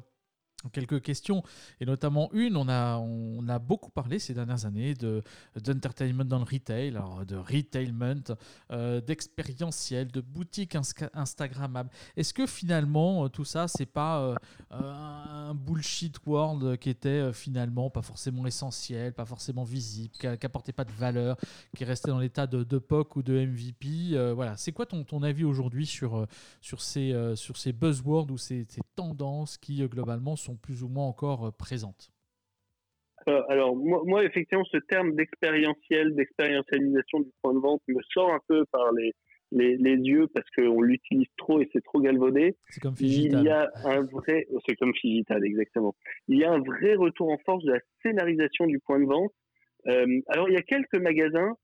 quelques 0.72 1.02
questions, 1.02 1.44
et 1.80 1.86
notamment 1.86 2.30
une, 2.34 2.58
on 2.58 2.68
a, 2.68 2.98
on 2.98 3.48
a 3.48 3.60
beaucoup 3.60 3.92
parlé 3.92 4.18
ces 4.18 4.34
dernières 4.34 4.66
années 4.66 4.96
de, 4.96 5.22
d'entertainment 5.64 6.26
dans 6.26 6.40
le 6.40 6.46
retail, 6.46 6.98
de 7.28 7.36
retailment, 7.36 8.36
euh, 8.72 9.00
d'expérientiel, 9.00 10.08
de 10.12 10.20
boutique 10.22 10.76
Instagrammable. 11.14 11.90
Est-ce 12.16 12.34
que 12.34 12.48
finalement 12.48 13.26
euh, 13.26 13.30
tout 13.30 13.46
ça, 13.46 13.68
c'est 13.68 13.86
pas 13.86 14.20
euh, 14.22 14.36
un 14.72 15.54
bullshit 15.54 16.18
world 16.26 16.78
qui 16.78 16.90
était 16.90 17.32
finalement 17.34 17.90
pas 17.90 18.02
forcément 18.02 18.46
essentiel, 18.48 19.14
pas 19.14 19.26
forcément 19.26 19.64
visible, 19.64 20.14
qui 20.18 20.28
n'apportait 20.28 20.74
pas 20.74 20.86
de 20.86 20.92
valeur, 20.92 21.38
qui 21.76 21.86
restait 21.86 22.10
dans 22.10 22.20
l'état 22.20 22.48
de, 22.48 22.64
de 22.64 22.78
POC 22.80 23.18
ou 23.18 23.24
de 23.24 23.46
MVP 23.46 24.34
Voilà, 24.34 24.58
c'est 24.58 24.72
quoi 24.72 24.86
ton, 24.88 25.04
ton 25.04 25.22
avis 25.22 25.44
aujourd'hui 25.44 25.86
sur, 25.86 26.26
sur, 26.62 26.82
ces, 26.82 27.14
sur 27.36 27.58
ces 27.58 27.74
buzzwords 27.74 28.32
ou 28.32 28.38
ces, 28.38 28.66
ces 28.70 28.82
tendances 28.96 29.58
qui 29.58 29.88
globalement 29.88 30.36
sont 30.36 30.47
plus 30.56 30.84
ou 30.84 30.88
moins 30.88 31.06
encore 31.06 31.48
euh, 31.48 31.52
présentes 31.52 32.12
euh, 33.28 33.42
alors, 33.50 33.76
moi, 33.76 34.24
effectivement, 34.24 34.64
ce 34.72 34.78
terme 34.78 35.14
d'expérientiel, 35.16 36.16
d'expérientialisation 36.16 37.20
du 37.20 37.32
point 37.42 37.54
de 37.54 37.60
vente 37.60 37.82
me 37.90 38.00
sort 38.14 38.32
un 38.32 38.40
peu 38.48 38.64
par 38.72 38.94
les, 38.94 39.14
les, 39.52 39.96
yeux 39.96 40.28
parce 40.34 40.48
qu'on 40.52 40.82
l'utilise 40.82 41.28
trop 41.36 41.60
et 41.60 41.68
c'est 41.74 41.84
trop 41.84 42.00
galvaudé. 42.00 42.56
C'est 42.70 42.80
comme 42.80 42.96
Figital. 42.96 43.42
Il 43.42 43.46
y 43.46 43.50
a 43.50 43.70
un 43.84 44.04
vrai, 44.04 44.48
c'est 44.66 44.76
comme 44.76 44.94
Figital, 44.94 45.44
exactement. 45.44 45.94
Il 46.30 46.38
y 46.38 46.46
a 46.46 46.54
un 46.54 46.60
vrai 46.60 46.96
retour 46.96 47.30
en 47.30 47.38
force 47.40 47.66
de 47.66 47.74
la 47.74 47.80
scénarisation 48.02 48.66
du 48.66 48.80
point 48.80 49.00
de 49.00 49.06
vente. 49.06 49.34
Euh, 49.88 50.22
alors, 50.28 50.48
il 50.48 50.54
y 50.54 50.58
a 50.58 50.62
quelques 50.62 51.02
magasins 51.02 51.56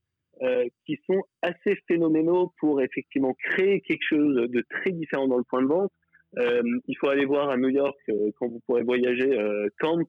qui 0.86 1.00
sont 1.06 1.22
assez 1.44 1.78
phénoménaux 1.88 2.52
pour 2.60 2.82
effectivement 2.82 3.34
créer 3.36 3.80
quelque 3.82 4.04
chose 4.04 4.36
de 4.36 4.66
très 4.68 4.92
différent 4.92 5.28
dans 5.28 5.38
le 5.38 5.44
point 5.44 5.62
de 5.62 5.68
vente. 5.68 5.92
Euh, 6.40 6.62
il 6.88 6.98
faut 6.98 7.10
aller 7.10 7.26
voir 7.26 7.50
à 7.50 7.58
New 7.58 7.70
York 7.70 7.98
euh, 8.10 8.32
quand 8.38 8.48
vous 8.48 8.62
pourrez 8.66 8.84
voyager 8.84 9.38
euh, 9.38 9.68
Camp. 9.80 10.08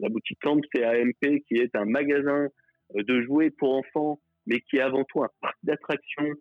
La 0.00 0.08
boutique 0.08 0.38
Camp, 0.40 0.60
c'est 0.74 0.84
AMP, 0.84 1.40
qui 1.46 1.54
est 1.54 1.74
un 1.76 1.84
magasin 1.84 2.48
de 2.94 3.22
jouets 3.22 3.50
pour 3.50 3.74
enfants, 3.74 4.20
mais 4.46 4.60
qui 4.60 4.76
est 4.76 4.80
avant 4.80 5.04
tout 5.04 5.22
un 5.22 5.28
parc 5.40 5.56
d'attractions. 5.62 6.34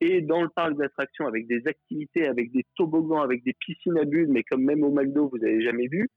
et 0.00 0.20
dans 0.20 0.42
le 0.42 0.48
parc 0.48 0.76
d'attractions, 0.76 1.26
avec 1.26 1.48
des 1.48 1.62
activités, 1.66 2.28
avec 2.28 2.52
des 2.52 2.64
toboggans, 2.76 3.20
avec 3.20 3.42
des 3.42 3.54
piscines 3.54 3.98
à 3.98 4.04
bulles, 4.04 4.30
mais 4.30 4.44
comme 4.44 4.62
même 4.62 4.84
au 4.84 4.92
McDo, 4.92 5.28
vous 5.28 5.38
n'avez 5.38 5.60
jamais 5.62 5.88
vu, 5.88 6.08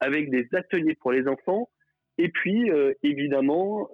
avec 0.00 0.30
des 0.30 0.46
ateliers 0.52 0.96
pour 1.00 1.12
les 1.12 1.26
enfants. 1.26 1.70
Et 2.18 2.28
puis, 2.28 2.70
évidemment, 3.02 3.88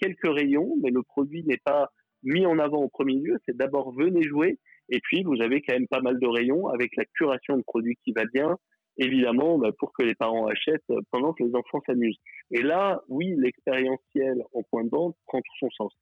quelques 0.00 0.26
rayons, 0.26 0.76
mais 0.82 0.90
le 0.90 1.02
produit 1.04 1.44
n'est 1.44 1.62
pas 1.64 1.92
mis 2.24 2.46
en 2.46 2.58
avant 2.58 2.82
au 2.82 2.88
premier 2.88 3.14
lieu. 3.14 3.38
C'est 3.46 3.56
d'abord 3.56 3.92
venez 3.92 4.24
jouer 4.24 4.58
et 4.88 5.00
puis, 5.00 5.22
vous 5.22 5.40
avez 5.40 5.62
quand 5.62 5.74
même 5.74 5.88
pas 5.88 6.00
mal 6.00 6.18
de 6.18 6.26
rayons 6.26 6.68
avec 6.68 6.96
la 6.96 7.04
curation 7.16 7.56
de 7.56 7.62
produits 7.62 7.96
qui 8.04 8.12
va 8.12 8.24
bien, 8.26 8.56
évidemment, 8.98 9.58
bah, 9.58 9.70
pour 9.78 9.92
que 9.92 10.02
les 10.02 10.14
parents 10.14 10.46
achètent 10.46 10.92
pendant 11.10 11.32
que 11.32 11.42
les 11.42 11.54
enfants 11.54 11.80
s'amusent. 11.86 12.18
Et 12.50 12.62
là, 12.62 13.02
oui, 13.08 13.34
l'expérientiel 13.36 14.42
en 14.52 14.62
point 14.62 14.84
de 14.84 14.90
vente 14.90 15.16
prend 15.26 15.40
tout 15.40 15.56
son 15.58 15.70
sens. 15.70 15.92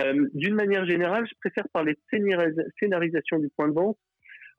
Euh, 0.00 0.28
D'une 0.34 0.54
manière 0.54 0.86
générale, 0.86 1.26
je 1.28 1.34
préfère 1.40 1.68
parler 1.72 1.94
de 1.94 2.64
scénarisation 2.78 3.38
du 3.38 3.48
point 3.50 3.68
de 3.68 3.74
vente, 3.74 3.98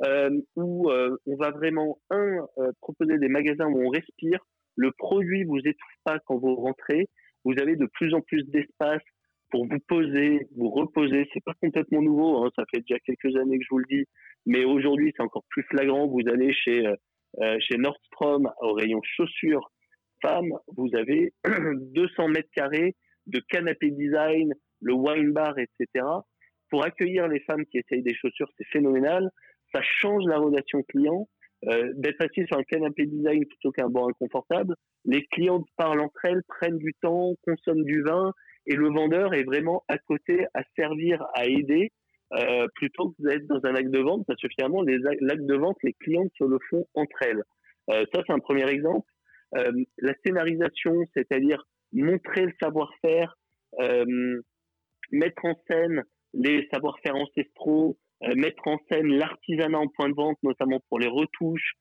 euh, 0.05 0.41
où 0.55 0.89
euh, 0.89 1.17
on 1.27 1.35
va 1.35 1.51
vraiment, 1.51 1.99
un, 2.09 2.45
euh, 2.57 2.71
proposer 2.81 3.17
des 3.17 3.27
magasins 3.27 3.67
où 3.67 3.85
on 3.85 3.89
respire, 3.89 4.39
le 4.75 4.91
produit 4.91 5.43
vous 5.43 5.59
étouffe 5.59 5.97
pas 6.03 6.17
quand 6.25 6.37
vous 6.37 6.55
rentrez, 6.55 7.07
vous 7.43 7.53
avez 7.59 7.75
de 7.75 7.85
plus 7.85 8.13
en 8.13 8.21
plus 8.21 8.43
d'espace 8.43 9.01
pour 9.51 9.67
vous 9.67 9.79
poser, 9.87 10.47
vous 10.55 10.69
reposer. 10.69 11.27
C'est 11.33 11.43
pas 11.43 11.53
complètement 11.61 12.01
nouveau, 12.01 12.43
hein, 12.43 12.49
ça 12.55 12.63
fait 12.73 12.81
déjà 12.81 12.99
quelques 12.99 13.35
années 13.37 13.59
que 13.59 13.63
je 13.63 13.69
vous 13.69 13.79
le 13.79 13.85
dis, 13.89 14.05
mais 14.45 14.63
aujourd'hui 14.65 15.13
c'est 15.15 15.23
encore 15.23 15.43
plus 15.49 15.63
flagrant. 15.63 16.07
Vous 16.07 16.27
allez 16.27 16.53
chez 16.53 16.87
euh, 16.87 16.95
euh 17.41 17.57
chez 17.59 17.77
Nordstrom 17.77 18.49
au 18.61 18.73
rayon 18.73 19.01
chaussures 19.03 19.69
femmes, 20.21 20.53
vous 20.77 20.89
avez 20.95 21.33
200 21.45 22.27
mètres 22.29 22.49
carrés 22.55 22.95
de 23.27 23.39
canapé 23.49 23.91
design, 23.91 24.53
le 24.81 24.93
wine 24.93 25.31
bar, 25.31 25.55
etc. 25.57 26.05
Pour 26.69 26.85
accueillir 26.85 27.27
les 27.27 27.39
femmes 27.41 27.65
qui 27.65 27.79
essayent 27.79 28.03
des 28.03 28.15
chaussures, 28.15 28.49
c'est 28.57 28.67
phénoménal. 28.67 29.29
Ça 29.73 29.81
change 29.81 30.23
la 30.25 30.37
relation 30.37 30.83
client. 30.83 31.27
Euh, 31.67 31.91
d'être 31.93 32.21
assis 32.21 32.43
sur 32.47 32.57
un 32.57 32.63
canapé 32.63 33.05
design 33.05 33.45
plutôt 33.45 33.71
qu'un 33.71 33.87
banc 33.87 34.09
inconfortable. 34.09 34.73
Les 35.05 35.23
clientes 35.27 35.67
parlent 35.77 36.01
entre 36.01 36.25
elles, 36.25 36.41
prennent 36.47 36.79
du 36.79 36.95
temps, 37.01 37.35
consomment 37.43 37.83
du 37.83 38.01
vin 38.01 38.33
et 38.67 38.75
le 38.75 38.89
vendeur 38.89 39.33
est 39.33 39.43
vraiment 39.43 39.83
à 39.87 39.97
côté 39.97 40.45
à 40.53 40.61
servir, 40.75 41.25
à 41.33 41.45
aider, 41.45 41.91
euh, 42.33 42.67
plutôt 42.75 43.09
que 43.09 43.27
d'être 43.27 43.45
dans 43.47 43.59
un 43.65 43.75
acte 43.75 43.91
de 43.91 43.99
vente, 43.99 44.25
parce 44.25 44.39
que 44.41 44.47
finalement, 44.49 44.81
les 44.83 44.97
l'acte 45.19 45.45
de 45.45 45.55
vente, 45.55 45.77
les 45.83 45.93
clientes 45.93 46.31
se 46.37 46.45
le 46.45 46.57
font 46.69 46.87
entre 46.93 47.17
elles. 47.23 47.43
Euh, 47.89 48.05
ça, 48.13 48.21
c'est 48.25 48.33
un 48.33 48.39
premier 48.39 48.69
exemple. 48.69 49.07
Euh, 49.57 49.71
la 49.97 50.13
scénarisation, 50.25 51.03
c'est-à-dire 51.13 51.63
montrer 51.91 52.45
le 52.45 52.53
savoir-faire, 52.61 53.35
euh, 53.79 54.41
mettre 55.11 55.43
en 55.43 55.55
scène 55.69 56.03
les 56.33 56.69
savoir-faire 56.73 57.15
ancestraux, 57.15 57.97
euh, 58.23 58.33
mettre 58.35 58.65
en 58.67 58.77
scène 58.89 59.07
l'artisanat 59.07 59.79
en 59.79 59.87
point 59.87 60.09
de 60.09 60.15
vente, 60.15 60.37
notamment 60.43 60.79
pour 60.89 60.99
les 60.99 61.07
retouches, 61.07 61.73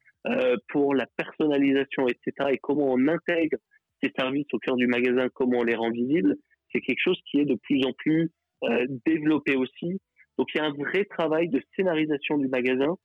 pour 0.68 0.94
la 0.94 1.06
personnalisation, 1.16 2.06
etc., 2.06 2.50
et 2.50 2.58
comment 2.58 2.92
on 2.92 3.08
intègre 3.08 3.56
ces 4.02 4.12
services 4.18 4.52
au 4.52 4.58
cœur 4.58 4.76
du 4.76 4.86
magasin, 4.86 5.30
comment 5.32 5.60
on 5.60 5.64
les 5.64 5.74
rend 5.74 5.90
visibles, 5.90 6.36
c'est 6.72 6.80
quelque 6.80 7.00
chose 7.02 7.20
qui 7.30 7.40
est 7.40 7.44
de 7.44 7.56
plus 7.56 7.84
en 7.84 7.92
plus 7.92 8.30
euh, 8.64 8.86
développé 9.06 9.56
aussi. 9.56 10.00
Donc 10.38 10.48
il 10.54 10.58
y 10.58 10.60
a 10.60 10.64
un 10.64 10.72
vrai 10.72 11.04
travail 11.04 11.48
de 11.48 11.62
scénarisation 11.74 12.38
du 12.38 12.48
magasin. 12.48 12.96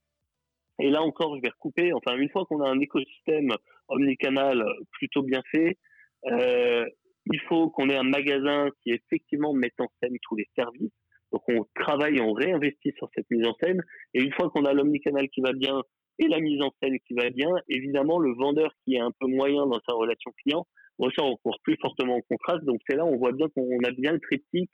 Et 0.79 0.89
là 0.89 1.01
encore, 1.01 1.35
je 1.37 1.41
vais 1.41 1.49
recouper. 1.49 1.93
Enfin, 1.93 2.17
une 2.17 2.29
fois 2.29 2.45
qu'on 2.45 2.61
a 2.61 2.69
un 2.69 2.79
écosystème 2.79 3.49
omnicanal 3.87 4.63
plutôt 4.91 5.23
bien 5.23 5.41
fait, 5.51 5.77
euh, 6.27 6.85
il 7.31 7.39
faut 7.47 7.69
qu'on 7.69 7.89
ait 7.89 7.95
un 7.95 8.03
magasin 8.03 8.69
qui 8.81 8.91
effectivement 8.91 9.53
mette 9.53 9.79
en 9.79 9.87
scène 10.01 10.15
tous 10.21 10.35
les 10.35 10.47
services. 10.55 10.91
Donc 11.31 11.41
on 11.47 11.65
travaille, 11.75 12.19
on 12.21 12.33
réinvestit 12.33 12.93
sur 12.97 13.09
cette 13.15 13.29
mise 13.29 13.45
en 13.47 13.55
scène. 13.61 13.81
Et 14.13 14.21
une 14.21 14.33
fois 14.33 14.49
qu'on 14.49 14.65
a 14.65 14.73
l'omnicanal 14.73 15.27
qui 15.29 15.41
va 15.41 15.53
bien 15.53 15.81
et 16.19 16.27
la 16.27 16.39
mise 16.39 16.61
en 16.61 16.71
scène 16.81 16.97
qui 17.07 17.13
va 17.13 17.29
bien, 17.29 17.49
évidemment 17.67 18.19
le 18.19 18.33
vendeur 18.33 18.71
qui 18.83 18.95
est 18.95 18.99
un 18.99 19.11
peu 19.19 19.27
moyen 19.27 19.65
dans 19.65 19.79
sa 19.87 19.93
relation 19.93 20.31
client 20.43 20.65
ressort 20.97 21.25
encore 21.25 21.59
plus 21.63 21.77
fortement 21.81 22.15
en 22.15 22.21
contraste. 22.21 22.63
Donc 22.63 22.79
c'est 22.87 22.95
là 22.95 23.05
on 23.05 23.17
voit 23.17 23.33
bien 23.33 23.47
qu'on 23.49 23.79
a 23.83 23.91
bien 23.91 24.13
le 24.13 24.19
triptyque 24.19 24.71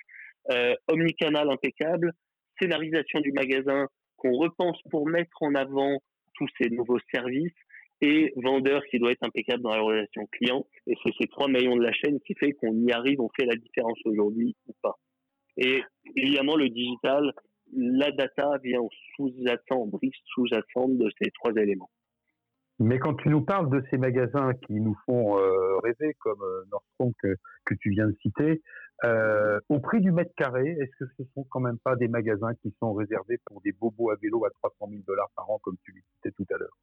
euh, 0.51 0.75
omnicanal 0.87 1.49
impeccable, 1.49 2.13
scénarisation 2.59 3.19
du 3.21 3.31
magasin 3.31 3.87
qu'on 4.17 4.33
repense 4.33 4.79
pour 4.89 5.07
mettre 5.07 5.41
en 5.41 5.55
avant 5.55 5.99
tous 6.35 6.47
ces 6.59 6.69
nouveaux 6.69 6.99
services 7.13 7.53
et 8.01 8.33
vendeur 8.35 8.83
qui 8.89 8.99
doit 8.99 9.11
être 9.11 9.23
impeccable 9.23 9.61
dans 9.61 9.75
la 9.75 9.81
relation 9.81 10.25
client. 10.31 10.65
Et 10.87 10.95
c'est 11.03 11.13
ces 11.19 11.27
trois 11.27 11.47
maillons 11.47 11.75
de 11.75 11.83
la 11.83 11.93
chaîne 11.93 12.19
qui 12.21 12.33
fait 12.35 12.53
qu'on 12.53 12.73
y 12.73 12.91
arrive, 12.91 13.21
on 13.21 13.29
fait 13.35 13.45
la 13.45 13.55
différence 13.55 13.99
aujourd'hui 14.05 14.55
ou 14.67 14.73
pas. 14.81 14.95
Et 15.57 15.81
évidemment, 16.15 16.55
le 16.55 16.69
digital, 16.69 17.33
la 17.73 18.11
data 18.11 18.57
vient 18.63 18.81
sous-jacent, 19.15 19.89
sous-jacente 20.25 20.97
de 20.97 21.09
ces 21.21 21.31
trois 21.31 21.53
éléments. 21.53 21.89
Mais 22.79 22.97
quand 22.97 23.13
tu 23.13 23.29
nous 23.29 23.41
parles 23.41 23.69
de 23.69 23.83
ces 23.91 23.97
magasins 23.97 24.53
qui 24.65 24.73
nous 24.73 24.95
font 25.05 25.37
euh, 25.37 25.77
rêver, 25.83 26.15
comme 26.19 26.41
euh, 26.41 26.63
Nordstrom 26.71 27.13
que, 27.21 27.35
que, 27.65 27.75
tu 27.75 27.91
viens 27.91 28.07
de 28.07 28.15
citer, 28.23 28.63
euh, 29.03 29.59
au 29.69 29.79
prix 29.79 30.01
du 30.01 30.11
mètre 30.11 30.33
carré, 30.35 30.77
est-ce 30.79 31.05
que 31.05 31.11
ce 31.17 31.23
sont 31.35 31.45
quand 31.49 31.59
même 31.59 31.77
pas 31.83 31.95
des 31.95 32.07
magasins 32.07 32.55
qui 32.63 32.73
sont 32.79 32.93
réservés 32.93 33.37
pour 33.45 33.61
des 33.61 33.71
bobos 33.71 34.09
à 34.09 34.15
vélo 34.15 34.45
à 34.45 34.49
300 34.49 34.87
000 34.89 35.03
dollars 35.05 35.29
par 35.35 35.47
an, 35.51 35.59
comme 35.61 35.77
tu 35.83 35.91
le 35.91 36.01
citais 36.15 36.31
tout 36.31 36.45
à 36.51 36.57
l'heure? 36.57 36.75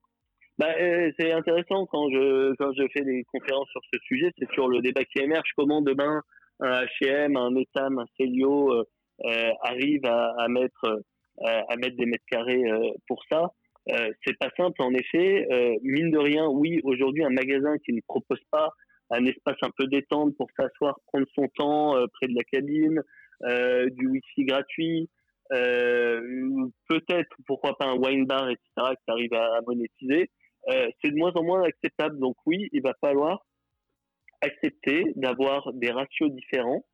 Bah, 0.59 0.73
euh, 0.81 1.11
c'est 1.19 1.33
intéressant 1.33 1.87
quand 1.87 2.09
je 2.11 2.55
quand 2.57 2.73
je 2.77 2.87
fais 2.93 3.05
des 3.05 3.25
conférences 3.33 3.69
sur 3.71 3.81
ce 3.93 3.99
sujet, 4.01 4.31
c'est 4.39 4.51
sur 4.53 4.69
le 4.69 4.81
débat 4.81 5.05
qui 5.05 5.21
émerge. 5.21 5.51
Comment 5.57 5.83
demain 5.83 6.23
un 6.61 6.83
H&M, 6.83 7.37
un 7.37 7.55
Etam, 7.57 7.99
un 7.99 8.07
Celio 8.17 8.85
euh, 9.25 9.29
euh, 9.29 9.53
arrive 9.63 10.05
à, 10.05 10.35
à 10.39 10.49
mettre 10.49 10.85
euh, 10.85 11.63
à 11.69 11.77
mettre 11.77 11.97
des 11.97 12.07
mètres 12.07 12.25
carrés 12.29 12.65
pour 13.07 13.23
ça 13.31 13.53
C'est 13.87 14.37
pas 14.41 14.51
simple 14.57 14.83
en 14.83 14.93
effet. 14.93 15.47
mine 15.83 16.11
de 16.11 16.19
rien, 16.19 16.49
oui, 16.49 16.81
aujourd'hui 16.83 17.25
un 17.25 17.31
magasin 17.31 17.79
qui 17.79 17.93
ne 17.93 18.01
propose 18.09 18.43
pas 18.51 18.73
un 19.11 19.25
espace 19.25 19.57
un 19.63 19.71
peu 19.77 19.87
détente 19.87 20.37
pour 20.37 20.49
s'asseoir, 20.59 20.99
prendre 21.07 21.27
son 21.37 21.47
temps 21.57 21.95
près 22.15 22.27
de 22.27 22.35
la 22.35 22.43
cabine, 22.43 23.01
du 23.95 24.09
wifi 24.09 24.45
gratuit, 24.47 25.09
peut-être 25.49 27.37
pourquoi 27.47 27.79
pas 27.79 27.87
un 27.87 27.97
wine 27.97 28.27
bar, 28.27 28.51
etc. 28.51 28.97
qui 29.05 29.11
arrive 29.13 29.35
à 29.35 29.61
monétiser 29.65 30.29
euh, 30.71 30.89
c'est 31.03 31.11
de 31.11 31.17
moins 31.17 31.33
en 31.35 31.43
moins 31.43 31.63
acceptable. 31.63 32.19
Donc 32.19 32.37
oui, 32.47 32.69
il 32.73 32.83
va 32.83 32.95
falloir 33.01 33.47
accepter 34.41 35.13
d'avoir 35.17 35.73
des 35.75 35.91
ratios 35.91 36.31
différents. 36.31 36.85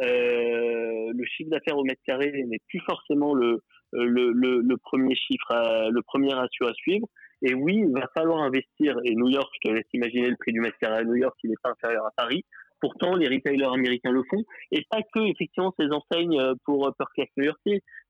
Euh, 0.00 1.12
le 1.14 1.24
chiffre 1.24 1.50
d'affaires 1.50 1.76
au 1.76 1.84
mètre 1.84 2.00
carré 2.06 2.32
n'est 2.46 2.60
plus 2.68 2.80
forcément 2.80 3.34
le, 3.34 3.60
le, 3.92 4.32
le, 4.32 4.76
premier 4.78 5.14
chiffre, 5.14 5.90
le 5.90 6.02
premier 6.02 6.32
ratio 6.32 6.66
à 6.66 6.74
suivre. 6.74 7.06
Et 7.42 7.54
oui, 7.54 7.84
il 7.86 7.92
va 7.92 8.08
falloir 8.16 8.42
investir. 8.42 8.96
Et 9.04 9.14
New 9.14 9.28
York, 9.28 9.52
je 9.62 9.68
te 9.68 9.74
laisse 9.74 9.86
imaginer 9.92 10.30
le 10.30 10.36
prix 10.36 10.52
du 10.52 10.60
mètre 10.60 10.78
carré 10.78 10.98
à 10.98 11.04
New 11.04 11.16
York, 11.16 11.36
il 11.42 11.50
n'est 11.50 11.56
pas 11.62 11.70
inférieur 11.70 12.06
à 12.06 12.10
Paris. 12.16 12.44
Pourtant, 12.80 13.14
les 13.14 13.28
retailers 13.28 13.72
américains 13.72 14.10
le 14.10 14.22
font. 14.28 14.42
Et 14.72 14.84
pas 14.90 15.02
que, 15.02 15.20
effectivement, 15.30 15.72
ces 15.78 15.86
enseignes 15.92 16.40
euh, 16.40 16.54
pour 16.64 16.92
Perclass 16.96 17.28
New 17.36 17.44
York. 17.44 17.60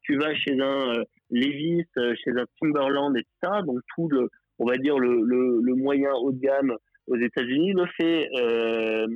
Tu 0.03 0.17
vas 0.17 0.35
chez 0.35 0.59
un 0.61 0.95
Levis, 1.31 1.85
chez 1.97 2.31
un 2.31 2.45
Timberland, 2.61 3.17
etc. 3.17 3.63
Donc, 3.67 3.81
tout 3.95 4.09
le, 4.09 4.29
on 4.59 4.67
va 4.67 4.77
dire, 4.77 4.99
le, 4.99 5.23
le, 5.23 5.75
moyen 5.75 6.13
haut 6.15 6.33
de 6.33 6.41
gamme 6.41 6.77
aux 7.07 7.17
États-Unis 7.17 7.73
le 7.73 7.87
fait. 7.97 8.29
Euh, 8.37 9.07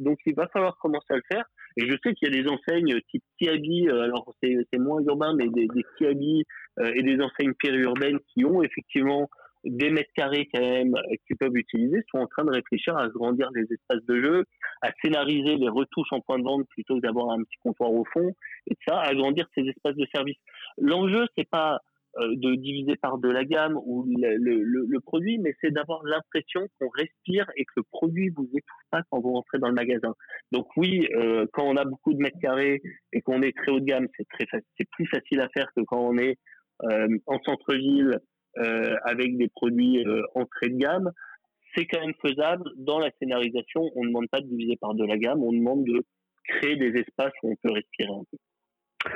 donc, 0.00 0.18
il 0.26 0.34
va 0.34 0.48
falloir 0.48 0.76
commencer 0.78 1.06
à 1.10 1.16
le 1.16 1.22
faire. 1.30 1.44
Et 1.76 1.86
je 1.88 1.96
sais 2.02 2.14
qu'il 2.14 2.28
y 2.28 2.38
a 2.38 2.42
des 2.42 2.48
enseignes 2.48 3.00
type 3.10 3.22
Kiabi, 3.40 3.88
euh, 3.88 4.02
alors 4.02 4.34
c'est 4.42 4.78
moins 4.78 5.00
urbain, 5.02 5.34
mais 5.34 5.48
des, 5.48 5.66
des 5.68 5.84
Kiabi 5.98 6.44
euh, 6.78 6.92
et 6.94 7.02
des 7.02 7.20
enseignes 7.20 7.54
périurbaines 7.54 8.18
qui 8.32 8.44
ont 8.44 8.62
effectivement 8.62 9.28
des 9.64 9.90
mètres 9.90 10.10
carrés 10.16 10.48
quand 10.52 10.60
même 10.60 10.92
qu'ils 11.24 11.36
peuvent 11.36 11.56
utiliser 11.56 12.02
sont 12.10 12.18
en 12.18 12.26
train 12.26 12.44
de 12.44 12.50
réfléchir 12.50 12.96
à 12.96 13.04
agrandir 13.04 13.48
les 13.54 13.62
espaces 13.72 14.04
de 14.06 14.20
jeu, 14.20 14.44
à 14.82 14.90
scénariser 15.00 15.54
les 15.54 15.68
retouches 15.68 16.12
en 16.12 16.20
point 16.20 16.38
de 16.40 16.44
vente 16.44 16.66
plutôt 16.70 16.96
que 16.96 17.00
d'avoir 17.00 17.30
un 17.30 17.44
petit 17.44 17.58
comptoir 17.62 17.92
au 17.92 18.04
fond, 18.12 18.34
et 18.68 18.76
ça, 18.86 18.98
agrandir 19.00 19.46
ces 19.54 19.62
espaces 19.62 19.94
de 19.94 20.06
service. 20.12 20.36
L'enjeu, 20.78 21.26
c'est 21.38 21.48
pas 21.48 21.78
de 22.20 22.54
diviser 22.56 22.96
par 22.96 23.18
de 23.18 23.28
la 23.30 23.44
gamme 23.44 23.76
ou 23.84 24.04
le, 24.06 24.36
le, 24.36 24.86
le 24.86 25.00
produit, 25.00 25.38
mais 25.38 25.54
c'est 25.60 25.70
d'avoir 25.70 26.02
l'impression 26.04 26.66
qu'on 26.78 26.88
respire 26.90 27.46
et 27.56 27.64
que 27.64 27.72
le 27.76 27.82
produit 27.90 28.28
vous 28.30 28.44
étouffe 28.44 28.86
pas 28.90 29.02
quand 29.10 29.20
vous 29.20 29.32
rentrez 29.32 29.58
dans 29.58 29.68
le 29.68 29.74
magasin. 29.74 30.14
Donc 30.50 30.66
oui, 30.76 31.08
euh, 31.16 31.46
quand 31.52 31.64
on 31.64 31.76
a 31.76 31.84
beaucoup 31.84 32.12
de 32.12 32.18
mètres 32.18 32.38
carrés 32.40 32.82
et 33.12 33.22
qu'on 33.22 33.40
est 33.42 33.56
très 33.56 33.72
haut 33.72 33.80
de 33.80 33.86
gamme, 33.86 34.08
c'est 34.16 34.28
très 34.28 34.46
c'est 34.78 34.88
plus 34.90 35.06
facile 35.06 35.40
à 35.40 35.48
faire 35.48 35.68
que 35.74 35.82
quand 35.82 36.00
on 36.00 36.18
est 36.18 36.36
euh, 36.84 37.08
en 37.26 37.38
centre-ville 37.44 38.18
euh, 38.58 38.96
avec 39.04 39.36
des 39.36 39.48
produits 39.48 40.04
euh, 40.06 40.22
entrée 40.34 40.68
de 40.68 40.76
gamme. 40.76 41.10
C'est 41.74 41.86
quand 41.86 42.00
même 42.00 42.14
faisable. 42.20 42.70
Dans 42.76 42.98
la 42.98 43.10
scénarisation, 43.18 43.90
on 43.94 44.02
ne 44.02 44.08
demande 44.08 44.28
pas 44.30 44.42
de 44.42 44.46
diviser 44.46 44.76
par 44.76 44.94
de 44.94 45.06
la 45.06 45.16
gamme, 45.16 45.42
on 45.42 45.52
demande 45.52 45.84
de 45.84 46.04
créer 46.44 46.76
des 46.76 47.00
espaces 47.00 47.32
où 47.42 47.52
on 47.52 47.56
peut 47.62 47.72
respirer 47.72 48.10
un 48.10 48.24
peu. 48.30 48.36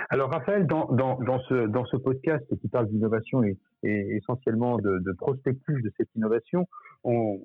Alors 0.09 0.31
Raphaël, 0.33 0.67
dans, 0.67 0.87
dans, 0.87 1.19
dans, 1.21 1.41
ce, 1.41 1.67
dans 1.67 1.85
ce 1.85 1.97
podcast 1.97 2.45
qui 2.61 2.69
parle 2.69 2.89
d'innovation 2.89 3.43
et, 3.43 3.57
essentiellement 3.83 4.79
de, 4.79 4.99
de 4.99 5.13
de 5.13 5.93
cette 5.97 6.09
innovation, 6.17 6.67
on, 7.05 7.41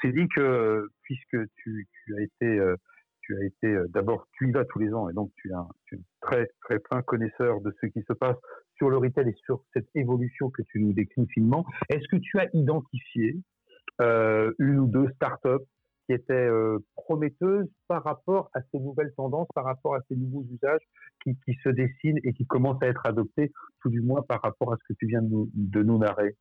s'est 0.00 0.12
dit 0.12 0.26
que 0.34 0.88
puisque 1.02 1.36
tu, 1.56 1.86
as 2.16 2.22
été, 2.22 2.46
euh, 2.46 2.76
tu 3.20 3.36
as 3.36 3.44
été 3.44 3.66
euh, 3.66 3.86
d'abord, 3.88 4.26
tu 4.32 4.48
y 4.48 4.52
vas 4.52 4.64
tous 4.64 4.78
les 4.78 4.94
ans 4.94 5.08
et 5.08 5.12
donc 5.12 5.30
tu 5.36 5.50
es 5.50 5.54
un, 5.54 5.68
tu 5.86 5.96
es 5.96 5.98
un 5.98 6.02
très 6.20 6.48
très 6.62 6.78
fin 6.88 7.02
connaisseur 7.02 7.60
de 7.60 7.74
ce 7.80 7.86
qui 7.86 8.02
se 8.08 8.12
passe 8.14 8.36
sur 8.76 8.88
le 8.88 8.96
retail 8.96 9.28
et 9.28 9.34
sur 9.44 9.62
cette 9.72 9.88
évolution 9.94 10.50
que 10.50 10.62
tu 10.62 10.80
nous 10.80 10.92
décris 10.92 11.26
finement. 11.28 11.66
Est-ce 11.90 12.06
que 12.08 12.16
tu 12.16 12.38
as 12.38 12.48
identifié 12.54 13.36
euh, 14.00 14.52
une 14.58 14.78
ou 14.78 14.86
deux 14.86 15.08
startups 15.16 15.66
qui 16.06 16.12
était 16.12 16.32
euh, 16.32 16.78
prometteuse 16.96 17.66
par 17.88 18.04
rapport 18.04 18.50
à 18.54 18.60
ces 18.70 18.78
nouvelles 18.78 19.12
tendances, 19.16 19.48
par 19.54 19.64
rapport 19.64 19.94
à 19.94 20.00
ces 20.08 20.16
nouveaux 20.16 20.44
usages 20.52 20.82
qui, 21.22 21.36
qui, 21.44 21.54
se 21.62 21.68
dessinent 21.70 22.18
et 22.24 22.32
qui 22.32 22.46
commencent 22.46 22.82
à 22.82 22.88
être 22.88 23.06
adoptés, 23.06 23.52
tout 23.80 23.90
du 23.90 24.00
moins 24.00 24.22
par 24.22 24.42
rapport 24.42 24.72
à 24.72 24.76
ce 24.76 24.92
que 24.92 24.98
tu 24.98 25.06
viens 25.06 25.22
de 25.22 25.28
nous, 25.28 25.50
de 25.54 25.82
nous 25.82 25.98
narrer 25.98 26.36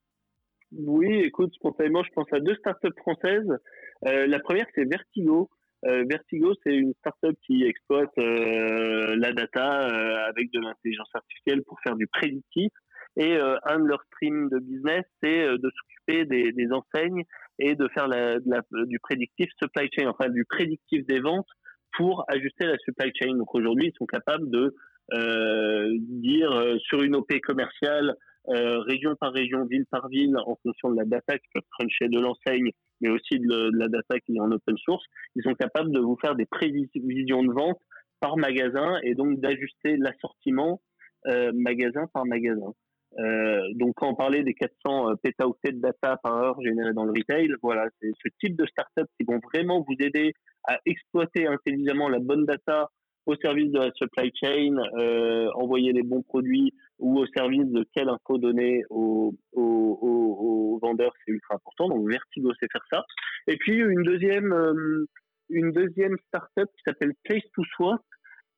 Oui, 0.73 1.13
écoute, 1.19 1.53
spontanément, 1.53 2.03
je 2.03 2.11
pense 2.13 2.31
à 2.31 2.39
deux 2.39 2.55
startups 2.55 2.97
françaises. 2.97 3.57
Euh, 4.07 4.27
la 4.27 4.39
première, 4.39 4.65
c'est 4.75 4.85
Vertigo. 4.85 5.49
Euh, 5.85 6.05
Vertigo, 6.09 6.53
c'est 6.63 6.75
une 6.75 6.93
startup 6.99 7.37
qui 7.45 7.63
exploite 7.63 8.15
la 8.17 9.33
data 9.33 9.87
avec 10.27 10.51
de 10.51 10.59
l'intelligence 10.59 11.09
artificielle 11.13 11.61
pour 11.63 11.79
faire 11.81 11.95
du 11.95 12.07
prédictif. 12.07 12.71
Et 13.15 13.37
euh, 13.37 13.57
un 13.65 13.79
de 13.79 13.85
leurs 13.85 14.03
streams 14.13 14.49
de 14.49 14.59
business, 14.59 15.03
c'est 15.21 15.45
de 15.45 15.71
s'occuper 15.75 16.25
des, 16.25 16.51
des 16.51 16.71
enseignes 16.71 17.23
et 17.59 17.75
de 17.75 17.87
faire 17.89 18.07
la, 18.07 18.37
la, 18.45 18.61
du 18.85 18.99
prédictif 18.99 19.49
supply 19.61 19.87
chain, 19.91 20.07
enfin 20.09 20.29
du 20.29 20.45
prédictif 20.45 21.05
des 21.05 21.19
ventes 21.19 21.47
pour 21.95 22.25
ajuster 22.27 22.65
la 22.65 22.77
supply 22.79 23.11
chain. 23.15 23.35
Donc 23.35 23.53
aujourd'hui, 23.53 23.91
ils 23.93 23.97
sont 23.97 24.05
capables 24.05 24.49
de 24.49 24.75
euh, 25.13 25.89
dire 25.99 26.51
euh, 26.51 26.77
sur 26.79 27.01
une 27.03 27.15
OP 27.15 27.31
commerciale, 27.41 28.15
euh, 28.49 28.79
région 28.79 29.15
par 29.15 29.31
région, 29.31 29.65
ville 29.65 29.85
par 29.89 30.07
ville, 30.09 30.35
en 30.45 30.57
fonction 30.63 30.91
de 30.91 30.97
la 30.97 31.05
data 31.05 31.37
qui 31.37 31.47
peut 31.53 31.61
cruncher 31.71 32.09
de 32.09 32.19
l'enseigne, 32.19 32.71
mais 33.01 33.09
aussi 33.09 33.39
de, 33.39 33.69
la 33.77 33.87
data 33.87 34.19
qui 34.19 34.35
est 34.35 34.39
en 34.39 34.51
open 34.51 34.77
source, 34.77 35.03
ils 35.35 35.43
sont 35.43 35.53
capables 35.53 35.91
de 35.91 35.99
vous 35.99 36.17
faire 36.21 36.35
des 36.35 36.45
prévisions 36.45 37.43
de 37.43 37.53
vente 37.53 37.79
par 38.19 38.37
magasin 38.37 38.99
et 39.03 39.15
donc 39.15 39.39
d'ajuster 39.39 39.97
l'assortiment 39.97 40.81
euh, 41.27 41.51
magasin 41.53 42.07
par 42.13 42.25
magasin. 42.25 42.73
Euh, 43.19 43.61
donc 43.75 43.93
quand 43.95 44.09
on 44.09 44.15
parlait 44.15 44.43
des 44.43 44.53
400 44.53 45.11
euh, 45.11 45.15
pétaoctets 45.21 45.73
de 45.73 45.79
data 45.79 46.17
par 46.17 46.35
heure 46.35 46.61
générés 46.61 46.93
dans 46.93 47.05
le 47.05 47.11
retail, 47.11 47.49
voilà, 47.61 47.87
c'est 48.01 48.11
ce 48.23 48.29
type 48.39 48.55
de 48.55 48.65
startup 48.65 49.07
qui 49.19 49.25
vont 49.25 49.39
vraiment 49.53 49.81
vous 49.81 49.95
aider 49.99 50.33
à 50.63 50.79
exploiter 50.85 51.47
intelligemment 51.47 52.09
la 52.09 52.19
bonne 52.19 52.45
data 52.45 52.89
au 53.25 53.35
service 53.35 53.71
de 53.71 53.79
la 53.79 53.91
supply 53.93 54.31
chain, 54.35 54.75
euh, 54.97 55.49
envoyer 55.55 55.93
les 55.93 56.03
bons 56.03 56.23
produits 56.23 56.73
ou 56.99 57.19
au 57.19 57.25
service 57.27 57.65
de 57.67 57.85
quelle 57.93 58.09
info 58.09 58.37
donner 58.37 58.83
aux 58.89 59.33
vendeurs, 60.81 61.13
c'est 61.25 61.31
ultra 61.31 61.55
important. 61.55 61.89
Donc 61.89 62.09
Vertigo 62.09 62.51
sait 62.59 62.67
faire 62.71 62.85
ça. 62.91 63.05
Et 63.47 63.57
puis 63.57 63.77
une 63.77 64.03
deuxième, 64.03 64.51
euh, 64.51 65.05
une 65.49 65.71
deuxième 65.71 66.17
startup 66.27 66.69
qui 66.75 66.83
s'appelle 66.85 67.13
Place 67.23 67.43
to 67.55 67.63
Swap, 67.75 68.01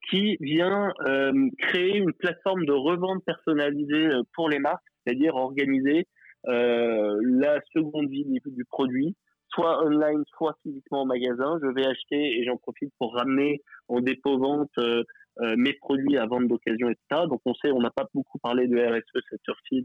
qui 0.09 0.37
vient 0.39 0.93
euh, 1.07 1.49
créer 1.57 1.97
une 1.97 2.13
plateforme 2.13 2.65
de 2.65 2.71
revente 2.71 3.23
personnalisée 3.25 4.07
euh, 4.07 4.21
pour 4.33 4.49
les 4.49 4.59
marques, 4.59 4.83
c'est-à-dire 5.05 5.35
organiser 5.35 6.07
euh, 6.47 7.19
la 7.23 7.59
seconde 7.73 8.09
vie 8.09 8.25
du, 8.25 8.65
produit, 8.65 9.15
soit 9.49 9.83
online, 9.85 10.23
soit 10.37 10.57
physiquement 10.63 11.03
au 11.03 11.05
magasin. 11.05 11.59
Je 11.63 11.67
vais 11.67 11.85
acheter 11.85 12.39
et 12.39 12.45
j'en 12.45 12.57
profite 12.57 12.91
pour 12.99 13.15
ramener 13.15 13.61
en 13.87 13.99
dépôt-vente 14.01 14.71
euh, 14.77 15.03
euh, 15.41 15.55
mes 15.57 15.73
produits 15.73 16.17
à 16.17 16.25
vente 16.25 16.47
d'occasion, 16.47 16.89
etc. 16.89 17.23
Donc 17.29 17.41
on 17.45 17.53
sait, 17.55 17.71
on 17.71 17.81
n'a 17.81 17.89
pas 17.89 18.07
beaucoup 18.13 18.37
parlé 18.39 18.67
de 18.67 18.77
RSE 18.77 19.21
cette 19.29 19.49
heure-ci 19.49 19.83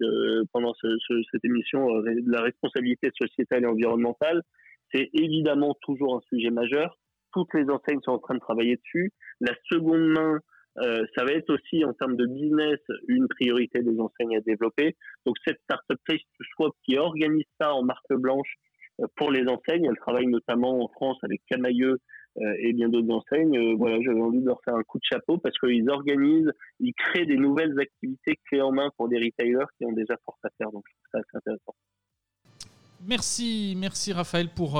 pendant 0.52 0.74
ce, 0.74 0.86
cette 1.32 1.44
émission 1.44 1.96
euh, 1.96 2.02
de 2.02 2.30
la 2.30 2.42
responsabilité 2.42 3.10
sociétale 3.18 3.64
et 3.64 3.66
environnementale. 3.66 4.42
C'est 4.92 5.08
évidemment 5.12 5.76
toujours 5.82 6.16
un 6.16 6.20
sujet 6.28 6.50
majeur. 6.50 6.98
Toutes 7.32 7.54
les 7.54 7.68
enseignes 7.70 8.00
sont 8.02 8.12
en 8.12 8.18
train 8.18 8.34
de 8.34 8.40
travailler 8.40 8.76
dessus. 8.76 9.12
La 9.40 9.54
seconde 9.70 10.08
main, 10.08 10.40
euh, 10.78 11.04
ça 11.16 11.24
va 11.24 11.32
être 11.32 11.50
aussi 11.52 11.84
en 11.84 11.92
termes 11.94 12.16
de 12.16 12.26
business 12.26 12.78
une 13.08 13.26
priorité 13.28 13.82
des 13.82 13.98
enseignes 13.98 14.36
à 14.36 14.40
développer. 14.40 14.96
Donc 15.26 15.36
cette 15.46 15.60
startup 15.64 15.98
Place 16.04 16.20
to 16.38 16.44
Swap 16.54 16.72
qui 16.84 16.96
organise 16.96 17.44
ça 17.60 17.74
en 17.74 17.82
marque 17.82 18.12
blanche 18.12 18.54
euh, 19.00 19.06
pour 19.16 19.30
les 19.30 19.46
enseignes, 19.48 19.86
elle 19.86 19.96
travaille 19.96 20.26
notamment 20.26 20.82
en 20.82 20.88
France 20.88 21.18
avec 21.22 21.42
Camailleux 21.50 21.98
euh, 22.38 22.54
et 22.60 22.72
bien 22.72 22.88
d'autres 22.88 23.12
enseignes. 23.12 23.74
voilà, 23.76 23.98
j'avais 24.00 24.20
envie 24.20 24.40
de 24.40 24.46
leur 24.46 24.60
faire 24.64 24.76
un 24.76 24.84
coup 24.84 24.98
de 24.98 25.04
chapeau 25.04 25.38
parce 25.38 25.58
qu'ils 25.58 25.90
organisent, 25.90 26.52
ils 26.78 26.94
créent 26.94 27.26
des 27.26 27.36
nouvelles 27.36 27.78
activités 27.80 28.38
clés 28.46 28.62
en 28.62 28.70
main 28.70 28.90
pour 28.96 29.08
des 29.08 29.18
retailers 29.18 29.66
qui 29.76 29.84
ont 29.84 29.92
déjà 29.92 30.14
force 30.24 30.38
à 30.44 30.50
faire. 30.56 30.70
Donc 30.70 30.84
je 30.86 30.94
trouve 30.94 31.08
ça 31.12 31.18
assez 31.18 31.36
intéressant. 31.36 31.74
Merci, 33.08 33.74
merci 33.78 34.12
Raphaël 34.12 34.50
pour 34.54 34.78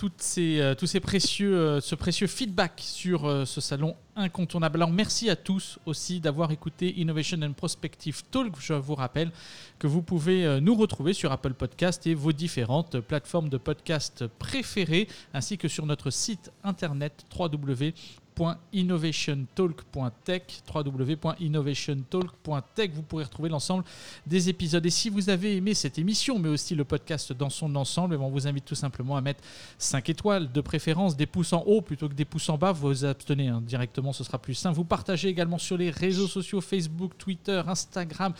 toutes 0.00 0.22
ces, 0.22 0.60
euh, 0.60 0.74
tous 0.74 0.86
ces 0.86 0.98
précieux, 0.98 1.54
euh, 1.54 1.80
ce 1.82 1.94
précieux 1.94 2.26
feedback 2.26 2.80
sur 2.82 3.26
euh, 3.26 3.44
ce 3.44 3.60
salon 3.60 3.94
incontournable. 4.16 4.78
Alors 4.78 4.90
merci 4.90 5.28
à 5.28 5.36
tous 5.36 5.78
aussi 5.84 6.20
d'avoir 6.20 6.52
écouté 6.52 6.98
Innovation 6.98 7.36
and 7.42 7.52
Prospective 7.52 8.22
Talk. 8.30 8.54
Je 8.60 8.72
vous 8.72 8.94
rappelle 8.94 9.30
que 9.78 9.86
vous 9.86 10.00
pouvez 10.00 10.58
nous 10.62 10.74
retrouver 10.74 11.12
sur 11.12 11.32
Apple 11.32 11.52
Podcast 11.52 12.06
et 12.06 12.14
vos 12.14 12.32
différentes 12.32 13.00
plateformes 13.00 13.50
de 13.50 13.58
podcast 13.58 14.26
préférées, 14.38 15.06
ainsi 15.34 15.58
que 15.58 15.68
sur 15.68 15.84
notre 15.84 16.10
site 16.10 16.50
internet 16.64 17.24
www 17.38 17.92
www.innovationtalk.tech 18.40 20.42
www.innovationtalk.tech 20.74 22.90
vous 22.94 23.02
pourrez 23.02 23.24
retrouver 23.24 23.50
l'ensemble 23.50 23.84
des 24.26 24.48
épisodes. 24.48 24.86
Et 24.86 24.90
si 24.90 25.10
vous 25.10 25.30
avez 25.30 25.56
aimé 25.56 25.74
cette 25.74 25.98
émission 25.98 26.38
mais 26.38 26.48
aussi 26.48 26.74
le 26.74 26.84
podcast 26.84 27.32
dans 27.32 27.50
son 27.50 27.74
ensemble 27.76 28.16
on 28.16 28.30
vous 28.30 28.48
invite 28.48 28.64
tout 28.64 28.74
simplement 28.74 29.16
à 29.16 29.20
mettre 29.20 29.44
5 29.78 30.08
étoiles 30.08 30.50
de 30.50 30.60
préférence 30.60 31.16
des 31.16 31.26
pouces 31.26 31.52
en 31.52 31.62
haut 31.62 31.82
plutôt 31.82 32.08
que 32.08 32.14
des 32.14 32.24
pouces 32.24 32.48
en 32.48 32.58
bas. 32.58 32.72
Vous 32.72 32.88
vous 32.88 33.04
abstenez 33.04 33.46
hein, 33.48 33.62
directement 33.64 34.12
ce 34.12 34.24
sera 34.24 34.38
plus 34.38 34.54
simple. 34.54 34.74
Vous 34.76 34.84
partagez 34.84 35.28
également 35.28 35.58
sur 35.58 35.76
les 35.76 35.90
réseaux 35.90 36.28
sociaux 36.28 36.60
Facebook 36.60 37.12
Twitter 37.18 37.60
Instagram 37.66 38.32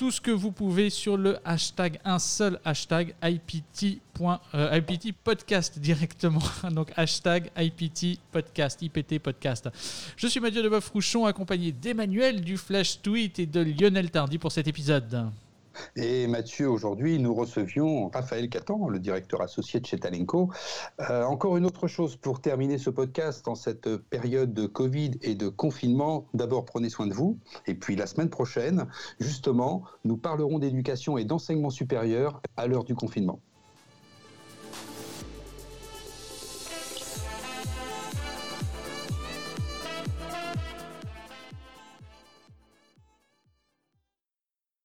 tout 0.00 0.10
ce 0.10 0.18
que 0.18 0.30
vous 0.30 0.50
pouvez 0.50 0.88
sur 0.88 1.18
le 1.18 1.36
hashtag, 1.44 2.00
un 2.06 2.18
seul 2.18 2.58
hashtag 2.64 3.14
IPT, 3.22 4.00
euh, 4.54 4.80
podcast 5.22 5.78
directement. 5.78 6.40
Donc 6.70 6.90
hashtag 6.96 7.50
IPT 7.54 8.18
podcast, 8.32 8.80
IPT 8.80 9.18
podcast. 9.18 9.68
Je 10.16 10.26
suis 10.26 10.40
Mathieu 10.40 10.62
de 10.62 10.70
Boeuf-Rouchon, 10.70 11.26
accompagné 11.26 11.70
d'Emmanuel 11.70 12.40
du 12.40 12.56
Flash 12.56 13.02
Tweet 13.02 13.40
et 13.40 13.46
de 13.46 13.60
Lionel 13.60 14.10
Tardy 14.10 14.38
pour 14.38 14.52
cet 14.52 14.68
épisode. 14.68 15.30
Et 15.96 16.26
Mathieu, 16.26 16.68
aujourd'hui, 16.68 17.18
nous 17.18 17.34
recevions 17.34 18.08
Raphaël 18.08 18.48
Catan, 18.48 18.88
le 18.88 18.98
directeur 18.98 19.42
associé 19.42 19.80
de 19.80 19.86
chez 19.86 19.98
Talenco. 19.98 20.50
Euh, 21.00 21.24
encore 21.24 21.56
une 21.56 21.66
autre 21.66 21.88
chose 21.88 22.16
pour 22.16 22.40
terminer 22.40 22.78
ce 22.78 22.90
podcast 22.90 23.48
en 23.48 23.54
cette 23.54 23.96
période 23.96 24.52
de 24.52 24.66
Covid 24.66 25.12
et 25.22 25.34
de 25.34 25.48
confinement. 25.48 26.26
D'abord, 26.34 26.64
prenez 26.64 26.88
soin 26.88 27.06
de 27.06 27.14
vous. 27.14 27.38
Et 27.66 27.74
puis 27.74 27.96
la 27.96 28.06
semaine 28.06 28.30
prochaine, 28.30 28.86
justement, 29.18 29.84
nous 30.04 30.16
parlerons 30.16 30.58
d'éducation 30.58 31.18
et 31.18 31.24
d'enseignement 31.24 31.70
supérieur 31.70 32.40
à 32.56 32.66
l'heure 32.66 32.84
du 32.84 32.94
confinement. 32.94 33.40